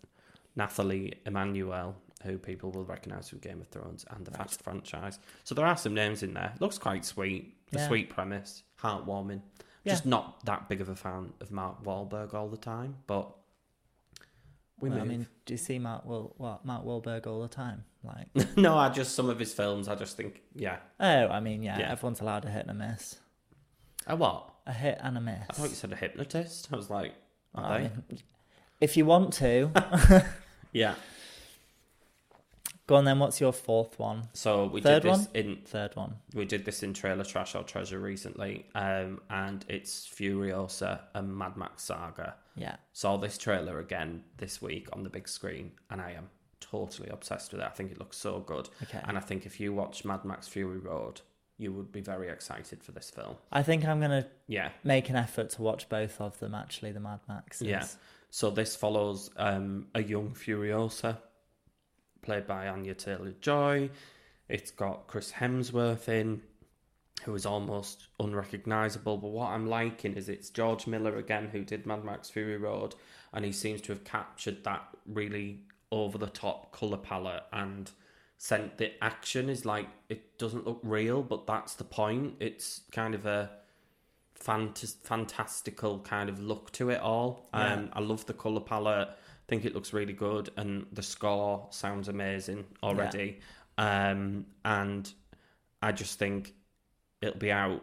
Nathalie 0.57 1.15
Emmanuel, 1.27 1.97
who 2.25 2.39
people 2.39 2.71
will 2.73 2.85
recognise 2.85 3.29
from 3.29 3.39
Game 3.39 3.61
of 3.61 3.69
Thrones 3.69 4.05
and 4.11 4.25
the 4.27 4.31
Fast 4.33 4.63
franchise. 4.63 5.19
So 5.45 5.55
there 5.55 5.67
are 5.67 5.77
some 5.77 5.95
names 5.95 6.23
in 6.23 6.35
there. 6.35 6.55
Looks 6.61 6.79
quite 6.79 7.05
sweet. 7.05 7.57
A 7.73 7.79
Yeah. 7.79 7.87
sweet 7.89 8.11
premise, 8.11 8.63
heartwarming. 8.81 9.41
Just 9.87 10.07
not 10.07 10.45
that 10.47 10.69
big 10.69 10.81
of 10.81 10.89
a 10.89 10.97
fan 10.97 11.33
of 11.41 11.51
Mark 11.51 11.85
Wahlberg 11.85 12.33
all 12.35 12.49
the 12.49 12.57
time, 12.57 12.97
but 13.07 13.31
we 14.81 14.89
Well, 14.91 15.01
I 15.01 15.05
mean, 15.05 15.27
do 15.47 15.55
you 15.55 15.59
see 15.59 15.79
Mark 15.79 16.05
what 16.07 16.65
Mark 16.65 16.85
Wahlberg 16.85 17.27
all 17.27 17.43
the 17.43 17.49
time? 17.49 17.85
Like, 18.03 18.29
no, 18.57 18.77
I 18.79 18.89
just 18.89 19.15
some 19.15 19.29
of 19.31 19.39
his 19.39 19.53
films. 19.53 19.87
I 19.89 19.95
just 19.95 20.17
think, 20.17 20.43
yeah. 20.55 20.79
oh, 21.01 21.07
I 21.29 21.41
mean, 21.41 21.63
yeah, 21.63 21.79
Yeah. 21.79 21.93
everyone's 21.93 22.21
allowed 22.21 22.45
a 22.45 22.51
hit 22.51 22.67
and 22.67 22.71
a 22.71 22.75
miss. 22.89 23.19
A 24.07 24.17
what? 24.17 24.51
A 24.67 24.73
hit 24.73 24.99
and 25.03 25.17
a 25.19 25.21
miss. 25.21 25.45
I 25.51 25.53
thought 25.53 25.69
you 25.71 25.75
said 25.77 25.93
a 25.93 25.97
hypnotist. 25.97 26.69
I 26.73 26.77
was 26.77 26.89
like, 26.91 27.15
I 27.55 27.79
mean, 27.81 28.03
if 28.81 28.97
you 28.97 29.05
want 29.07 29.33
to, 29.35 29.71
Yeah. 30.73 30.95
Go 32.87 32.97
on 32.97 33.05
then. 33.05 33.19
What's 33.19 33.41
your 33.41 33.53
fourth 33.53 33.99
one? 33.99 34.29
So 34.33 34.67
we 34.67 34.81
Third 34.81 35.03
did 35.03 35.13
this 35.13 35.19
one? 35.21 35.29
in 35.35 35.57
Third 35.65 35.97
one. 35.97 36.15
we 36.35 36.45
did 36.45 36.65
this 36.65 36.83
in 36.83 36.93
Trailer 36.95 37.25
Trash 37.25 37.55
or 37.55 37.63
Treasure 37.63 37.99
recently, 37.99 38.67
um, 38.75 39.21
and 39.31 39.65
it's 39.69 40.07
Furiosa 40.07 41.01
and 41.15 41.37
Mad 41.37 41.57
Max 41.57 41.85
Saga. 41.85 42.35
Yeah. 42.57 42.77
Saw 42.93 43.17
this 43.17 43.37
trailer 43.39 43.79
again 43.81 44.23
this 44.37 44.61
week 44.63 44.89
on 44.93 45.03
the 45.03 45.11
big 45.11 45.29
screen, 45.29 45.73
and 45.91 46.01
I 46.01 46.13
am 46.13 46.29
totally 46.61 47.09
obsessed 47.11 47.53
with 47.53 47.61
it. 47.61 47.67
I 47.67 47.71
think 47.71 47.91
it 47.91 47.99
looks 47.99 48.17
so 48.17 48.41
good. 48.41 48.69
Okay. 48.85 49.01
And 49.07 49.17
I 49.17 49.21
think 49.21 49.45
if 49.47 49.59
you 49.61 49.73
watch 49.73 50.05
Mad 50.05 50.25
Max 50.25 50.47
Fury 50.49 50.79
Road, 50.79 51.21
you 51.59 51.73
would 51.73 51.93
be 51.93 52.01
very 52.01 52.29
excited 52.29 52.83
for 52.83 52.93
this 52.93 53.11
film. 53.11 53.37
I 53.53 53.63
think 53.63 53.85
I'm 53.85 54.01
gonna 54.01 54.27
Yeah. 54.47 54.71
make 54.83 55.09
an 55.09 55.17
effort 55.17 55.51
to 55.51 55.63
watch 55.63 55.89
both 55.89 56.21
of 56.21 56.39
them. 56.41 56.55
Actually, 56.55 56.93
the 56.93 57.01
Mad 57.01 57.21
Max. 57.29 57.61
Yeah. 57.63 57.87
So 58.31 58.51
this 58.51 58.75
follows 58.75 59.31
um, 59.37 59.87
a 59.95 60.03
young 60.03 60.31
Furiosa, 60.31 61.19
played 62.25 62.47
by 62.47 62.69
Anya 62.69 62.95
Taylor 62.95 63.35
Joy. 63.41 63.91
It's 64.49 64.71
got 64.71 65.07
Chris 65.07 65.33
Hemsworth 65.33 66.09
in, 66.09 66.43
who 67.25 67.35
is 67.35 67.47
almost 67.47 68.09
unrecognizable. 68.19 69.19
But 69.19 69.29
what 69.29 69.51
I'm 69.51 69.69
liking 69.69 70.15
is 70.15 70.29
it's 70.29 70.51
George 70.51 70.87
Miller 70.87 71.17
again, 71.17 71.49
who 71.53 71.65
did 71.65 71.87
Mad 71.87 72.05
Max 72.05 72.31
Fury 72.31 72.57
Road, 72.57 72.95
and 73.33 73.45
he 73.45 73.53
seems 73.53 73.81
to 73.83 73.93
have 73.93 74.05
captured 74.05 74.65
that 74.65 74.89
really 75.07 75.61
over 75.91 76.19
the 76.19 76.27
top 76.27 76.73
color 76.73 76.97
palette 76.97 77.45
and 77.53 77.91
sent 78.37 78.79
the 78.79 78.93
action 79.03 79.49
is 79.49 79.65
like 79.65 79.87
it 80.09 80.39
doesn't 80.39 80.67
look 80.67 80.81
real, 80.83 81.23
but 81.23 81.47
that's 81.47 81.75
the 81.75 81.85
point. 81.85 82.35
It's 82.41 82.83
kind 82.91 83.15
of 83.15 83.27
a 83.27 83.51
fantas- 84.39 84.97
fantastical 85.03 86.01
kind 86.01 86.29
of 86.29 86.41
look 86.41 86.73
to 86.73 86.91
it 86.91 87.01
all. 87.01 87.49
Um, 87.53 87.91
I 87.93 88.01
love 88.01 88.27
the 88.27 88.35
color 88.35 88.61
palette. 88.61 89.09
Think 89.47 89.65
it 89.65 89.75
looks 89.75 89.93
really 89.93 90.13
good, 90.13 90.51
and 90.57 90.87
the 90.93 91.03
score 91.03 91.67
sounds 91.71 92.09
amazing 92.09 92.65
already. 92.83 93.41
Um, 93.77 94.47
and 94.65 95.13
I 95.83 95.93
just 95.93 96.19
think 96.19 96.55
it'll 97.21 97.39
be 97.39 97.53
out 97.53 97.83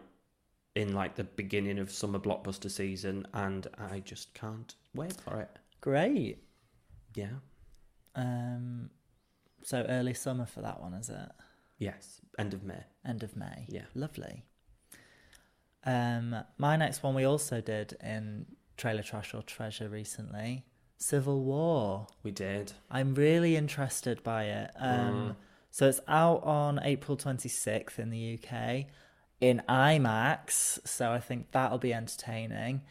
in 0.75 0.93
like 0.93 1.15
the 1.15 1.23
beginning 1.23 1.79
of 1.79 1.91
summer 1.91 2.19
blockbuster 2.19 2.71
season, 2.71 3.27
and 3.33 3.67
I 3.77 3.99
just 3.99 4.33
can't 4.33 4.73
wait 4.95 5.13
for 5.13 5.39
it. 5.39 5.49
Great. 5.81 6.43
Yeah. 7.15 7.39
Um, 8.15 8.89
so 9.63 9.85
early 9.87 10.13
summer 10.13 10.45
for 10.45 10.61
that 10.61 10.81
one, 10.81 10.93
is 10.93 11.09
it? 11.09 11.29
Yes. 11.77 12.21
End 12.37 12.53
of 12.53 12.63
May. 12.63 12.83
End 13.05 13.23
of 13.23 13.35
May. 13.35 13.65
Yeah. 13.67 13.85
Lovely. 13.95 14.43
Um, 15.83 16.35
my 16.57 16.75
next 16.77 17.03
one 17.03 17.15
we 17.15 17.23
also 17.25 17.59
did 17.59 17.97
in 18.03 18.45
Trailer 18.77 19.03
Trash 19.03 19.33
or 19.33 19.41
Treasure 19.41 19.89
recently. 19.89 20.63
Civil 21.01 21.41
War. 21.41 22.07
We 22.23 22.31
did. 22.31 22.73
I'm 22.89 23.15
really 23.15 23.55
interested 23.55 24.21
by 24.23 24.45
it. 24.45 24.71
Um, 24.77 25.35
So 25.71 25.87
it's 25.87 26.01
out 26.07 26.43
on 26.43 26.79
April 26.83 27.17
26th 27.17 27.97
in 27.97 28.09
the 28.09 28.37
UK 28.37 28.85
in 29.39 29.61
IMAX. 29.69 30.85
So 30.85 31.11
I 31.11 31.19
think 31.19 31.51
that'll 31.51 31.77
be 31.77 31.93
entertaining. 31.93 32.81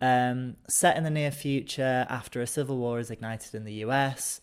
Um, 0.00 0.56
set 0.68 0.96
in 0.96 1.02
the 1.02 1.10
near 1.10 1.32
future 1.32 2.06
after 2.08 2.40
a 2.40 2.46
civil 2.46 2.78
war 2.78 3.00
is 3.00 3.10
ignited 3.10 3.54
in 3.54 3.64
the 3.64 3.74
US. 3.84 4.40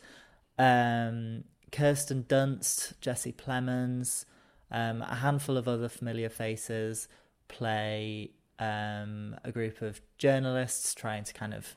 Um, 0.59 1.45
Kirsten 1.71 2.25
Dunst, 2.27 2.99
Jesse 2.99 3.31
Plemons, 3.31 4.25
um, 4.71 5.01
a 5.01 5.15
handful 5.15 5.57
of 5.57 5.67
other 5.67 5.89
familiar 5.89 6.29
faces 6.29 7.07
play 7.47 8.31
um, 8.59 9.35
a 9.43 9.51
group 9.51 9.81
of 9.81 10.01
journalists 10.17 10.93
trying 10.93 11.23
to 11.23 11.33
kind 11.33 11.53
of 11.53 11.75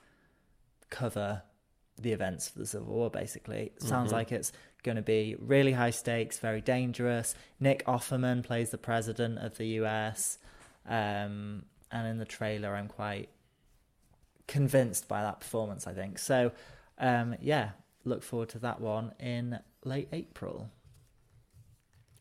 cover 0.91 1.43
the 2.01 2.12
events 2.12 2.49
for 2.49 2.61
the 2.61 2.66
Civil 2.66 2.93
War, 2.95 3.11
basically. 3.11 3.72
Sounds 3.78 4.12
like 4.12 4.30
it's 4.32 4.53
going 4.84 4.97
to 4.97 5.03
be 5.03 5.34
really 5.41 5.72
high 5.72 5.91
stakes, 5.91 6.39
very 6.39 6.61
dangerous. 6.61 7.34
Nick 7.59 7.84
Offerman 7.86 8.45
plays 8.45 8.70
the 8.70 8.78
president 8.78 9.39
of 9.39 9.57
the 9.59 9.66
US. 9.82 10.39
Um, 10.86 11.64
and 11.91 12.07
in 12.07 12.18
the 12.18 12.24
trailer, 12.24 12.74
I'm 12.76 12.86
quite 12.89 13.28
convinced 14.47 15.09
by 15.09 15.22
that 15.22 15.41
performance, 15.41 15.86
I 15.86 15.93
think. 15.93 16.18
So, 16.18 16.53
um, 16.99 17.34
yeah, 17.41 17.70
look 18.05 18.22
forward 18.22 18.51
to 18.51 18.59
that 18.61 18.80
one 18.80 19.12
in 19.18 19.59
late 19.84 20.09
April. 20.12 20.70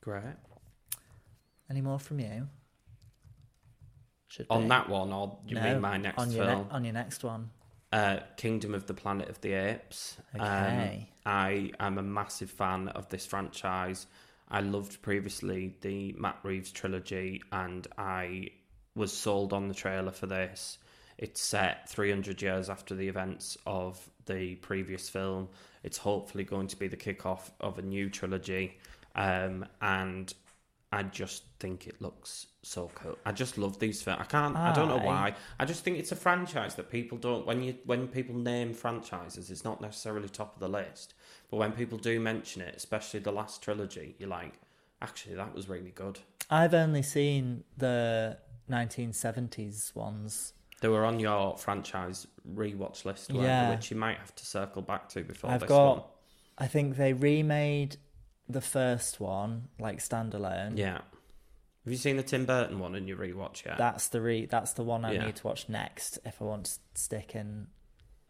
Great. 0.02 0.24
Any 1.70 1.82
more 1.82 2.00
from 2.00 2.20
you? 2.20 2.48
Should 4.30 4.48
On 4.50 4.64
be. 4.64 4.70
that 4.70 4.90
one, 4.90 5.12
or 5.14 5.38
you 5.48 5.56
No, 5.56 5.64
mean 5.64 5.82
my 5.82 5.98
next 5.98 6.18
on 6.18 6.32
your 6.32 6.46
film? 6.46 6.68
ne- 6.68 6.74
on 6.74 6.84
your 6.86 6.94
next 6.94 7.24
one. 7.24 7.50
Uh, 7.92 8.18
Kingdom 8.36 8.74
of 8.74 8.86
the 8.86 8.94
Planet 8.94 9.30
of 9.30 9.40
the 9.42 9.54
Apes. 9.54 10.18
Okay. 10.36 11.10
Um, 11.26 11.32
I 11.34 11.72
am 11.80 11.98
a 11.98 12.04
massive 12.04 12.52
fan 12.52 12.90
of 12.90 13.10
this 13.10 13.26
franchise. 13.26 14.08
I 14.50 14.62
loved 14.62 15.02
previously 15.02 15.76
the 15.82 16.14
Matt 16.18 16.38
Reeves 16.44 16.72
trilogy, 16.72 17.42
and 17.52 17.86
I 17.98 18.50
was 18.96 19.12
sold 19.12 19.54
on 19.54 19.68
the 19.68 19.74
trailer 19.74 20.12
for 20.12 20.26
this. 20.26 20.78
It's 21.18 21.42
set 21.42 21.90
300 21.90 22.42
years 22.42 22.70
after 22.70 22.96
the 22.96 23.08
events 23.08 23.58
of 23.66 24.00
the 24.26 24.56
previous 24.56 25.10
film. 25.10 25.50
It's 25.84 25.98
hopefully 25.98 26.44
going 26.44 26.68
to 26.68 26.78
be 26.78 26.88
the 26.88 26.98
kickoff 26.98 27.52
of 27.60 27.80
a 27.80 27.82
new 27.82 28.10
trilogy, 28.10 28.78
um, 29.16 29.66
and 29.82 30.34
I 30.92 31.04
just 31.04 31.44
think 31.60 31.86
it 31.86 32.02
looks 32.02 32.48
so 32.64 32.90
cool. 32.96 33.18
I 33.26 33.34
just 33.34 33.58
love 33.58 33.78
these 33.78 34.02
films. 34.02 34.22
I 34.22 34.26
can't. 34.26 34.56
I 34.56 34.74
don't 34.74 34.88
know 34.88 34.98
why. 34.98 35.36
I 35.60 35.66
just 35.66 35.84
think 35.84 35.98
it's 35.98 36.14
a 36.14 36.16
franchise 36.16 36.76
that 36.76 36.90
people 36.90 37.18
don't. 37.18 37.46
When 37.46 37.62
you 37.62 37.76
when 37.86 38.08
people 38.08 38.36
name 38.36 38.74
franchises, 38.74 39.52
it's 39.52 39.66
not 39.66 39.82
necessarily 39.82 40.30
top 40.30 40.54
of 40.56 40.60
the 40.62 40.70
list. 40.70 41.14
But 41.52 41.58
when 41.58 41.74
people 41.74 41.98
do 41.98 42.20
mention 42.20 42.62
it, 42.62 42.74
especially 42.76 43.20
the 43.20 43.32
last 43.32 43.62
trilogy, 43.62 44.16
you're 44.18 44.30
like, 44.30 44.54
actually, 45.02 45.36
that 45.36 45.54
was 45.54 45.68
really 45.68 45.92
good. 45.92 46.20
I've 46.50 46.74
only 46.74 47.04
seen 47.04 47.66
the 47.76 48.38
1970s 48.70 49.94
ones. 49.94 50.54
They 50.80 50.88
were 50.88 51.06
on 51.06 51.20
your 51.20 51.58
franchise 51.58 52.28
rewatch 52.50 53.04
list, 53.04 53.32
weren't 53.32 53.44
they? 53.44 53.48
Yeah. 53.48 53.72
which 53.72 53.92
you 53.92 53.98
might 53.98 54.18
have 54.18 54.36
to 54.36 54.46
circle 54.46 54.82
back 54.82 55.10
to 55.10 55.24
before 55.24 55.50
I've 55.50 55.62
this 55.62 55.70
got, 55.70 55.98
one. 55.98 56.04
I 56.58 56.68
think 56.68 56.96
they 56.96 57.14
remade 57.14 57.98
the 58.50 58.62
first 58.62 59.20
one 59.20 59.68
like 59.80 60.00
standalone. 60.00 60.78
Yeah. 60.78 61.00
Have 61.84 61.94
you 61.94 61.98
seen 61.98 62.18
the 62.18 62.24
Tim 62.24 62.46
Burton 62.46 62.80
one 62.80 62.96
in 62.96 63.08
your 63.08 63.18
rewatch 63.18 63.66
yet? 63.66 63.78
That's 63.78 64.10
the 64.10 64.20
re. 64.22 64.46
That's 64.46 64.74
the 64.74 64.84
one 64.84 65.06
I 65.06 65.14
Yeah. 65.14 65.26
need 65.26 65.38
to 65.38 65.48
watch 65.48 65.70
next 65.70 66.20
if 66.26 66.42
I 66.42 66.46
want 66.46 66.66
to 66.66 66.72
stick 66.96 67.36
in 67.36 67.68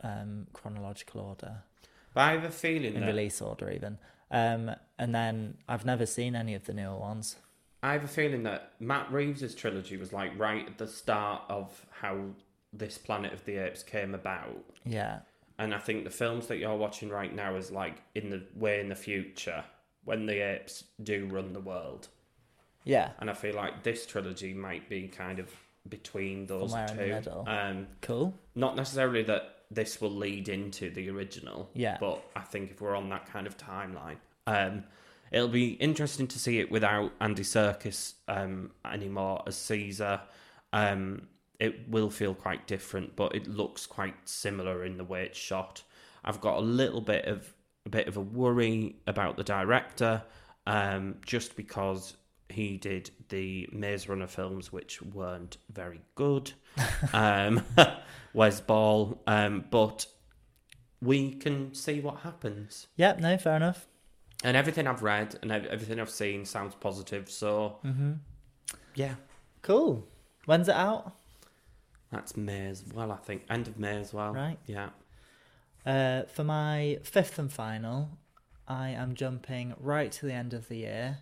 um, 0.03 0.45
chronological 0.53 1.21
order, 1.21 1.63
but 2.13 2.21
I 2.21 2.31
have 2.33 2.43
a 2.43 2.51
feeling 2.51 2.93
in 2.93 3.01
that 3.01 3.07
release 3.07 3.41
order 3.41 3.71
even. 3.71 3.97
Um, 4.29 4.75
and 4.99 5.15
then 5.15 5.57
I've 5.67 5.85
never 5.85 6.05
seen 6.05 6.35
any 6.35 6.53
of 6.53 6.65
the 6.65 6.73
newer 6.73 6.97
ones. 6.97 7.37
I 7.81 7.93
have 7.93 8.03
a 8.03 8.07
feeling 8.07 8.43
that 8.43 8.73
Matt 8.79 9.11
Reeves' 9.11 9.55
trilogy 9.55 9.97
was 9.97 10.13
like 10.13 10.37
right 10.37 10.67
at 10.67 10.77
the 10.77 10.87
start 10.87 11.43
of 11.49 11.83
how 12.01 12.25
this 12.73 12.97
Planet 12.99 13.33
of 13.33 13.45
the 13.45 13.57
Apes 13.57 13.81
came 13.81 14.13
about. 14.13 14.63
Yeah, 14.85 15.19
And 15.57 15.73
I 15.73 15.79
think 15.79 16.03
the 16.03 16.09
films 16.11 16.45
that 16.47 16.57
you're 16.57 16.75
watching 16.75 17.09
right 17.09 17.33
now 17.33 17.55
is 17.55 17.71
like 17.71 18.01
in 18.13 18.29
the 18.29 18.43
way 18.55 18.79
in 18.81 18.89
the 18.89 18.95
future 18.95 19.63
when 20.07 20.25
the 20.25 20.39
apes 20.39 20.85
do 21.03 21.27
run 21.29 21.51
the 21.51 21.59
world. 21.59 22.07
yeah, 22.85 23.11
And 23.19 23.29
I 23.29 23.33
feel 23.33 23.53
like 23.55 23.83
this 23.83 24.05
trilogy 24.05 24.53
might 24.53 24.87
be 24.87 25.09
kind 25.09 25.37
of 25.39 25.49
between 25.89 26.45
those 26.45 26.71
Somewhere 26.71 26.87
in 26.91 26.97
two. 26.97 27.03
the 27.03 27.07
middle. 27.15 27.43
Um, 27.47 27.87
cool. 28.01 28.33
not 28.55 28.77
necessarily 28.77 29.23
that 29.23 29.55
this 29.69 29.99
will 29.99 30.11
lead 30.15 30.47
into 30.47 30.89
the 30.89 31.09
original. 31.09 31.69
Yeah. 31.73 31.97
But 31.99 32.23
I 32.37 32.39
think 32.41 32.71
if 32.71 32.79
we're 32.79 32.95
on 32.95 33.09
that 33.09 33.25
kind 33.25 33.47
of 33.47 33.57
timeline, 33.57 34.15
um, 34.47 34.85
it'll 35.29 35.49
be 35.49 35.71
interesting 35.73 36.25
to 36.27 36.39
see 36.39 36.59
it 36.59 36.71
without 36.71 37.11
Andy 37.19 37.43
Serkis 37.43 38.13
um, 38.29 38.71
anymore 38.89 39.43
as 39.45 39.57
Caesar. 39.57 40.21
Um, 40.71 41.27
it 41.59 41.89
will 41.89 42.09
feel 42.09 42.33
quite 42.33 42.65
different, 42.65 43.17
but 43.17 43.35
it 43.35 43.45
looks 43.47 43.85
quite 43.85 44.15
similar 44.23 44.85
in 44.85 44.95
the 44.95 45.03
way 45.03 45.25
it's 45.25 45.37
shot. 45.37 45.83
I've 46.23 46.39
got 46.39 46.57
a 46.59 46.61
little 46.61 47.01
bit 47.01 47.25
of 47.25 47.53
a 47.87 47.89
bit 47.89 48.07
of 48.07 48.17
a 48.17 48.21
worry 48.21 48.97
about 49.07 49.37
the 49.37 49.43
director, 49.43 50.21
um, 50.67 51.15
just 51.25 51.55
because 51.55 52.15
he 52.49 52.77
did 52.77 53.09
the 53.29 53.67
Maze 53.71 54.07
Runner 54.07 54.27
films, 54.27 54.71
which 54.71 55.01
weren't 55.01 55.57
very 55.71 56.01
good. 56.15 56.51
um, 57.13 57.63
Wes 58.33 58.61
Ball, 58.61 59.19
um, 59.25 59.65
but 59.71 60.05
we 61.01 61.31
can 61.33 61.73
see 61.73 61.99
what 61.99 62.17
happens. 62.17 62.87
Yep. 62.97 63.19
No, 63.19 63.37
fair 63.37 63.55
enough. 63.55 63.87
And 64.43 64.55
everything 64.55 64.85
I've 64.85 65.01
read 65.01 65.35
and 65.41 65.51
everything 65.51 65.99
I've 65.99 66.09
seen 66.11 66.45
sounds 66.45 66.75
positive. 66.75 67.29
So, 67.29 67.79
yeah, 68.93 69.15
Cool. 69.63 70.07
When's 70.45 70.69
it 70.69 70.75
out? 70.75 71.13
that's 72.11 72.37
May 72.37 72.67
as 72.67 72.85
well. 72.93 73.11
I 73.11 73.17
think 73.17 73.43
end 73.49 73.67
of 73.67 73.77
May 73.77 73.97
as 73.97 74.13
well. 74.13 74.33
Right. 74.33 74.57
Yeah. 74.65 74.89
Uh, 75.87 76.23
for 76.23 76.43
my 76.43 76.99
fifth 77.01 77.39
and 77.39 77.49
final, 77.51 78.09
I 78.67 78.89
am 78.89 79.15
jumping 79.15 79.73
right 79.79 80.11
to 80.11 80.25
the 80.25 80.33
end 80.33 80.53
of 80.53 80.67
the 80.67 80.75
year. 80.75 81.19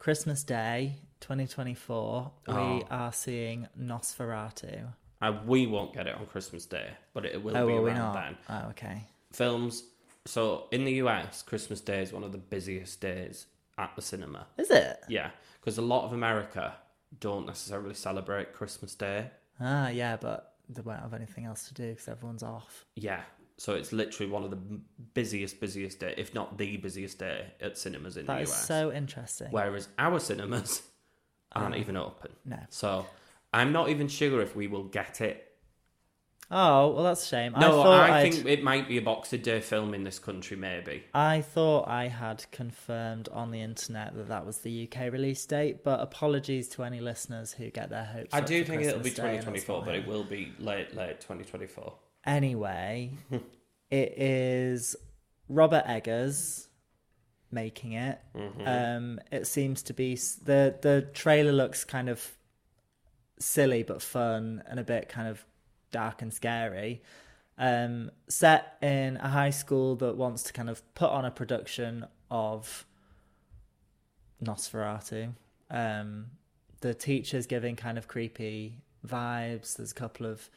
Christmas 0.00 0.42
Day 0.42 0.96
2024, 1.20 2.32
we 2.48 2.52
Oh. 2.54 2.82
are 2.90 3.12
seeing 3.12 3.68
Nosferatu. 3.78 4.92
Uh, 5.20 5.40
we 5.46 5.68
won't 5.68 5.94
get 5.94 6.08
it 6.08 6.16
on 6.16 6.26
Christmas 6.26 6.66
Day, 6.66 6.90
but 7.14 7.24
it 7.24 7.40
will 7.40 7.56
oh, 7.56 7.64
be 7.64 7.74
will 7.74 7.84
we 7.84 7.90
around 7.90 8.14
then. 8.14 8.38
Oh, 8.48 8.70
okay. 8.70 9.04
Films. 9.32 9.84
So 10.24 10.66
in 10.72 10.84
the 10.84 10.94
US, 10.94 11.42
Christmas 11.42 11.80
Day 11.80 12.02
is 12.02 12.12
one 12.12 12.24
of 12.24 12.32
the 12.32 12.38
busiest 12.38 13.00
days 13.00 13.46
at 13.78 13.94
the 13.94 14.02
cinema. 14.02 14.48
Is 14.58 14.72
it? 14.72 14.98
Yeah, 15.08 15.30
because 15.60 15.78
a 15.78 15.82
lot 15.82 16.04
of 16.06 16.12
America 16.12 16.74
don't 17.20 17.46
necessarily 17.46 17.94
celebrate 17.94 18.52
Christmas 18.52 18.96
Day. 18.96 19.30
Ah, 19.60 19.90
yeah, 19.90 20.16
but 20.16 20.54
they 20.68 20.82
won't 20.82 20.98
have 21.00 21.14
anything 21.14 21.44
else 21.44 21.68
to 21.68 21.74
do 21.74 21.90
because 21.90 22.08
everyone's 22.08 22.42
off. 22.42 22.84
Yeah. 22.96 23.22
So 23.62 23.74
it's 23.74 23.92
literally 23.92 24.28
one 24.28 24.42
of 24.42 24.50
the 24.50 24.58
busiest, 25.14 25.60
busiest 25.60 26.00
day, 26.00 26.14
if 26.16 26.34
not 26.34 26.58
the 26.58 26.78
busiest 26.78 27.20
day 27.20 27.46
at 27.60 27.78
cinemas 27.78 28.16
in 28.16 28.26
That 28.26 28.38
the 28.38 28.42
is 28.42 28.50
US. 28.50 28.66
so 28.66 28.90
interesting. 28.90 29.52
Whereas 29.52 29.88
our 30.00 30.18
cinemas 30.18 30.82
aren't 31.52 31.76
even 31.76 31.96
open. 31.96 32.32
No. 32.44 32.58
So 32.70 33.06
I'm 33.54 33.70
not 33.70 33.88
even 33.88 34.08
sure 34.08 34.40
if 34.40 34.56
we 34.56 34.66
will 34.66 34.82
get 34.82 35.20
it. 35.20 35.48
Oh, 36.50 36.88
well, 36.92 37.04
that's 37.04 37.22
a 37.24 37.28
shame. 37.28 37.52
I 37.54 37.60
No, 37.60 37.70
thought 37.84 38.00
I, 38.10 38.18
I'd- 38.22 38.30
think 38.32 38.46
it 38.48 38.64
might 38.64 38.88
be 38.88 38.98
a 38.98 39.00
Boxer 39.00 39.36
Day 39.38 39.60
film 39.60 39.94
in 39.94 40.02
this 40.02 40.18
country, 40.18 40.56
maybe. 40.56 41.04
I 41.14 41.40
thought 41.40 41.86
I 41.86 42.08
had 42.08 42.44
confirmed 42.50 43.28
on 43.30 43.52
the 43.52 43.60
internet 43.60 44.16
that 44.16 44.26
that 44.26 44.44
was 44.44 44.58
the 44.58 44.88
UK 44.90 45.12
release 45.12 45.46
date, 45.46 45.84
but 45.84 46.00
apologies 46.00 46.68
to 46.70 46.82
any 46.82 47.00
listeners 47.00 47.52
who 47.52 47.70
get 47.70 47.90
their 47.90 48.06
hopes. 48.06 48.34
I 48.34 48.40
do 48.40 48.64
think 48.64 48.82
it'll 48.82 48.98
be 48.98 49.10
Christmas 49.10 49.14
Day, 49.14 49.36
and 49.36 49.46
that's 49.54 49.64
2024, 49.64 49.82
but 49.84 49.94
it 49.94 50.04
will 50.08 50.24
be 50.24 50.52
late, 50.58 50.96
late 50.96 51.20
2024. 51.20 51.94
Anyway, 52.24 53.12
it 53.90 54.18
is 54.18 54.96
Robert 55.48 55.84
Eggers 55.86 56.68
making 57.50 57.92
it. 57.92 58.18
Mm-hmm. 58.36 58.66
Um, 58.66 59.20
it 59.30 59.46
seems 59.46 59.82
to 59.84 59.94
be 59.94 60.14
the 60.14 60.76
the 60.80 61.08
trailer 61.12 61.52
looks 61.52 61.84
kind 61.84 62.08
of 62.08 62.36
silly 63.38 63.82
but 63.82 64.00
fun 64.00 64.62
and 64.66 64.78
a 64.78 64.84
bit 64.84 65.08
kind 65.08 65.28
of 65.28 65.44
dark 65.90 66.22
and 66.22 66.32
scary. 66.32 67.02
Um, 67.58 68.10
set 68.28 68.78
in 68.80 69.18
a 69.18 69.28
high 69.28 69.50
school 69.50 69.96
that 69.96 70.16
wants 70.16 70.42
to 70.44 70.52
kind 70.52 70.70
of 70.70 70.82
put 70.94 71.10
on 71.10 71.24
a 71.24 71.30
production 71.30 72.06
of 72.30 72.86
Nosferatu. 74.42 75.34
Um, 75.70 76.26
the 76.80 76.94
teacher's 76.94 77.46
giving 77.46 77.76
kind 77.76 77.98
of 77.98 78.08
creepy 78.08 78.82
vibes. 79.06 79.76
There's 79.76 79.92
a 79.92 79.94
couple 79.94 80.26
of 80.26 80.48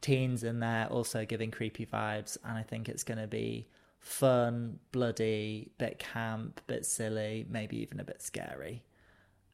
teens 0.00 0.42
in 0.44 0.60
there 0.60 0.86
also 0.90 1.24
giving 1.24 1.50
creepy 1.50 1.86
vibes, 1.86 2.36
and 2.44 2.56
I 2.56 2.62
think 2.62 2.88
it's 2.88 3.02
going 3.04 3.18
to 3.18 3.26
be 3.26 3.68
fun, 3.98 4.78
bloody, 4.92 5.72
bit 5.78 5.98
camp, 5.98 6.60
bit 6.66 6.86
silly, 6.86 7.44
maybe 7.48 7.78
even 7.80 7.98
a 8.00 8.04
bit 8.04 8.22
scary. 8.22 8.84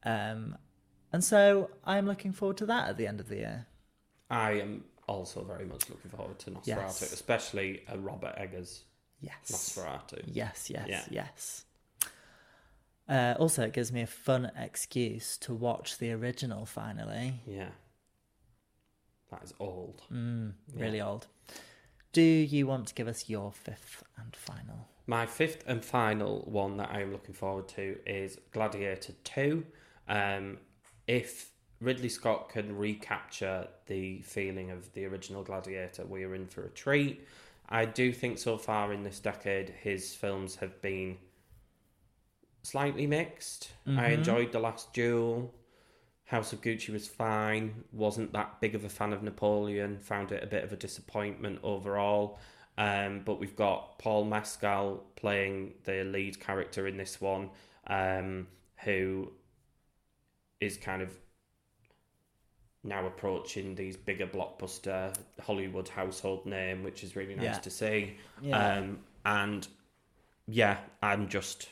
Um, 0.03 0.57
and 1.11 1.23
so 1.23 1.69
I'm 1.85 2.05
looking 2.05 2.33
forward 2.33 2.57
to 2.57 2.65
that 2.67 2.89
at 2.89 2.97
the 2.97 3.07
end 3.07 3.19
of 3.19 3.29
the 3.29 3.37
year. 3.37 3.67
I 4.29 4.51
am 4.53 4.83
also 5.07 5.43
very 5.43 5.65
much 5.65 5.89
looking 5.89 6.11
forward 6.11 6.39
to 6.39 6.51
Nosferatu, 6.51 6.65
Yes. 6.67 7.01
especially 7.13 7.83
a 7.87 7.97
Robert 7.97 8.35
Eggers 8.37 8.83
Yes. 9.21 9.35
Nosferatu. 9.51 10.21
Yes, 10.25 10.69
yes, 10.69 10.87
Yeah. 10.87 11.05
yes. 11.09 11.65
Uh, 13.07 13.35
also, 13.37 13.63
it 13.63 13.73
gives 13.73 13.91
me 13.91 14.01
a 14.01 14.07
fun 14.07 14.51
excuse 14.57 15.37
to 15.39 15.53
watch 15.53 15.97
the 15.97 16.11
original 16.13 16.65
finally. 16.65 17.41
Yeah. 17.45 17.69
That 19.33 19.43
is 19.43 19.53
old. 19.59 20.03
Really 20.75 21.01
old. 21.01 21.27
Do 22.11 22.21
you 22.21 22.67
want 22.67 22.87
to 22.87 22.93
give 22.93 23.07
us 23.07 23.27
your 23.27 23.51
fifth 23.51 24.03
and 24.17 24.35
final? 24.35 24.87
My 25.07 25.25
fifth 25.25 25.63
and 25.65 25.83
final 25.83 26.43
one 26.45 26.77
that 26.77 26.89
I 26.91 27.01
am 27.01 27.11
looking 27.11 27.33
forward 27.33 27.67
to 27.69 27.97
is 28.05 28.37
Gladiator 28.51 29.13
2. 29.23 29.65
Um, 30.07 30.57
if 31.07 31.49
Ridley 31.81 32.09
Scott 32.09 32.49
can 32.49 32.77
recapture 32.77 33.67
the 33.87 34.21
feeling 34.21 34.69
of 34.69 34.93
the 34.93 35.05
original 35.05 35.43
Gladiator, 35.43 36.05
we 36.05 36.23
are 36.23 36.35
in 36.35 36.45
for 36.45 36.65
a 36.65 36.69
treat. 36.69 37.27
I 37.69 37.85
do 37.85 38.11
think 38.13 38.37
so 38.37 38.57
far 38.57 38.93
in 38.93 39.03
this 39.03 39.19
decade, 39.19 39.69
his 39.81 40.13
films 40.13 40.55
have 40.57 40.79
been 40.81 41.17
slightly 42.61 43.07
mixed. 43.07 43.71
I 43.97 44.09
enjoyed 44.09 44.51
The 44.51 44.59
Last 44.59 44.93
Duel. 44.93 45.51
House 46.25 46.53
of 46.53 46.61
Gucci 46.61 46.89
was 46.89 47.07
fine. 47.07 47.83
Wasn't 47.91 48.31
that 48.33 48.59
big 48.61 48.75
of 48.75 48.85
a 48.85 48.89
fan 48.89 49.13
of 49.13 49.23
Napoleon. 49.23 49.99
Found 49.99 50.31
it 50.31 50.43
a 50.43 50.47
bit 50.47 50.63
of 50.63 50.71
a 50.73 50.75
disappointment 50.75 51.59
overall. 51.63 52.39
Um, 52.77 53.21
but 53.23 53.39
we've 53.39 53.55
got 53.55 53.99
Paul 53.99 54.25
Mescal 54.25 55.03
playing 55.15 55.73
the 55.83 56.03
lead 56.03 56.39
character 56.39 56.87
in 56.87 56.97
this 56.97 57.21
one, 57.21 57.49
um, 57.87 58.47
who 58.83 59.31
is 60.59 60.77
kind 60.77 61.01
of 61.01 61.11
now 62.83 63.05
approaching 63.05 63.75
these 63.75 63.95
bigger 63.95 64.25
blockbuster 64.27 65.13
Hollywood 65.41 65.87
household 65.87 66.45
name, 66.45 66.83
which 66.83 67.03
is 67.03 67.15
really 67.15 67.35
nice 67.35 67.43
Yeah. 67.45 67.59
to 67.59 67.69
see. 67.69 68.17
Yeah. 68.41 68.77
Um, 68.77 68.99
and 69.25 69.67
yeah, 70.47 70.79
I'm 71.01 71.29
just 71.29 71.69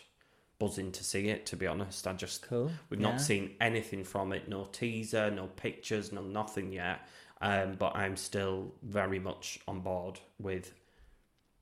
buzzing 0.61 0.91
to 0.91 1.03
see 1.03 1.27
it. 1.29 1.45
To 1.47 1.55
be 1.57 1.65
honest, 1.67 2.05
I 2.07 2.13
just 2.13 2.43
Cool. 2.43 2.71
We've 2.89 3.01
Yeah. 3.01 3.09
not 3.11 3.21
seen 3.21 3.55
anything 3.59 4.03
from 4.03 4.31
it. 4.31 4.47
No 4.47 4.65
teaser, 4.65 5.31
no 5.31 5.47
pictures, 5.47 6.11
no 6.11 6.21
nothing 6.21 6.71
yet. 6.71 7.07
Um, 7.41 7.73
but 7.83 7.95
I'm 7.95 8.15
still 8.15 8.75
very 8.83 9.17
much 9.19 9.59
on 9.67 9.79
board 9.81 10.19
with 10.37 10.73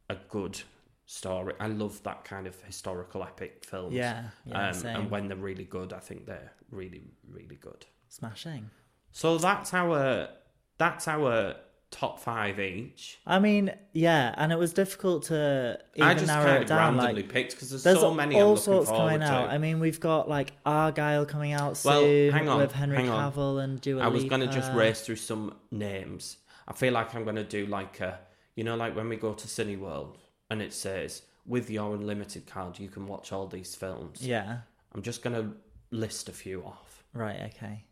a 0.10 0.16
good 0.16 0.62
story. 1.06 1.54
I 1.60 1.68
love 1.68 2.04
that 2.04 2.26
kind 2.26 2.46
of 2.48 2.62
historical 2.64 3.24
epic 3.24 3.64
films. 3.66 3.94
Yeah, 3.96 4.30
yeah, 4.46 4.70
um, 4.72 4.86
and 4.86 5.12
when 5.12 5.28
they're 5.30 5.38
really 5.52 5.64
good, 5.64 5.94
I 5.94 6.00
think 6.00 6.26
they're 6.26 6.52
really, 6.70 7.14
really 7.28 7.56
good. 7.56 7.86
Smashing. 8.10 8.70
So 9.12 9.38
that's 9.38 9.74
our 9.74 10.30
that's 10.78 11.08
our 11.08 11.56
top 11.92 12.20
five 12.20 12.60
each. 12.60 13.20
I 13.26 13.40
mean, 13.40 13.72
yeah, 13.94 14.34
and 14.38 14.52
it 14.52 14.58
was 14.58 14.74
difficult 14.74 15.24
to 15.26 15.80
even 15.96 16.08
I 16.08 16.14
just 16.14 16.28
narrow 16.28 16.46
kind 16.46 16.64
of 16.64 16.70
down. 16.70 16.98
randomly 16.98 17.22
Like, 17.24 17.32
picked 17.32 17.52
because 17.56 17.70
there's, 17.70 17.84
there's 17.84 18.00
so 18.00 18.14
many 18.14 18.36
I'm 18.40 18.46
all 18.46 18.58
sorts 18.58 18.90
coming 18.90 19.24
out. 19.24 19.46
to. 19.46 19.52
I 19.52 19.58
mean, 19.58 19.80
we've 19.80 20.00
got 20.00 20.30
like 20.30 20.54
Argylle 20.66 21.28
coming 21.28 21.54
out 21.54 21.78
soon 21.78 22.32
hang 22.32 22.48
on, 22.48 22.60
with 22.60 22.72
Henry. 22.72 22.98
Cavill 23.00 23.64
and 23.64 23.82
Dua 23.82 24.04
I 24.04 24.08
was 24.08 24.26
going 24.26 24.42
to 24.42 24.48
just 24.48 24.72
race 24.74 25.02
through 25.02 25.16
some 25.18 25.56
names. 25.72 26.38
I 26.68 26.74
feel 26.74 26.94
like 26.94 27.16
I'm 27.16 27.24
going 27.24 27.36
to 27.36 27.44
do 27.44 27.66
like 27.66 28.00
a, 28.00 28.20
you 28.56 28.64
know, 28.64 28.76
like 28.76 28.96
when 28.96 29.10
we 29.10 29.16
go 29.16 29.34
to 29.34 29.48
Cineworld 29.48 30.18
and 30.52 30.62
it 30.62 30.74
says, 30.74 31.24
with 31.46 31.70
your 31.72 31.96
unlimited 31.96 32.46
card, 32.46 32.78
you 32.78 32.90
can 32.90 33.08
watch 33.08 33.32
all 33.32 33.48
these 33.48 33.74
films. 33.74 34.26
Yeah. 34.26 34.60
I'm 34.94 35.02
just 35.02 35.24
going 35.24 35.36
to 35.36 35.56
list 35.90 36.30
a 36.30 36.34
few 36.34 36.64
off. 36.64 37.04
Right. 37.14 37.52
Okay. 37.56 37.86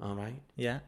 All 0.00 0.14
right. 0.14 0.40
Yeah. 0.54 0.78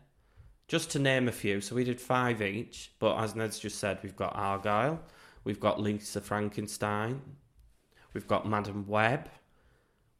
Just 0.70 0.92
to 0.92 1.00
name 1.00 1.26
a 1.26 1.32
few. 1.32 1.60
So 1.60 1.74
we 1.74 1.82
did 1.82 2.00
five 2.00 2.40
each, 2.40 2.92
but 3.00 3.18
as 3.18 3.34
Ned's 3.34 3.58
just 3.58 3.80
said, 3.80 3.98
we've 4.04 4.14
got 4.14 4.36
Argylle, 4.36 5.00
we've 5.42 5.58
got 5.58 5.80
Lisa 5.80 6.20
Frankenstein, 6.20 7.20
we've 8.14 8.28
got 8.28 8.48
Madame 8.48 8.86
Web, 8.86 9.28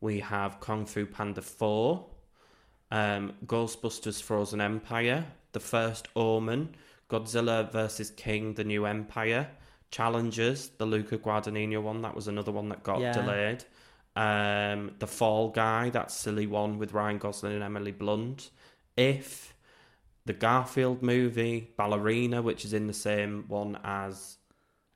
we 0.01 0.19
have 0.19 0.59
Kung 0.59 0.87
Fu 0.87 1.07
Panda 1.07 1.41
4, 1.41 2.05
um, 2.91 3.33
Ghostbusters 3.47 4.21
Frozen 4.21 4.61
Empire, 4.61 5.25
The 5.53 5.61
First 5.61 6.09
Omen, 6.17 6.75
Godzilla 7.09 7.71
vs. 7.71 8.11
Kong 8.21 8.55
The 8.55 8.65
New 8.65 8.87
Empire, 8.87 9.47
Challengers, 9.93 10.71
the 10.79 10.85
Luca 10.85 11.17
Guadagnino 11.17 11.81
one, 11.81 12.03
that 12.03 12.17
was 12.17 12.27
another 12.27 12.51
one 12.51 12.71
that 12.71 12.83
got 12.83 12.99
Yeah. 12.99 13.13
delayed. 13.13 13.65
Um, 14.17 14.97
the 14.99 15.07
Fall 15.07 15.51
Guy, 15.51 15.91
that 15.91 16.11
silly 16.11 16.49
one 16.49 16.77
with 16.77 16.93
Ryan 16.93 17.19
Gosling 17.19 17.53
and 17.53 17.63
Emily 17.63 17.93
Blunt. 17.93 18.51
If 18.97 19.55
the 20.27 20.33
Garfield 20.33 21.03
movie, 21.03 21.71
Ballerina, 21.77 22.43
which 22.43 22.65
is 22.65 22.73
in 22.73 22.87
the 22.87 22.93
same 22.93 23.45
one 23.49 23.79
as 23.85 24.37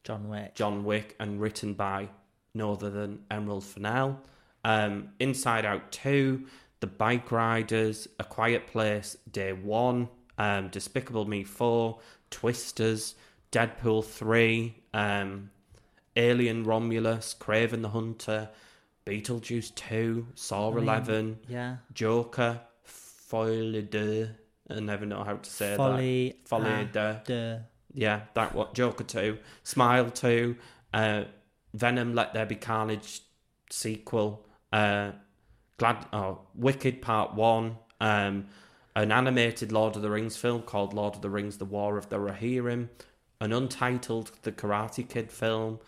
John 0.05 0.29
Wick. 0.29 0.55
John 0.55 0.85
Wick 0.85 1.17
and 1.19 1.41
written 1.41 1.75
by 1.75 2.09
no 2.55 2.73
other 2.73 2.91
than 2.91 3.25
Emerald 3.31 3.65
Fennell. 3.65 4.21
Um, 4.65 5.11
Inside 5.19 5.65
Out 5.65 5.91
2, 5.93 6.47
The 6.81 6.87
Bike 6.87 7.31
Riders, 7.33 8.07
A 8.19 8.25
Quiet 8.25 8.67
Place, 8.67 9.17
Day 9.31 9.53
1, 9.53 10.09
um, 10.39 10.69
Despicable 10.69 11.25
Me 11.27 11.43
4, 11.45 11.99
Twisters, 12.31 13.15
Deadpool 13.53 14.05
3, 14.05 14.75
um, 14.95 15.51
Alien 16.17 16.65
Romulus, 16.65 17.35
Kraven 17.39 17.83
the 17.83 17.89
Hunter, 17.89 18.49
Beetlejuice 19.07 19.75
2, 19.75 20.29
Saw 20.35 20.75
11, 20.77 21.39
Yeah. 21.49 21.77
Joker, 21.93 22.61
Folie 22.85 23.83
de. 23.83 24.31
I 24.71 24.81
never 24.81 25.05
know 25.07 25.23
how 25.25 25.37
to 25.37 25.51
say 25.51 25.77
Folie 25.77 26.31
that. 26.43 26.49
Folie 26.49 26.87
à 26.93 26.93
Deux. 27.27 27.61
Yeah, 27.93 28.23
that 28.35 28.55
what 28.55 28.75
Joker 28.75 29.05
two, 29.05 29.39
Smile 29.63 30.11
two, 30.11 30.57
uh, 30.93 31.25
Venom 31.75 32.15
Let 32.15 32.35
There 32.35 32.47
Be 32.47 32.57
Carnage 32.57 33.21
sequel, 33.71 34.47
uh, 34.73 35.13
Glad 35.79 36.07
oh 36.13 36.41
Wicked 36.55 37.03
Part 37.03 37.35
One, 37.35 37.77
um, 38.01 38.47
an 38.97 39.13
animated 39.13 39.71
Lord 39.71 39.97
of 39.97 40.03
the 40.03 40.11
Rings 40.11 40.37
film 40.37 40.63
called 40.63 40.93
Lord 40.95 41.15
of 41.17 41.23
the 41.23 41.31
Rings: 41.31 41.59
The 41.59 41.65
War 41.65 41.97
of 41.99 42.09
the 42.09 42.17
Rohirrim, 42.19 42.89
an 43.41 43.53
untitled 43.53 44.33
The 44.43 44.53
Karate 44.53 45.09
Kid 45.09 45.31
film, 45.31 45.79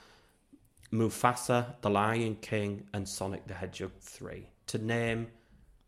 Mufasa, 0.93 1.75
The 1.81 1.91
Lion 1.91 2.37
King, 2.41 2.87
and 2.93 3.09
Sonic 3.09 3.47
the 3.47 3.55
Hedgehog 3.55 3.93
three, 4.01 4.49
to 4.69 4.79
name 4.79 5.29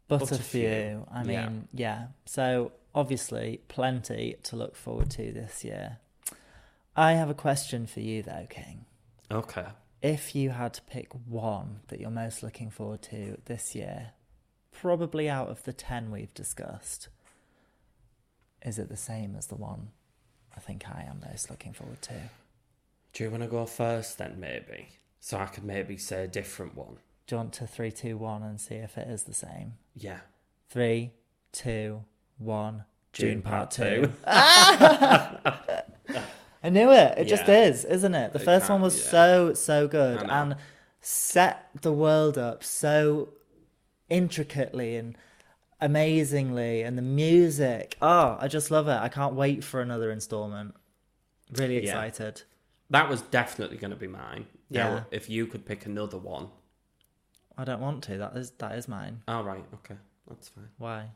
But, 0.09 0.21
But 0.21 0.33
a 0.33 0.37
few. 0.37 0.69
few. 0.69 1.07
I 1.13 1.23
Yeah. 1.25 1.49
mean, 1.49 1.69
yeah. 1.73 2.07
So 2.25 2.73
obviously, 2.99 3.61
plenty 3.69 4.35
to 4.43 4.57
look 4.57 4.75
forward 4.75 5.09
to 5.09 5.31
this 5.31 5.65
year. 5.65 5.99
I 6.97 7.13
have 7.13 7.31
a 7.31 7.35
question 7.35 7.87
for 7.87 8.01
you, 8.01 8.25
though, 8.25 8.49
King. 8.51 8.87
Okay. 9.31 9.67
If 10.03 10.35
you 10.35 10.51
had 10.51 10.75
to 10.75 10.83
pick 10.83 11.13
one 11.13 11.79
that 11.89 12.01
you're 12.01 12.11
most 12.11 12.43
looking 12.43 12.71
forward 12.71 13.03
to 13.03 13.39
this 13.45 13.77
year, 13.77 14.11
probably 14.73 15.31
out 15.31 15.49
of 15.49 15.63
the 15.63 15.73
10 15.73 16.11
we've 16.11 16.35
discussed, 16.35 17.07
is 18.67 18.81
it 18.81 18.89
the 18.89 18.97
same 18.97 19.37
as 19.37 19.47
the 19.47 19.55
one 19.55 19.91
I 20.57 20.59
think 20.59 20.89
I 20.89 21.07
am 21.09 21.23
most 21.31 21.51
looking 21.51 21.73
forward 21.73 22.03
to? 22.03 22.15
Do 23.13 23.23
you 23.23 23.31
want 23.31 23.45
to 23.45 23.49
go 23.49 23.65
first 23.65 24.19
then, 24.19 24.41
maybe? 24.41 24.89
So 25.21 25.39
I 25.39 25.47
could 25.47 25.63
maybe 25.63 25.99
say 25.99 26.25
a 26.25 26.29
different 26.29 26.77
one. 26.77 26.97
Do 27.29 27.37
you 27.37 27.37
want 27.37 27.53
to 27.55 27.67
three, 27.69 27.93
two, 27.93 28.17
one, 28.17 28.43
and 28.43 28.61
see 28.61 28.75
if 28.75 28.99
it 28.99 29.07
is 29.07 29.23
the 29.23 29.35
same? 29.35 29.75
Yeah. 29.95 30.19
Three, 30.69 31.13
two, 31.53 32.03
one. 32.39 32.85
Dune, 33.13 33.43
part, 33.43 33.71
two. 33.71 34.07
Two. 34.07 34.13
I 34.27 35.55
knew 36.71 36.91
it. 36.91 37.19
It 37.19 37.25
just 37.27 37.47
Yeah. 37.47 37.65
is, 37.67 37.85
isn't 37.85 38.15
it? 38.15 38.33
The 38.33 38.41
It 38.41 38.45
first 38.45 38.69
one 38.69 38.79
can- 38.79 38.83
was 38.83 38.99
yeah. 39.05 39.11
so 39.11 39.55
so 39.55 39.89
good 39.89 40.23
I 40.23 40.27
know. 40.27 40.33
and 40.33 40.57
set 41.01 41.69
the 41.83 41.93
world 41.93 42.37
up 42.37 42.65
so 42.65 43.31
intricately 44.09 44.97
and 44.97 45.17
amazingly, 45.81 46.83
and 46.83 46.99
the 46.99 47.03
music. 47.03 47.97
Oh, 48.03 48.37
I 48.41 48.49
just 48.49 48.71
love 48.73 48.89
it. 48.89 48.99
I 48.99 49.09
can't 49.09 49.35
wait 49.35 49.63
for 49.63 49.81
another 49.81 50.11
installment. 50.11 50.75
Really 51.53 51.75
Yeah. 51.77 52.03
excited. 52.03 52.43
That 52.91 53.09
was 53.09 53.23
definitely 53.23 53.77
going 53.77 53.93
to 53.93 53.97
be 53.97 54.09
mine. 54.09 54.47
Now, 54.71 54.89
Yeah. 54.95 55.05
if 55.13 55.31
you 55.31 55.47
could 55.47 55.65
pick 55.65 55.87
another 55.87 56.19
one. 56.19 56.49
I 57.57 57.65
don't 57.65 57.81
want 57.81 58.03
to. 58.05 58.19
That 58.19 58.37
is 58.37 58.51
that 58.59 58.73
is 58.77 58.89
mine. 58.89 59.23
Oh, 59.29 59.43
right. 59.43 59.65
Okay. 59.75 59.97
That's 60.29 60.49
fine. 60.49 60.69
Why? 60.79 61.11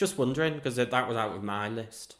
Just 0.00 0.16
wondering 0.16 0.54
because 0.54 0.76
that 0.76 0.90
was 0.90 1.14
out 1.14 1.36
of 1.36 1.42
my 1.44 1.68
list. 1.68 2.16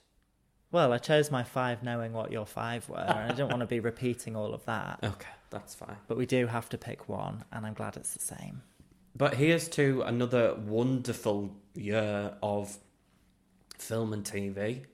Well, 0.70 0.92
I 0.92 0.98
chose 0.98 1.30
my 1.30 1.42
five 1.42 1.82
knowing 1.82 2.12
what 2.12 2.30
your 2.30 2.44
five 2.44 2.86
were, 2.90 2.98
and 2.98 3.32
I 3.32 3.34
don't 3.34 3.48
want 3.48 3.60
to 3.60 3.66
be 3.66 3.80
repeating 3.80 4.36
all 4.36 4.52
of 4.52 4.62
that. 4.66 4.98
Okay. 5.02 5.30
That's 5.48 5.74
fine. 5.74 5.96
But 6.06 6.18
we 6.18 6.26
do 6.26 6.46
have 6.46 6.68
to 6.68 6.76
pick 6.78 7.08
one, 7.08 7.42
and 7.50 7.64
I'm 7.64 7.72
glad 7.72 7.96
it's 7.96 8.12
the 8.12 8.20
same. 8.20 8.60
But 9.16 9.32
here's 9.32 9.66
to 9.70 10.02
another 10.02 10.56
wonderful 10.56 11.56
year 11.74 12.34
of 12.42 12.76
film 13.78 14.12
and 14.12 14.24
TV. 14.24 14.84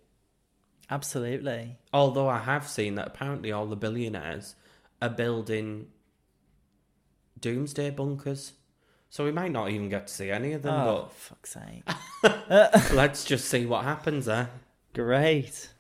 Absolutely. 0.89 1.79
Although 1.93 2.29
I 2.29 2.39
have 2.39 2.69
seen 2.69 2.95
that 2.95 3.09
apparently 3.09 3.51
all 3.51 3.67
the 3.67 3.75
billionaires 3.75 4.55
are 5.03 5.11
building 5.11 5.89
doomsday 7.41 7.91
bunkers. 7.91 8.53
So 9.17 9.25
we 9.25 9.33
might 9.33 9.51
not 9.51 9.71
even 9.71 9.89
get 9.89 10.09
to 10.09 10.13
see 10.13 10.31
any 10.31 10.53
of 10.53 10.61
them, 10.61 10.75
Oh, 10.75 11.09
fuck's 11.11 11.55
sake. 11.55 11.89
let's 12.93 13.25
just 13.25 13.47
see 13.47 13.65
what 13.65 13.83
happens 13.83 14.27
there. 14.27 14.51
Great. 14.93 15.71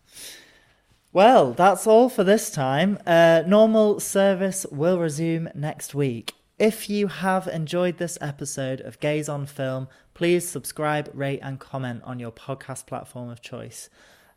Well, 1.13 1.53
that's 1.53 1.87
all 1.87 2.09
for 2.09 2.25
this 2.25 2.49
time. 2.49 2.99
Uh, 3.07 3.43
normal 3.47 4.01
service 4.01 4.65
will 4.73 4.99
resume 4.99 5.51
next 5.55 5.95
week. 5.95 6.33
If 6.59 6.89
you 6.89 7.09
have 7.09 7.47
enjoyed 7.47 7.99
this 7.99 8.17
episode 8.23 8.81
of 8.81 9.01
Gays 9.01 9.29
on 9.29 9.45
Film, 9.45 9.89
please 10.15 10.49
subscribe, 10.49 11.11
rate, 11.13 11.41
and 11.43 11.61
comment 11.61 12.05
on 12.05 12.19
your 12.19 12.33
podcast 12.33 12.87
platform 12.87 13.29
of 13.29 13.43
choice. 13.43 13.91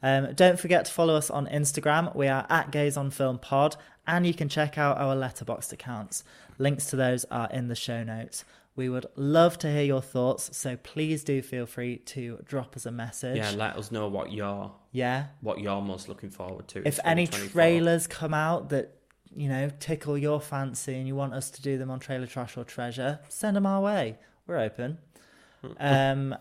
Um, 0.04 0.34
don't 0.34 0.60
forget 0.60 0.84
to 0.84 0.91
follow 0.91 1.16
us 1.16 1.30
on 1.30 1.47
Instagram. 1.47 2.14
We 2.18 2.28
are 2.28 2.45
at 2.50 2.72
Gays 2.72 2.97
on 2.97 3.12
Film 3.12 3.39
Pod, 3.39 3.78
and 4.06 4.28
you 4.28 4.34
can 4.34 4.50
check 4.50 4.78
out 4.78 4.97
our 4.97 5.16
letterboxd 5.16 5.72
accounts. 5.72 6.26
Links 6.58 6.88
to 6.88 6.97
those 6.97 7.24
are 7.32 7.50
in 7.52 7.70
the 7.70 7.76
show 7.76 8.04
notes. 8.04 8.43
We 8.76 8.88
would 8.88 9.07
love 9.15 9.57
to 9.59 9.72
hear 9.72 9.84
your 9.84 10.01
thoughts, 10.01 10.55
so 10.55 10.78
please 10.78 11.24
do 11.24 11.41
feel 11.41 11.65
free 11.65 11.97
to 11.97 12.39
drop 12.45 12.76
us 12.78 12.86
a 12.86 12.91
message. 12.91 13.38
Yeah, 13.38 13.51
let 13.51 13.76
us 13.76 13.91
know 13.91 14.07
what 14.07 14.32
you're 14.32 14.72
yeah. 14.91 15.28
what 15.41 15.59
you're 15.59 15.82
most 15.82 16.07
looking 16.07 16.30
forward 16.30 16.67
to. 16.70 16.88
If 16.88 16.99
any 17.03 17.28
trailers 17.28 18.07
come 18.07 18.34
out 18.34 18.70
that 18.70 18.95
you 19.36 19.49
know 19.49 19.70
tickle 19.80 20.17
your 20.17 20.39
fancy 20.39 20.95
and 20.95 21.07
you 21.07 21.15
want 21.15 21.34
us 21.34 21.49
to 21.51 21.61
do 21.61 21.78
them 21.78 21.91
on 21.91 21.99
Trailer 21.99 22.28
Trash 22.28 22.55
or 22.55 22.63
Treasure, 22.63 23.20
send 23.28 23.57
them 23.57 23.65
our 23.65 23.82
way. 23.82 24.17
We're 24.47 24.59
open. 24.59 24.99
Um, 25.78 26.36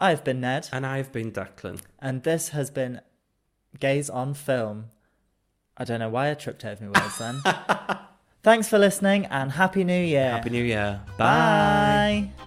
I've 0.00 0.24
been 0.24 0.40
Ned, 0.40 0.68
And 0.72 0.86
I've 0.86 1.12
been 1.12 1.30
Declan. 1.32 1.80
and 2.00 2.22
this 2.22 2.48
has 2.50 2.70
been 2.70 3.00
Gays 3.78 4.08
on 4.08 4.32
Film. 4.34 4.86
I 5.76 5.84
don't 5.84 6.00
know 6.00 6.08
why 6.08 6.30
I 6.30 6.34
tripped 6.34 6.64
over 6.64 6.84
my 6.84 7.00
words 7.00 7.18
then. 7.18 7.42
Thanks 8.44 8.68
for 8.68 8.78
listening 8.78 9.24
and 9.26 9.50
Happy 9.50 9.84
New 9.84 10.04
Year. 10.04 10.30
Happy 10.30 10.50
New 10.50 10.62
Year. 10.62 11.00
Bye. 11.16 12.28
Bye. 12.36 12.46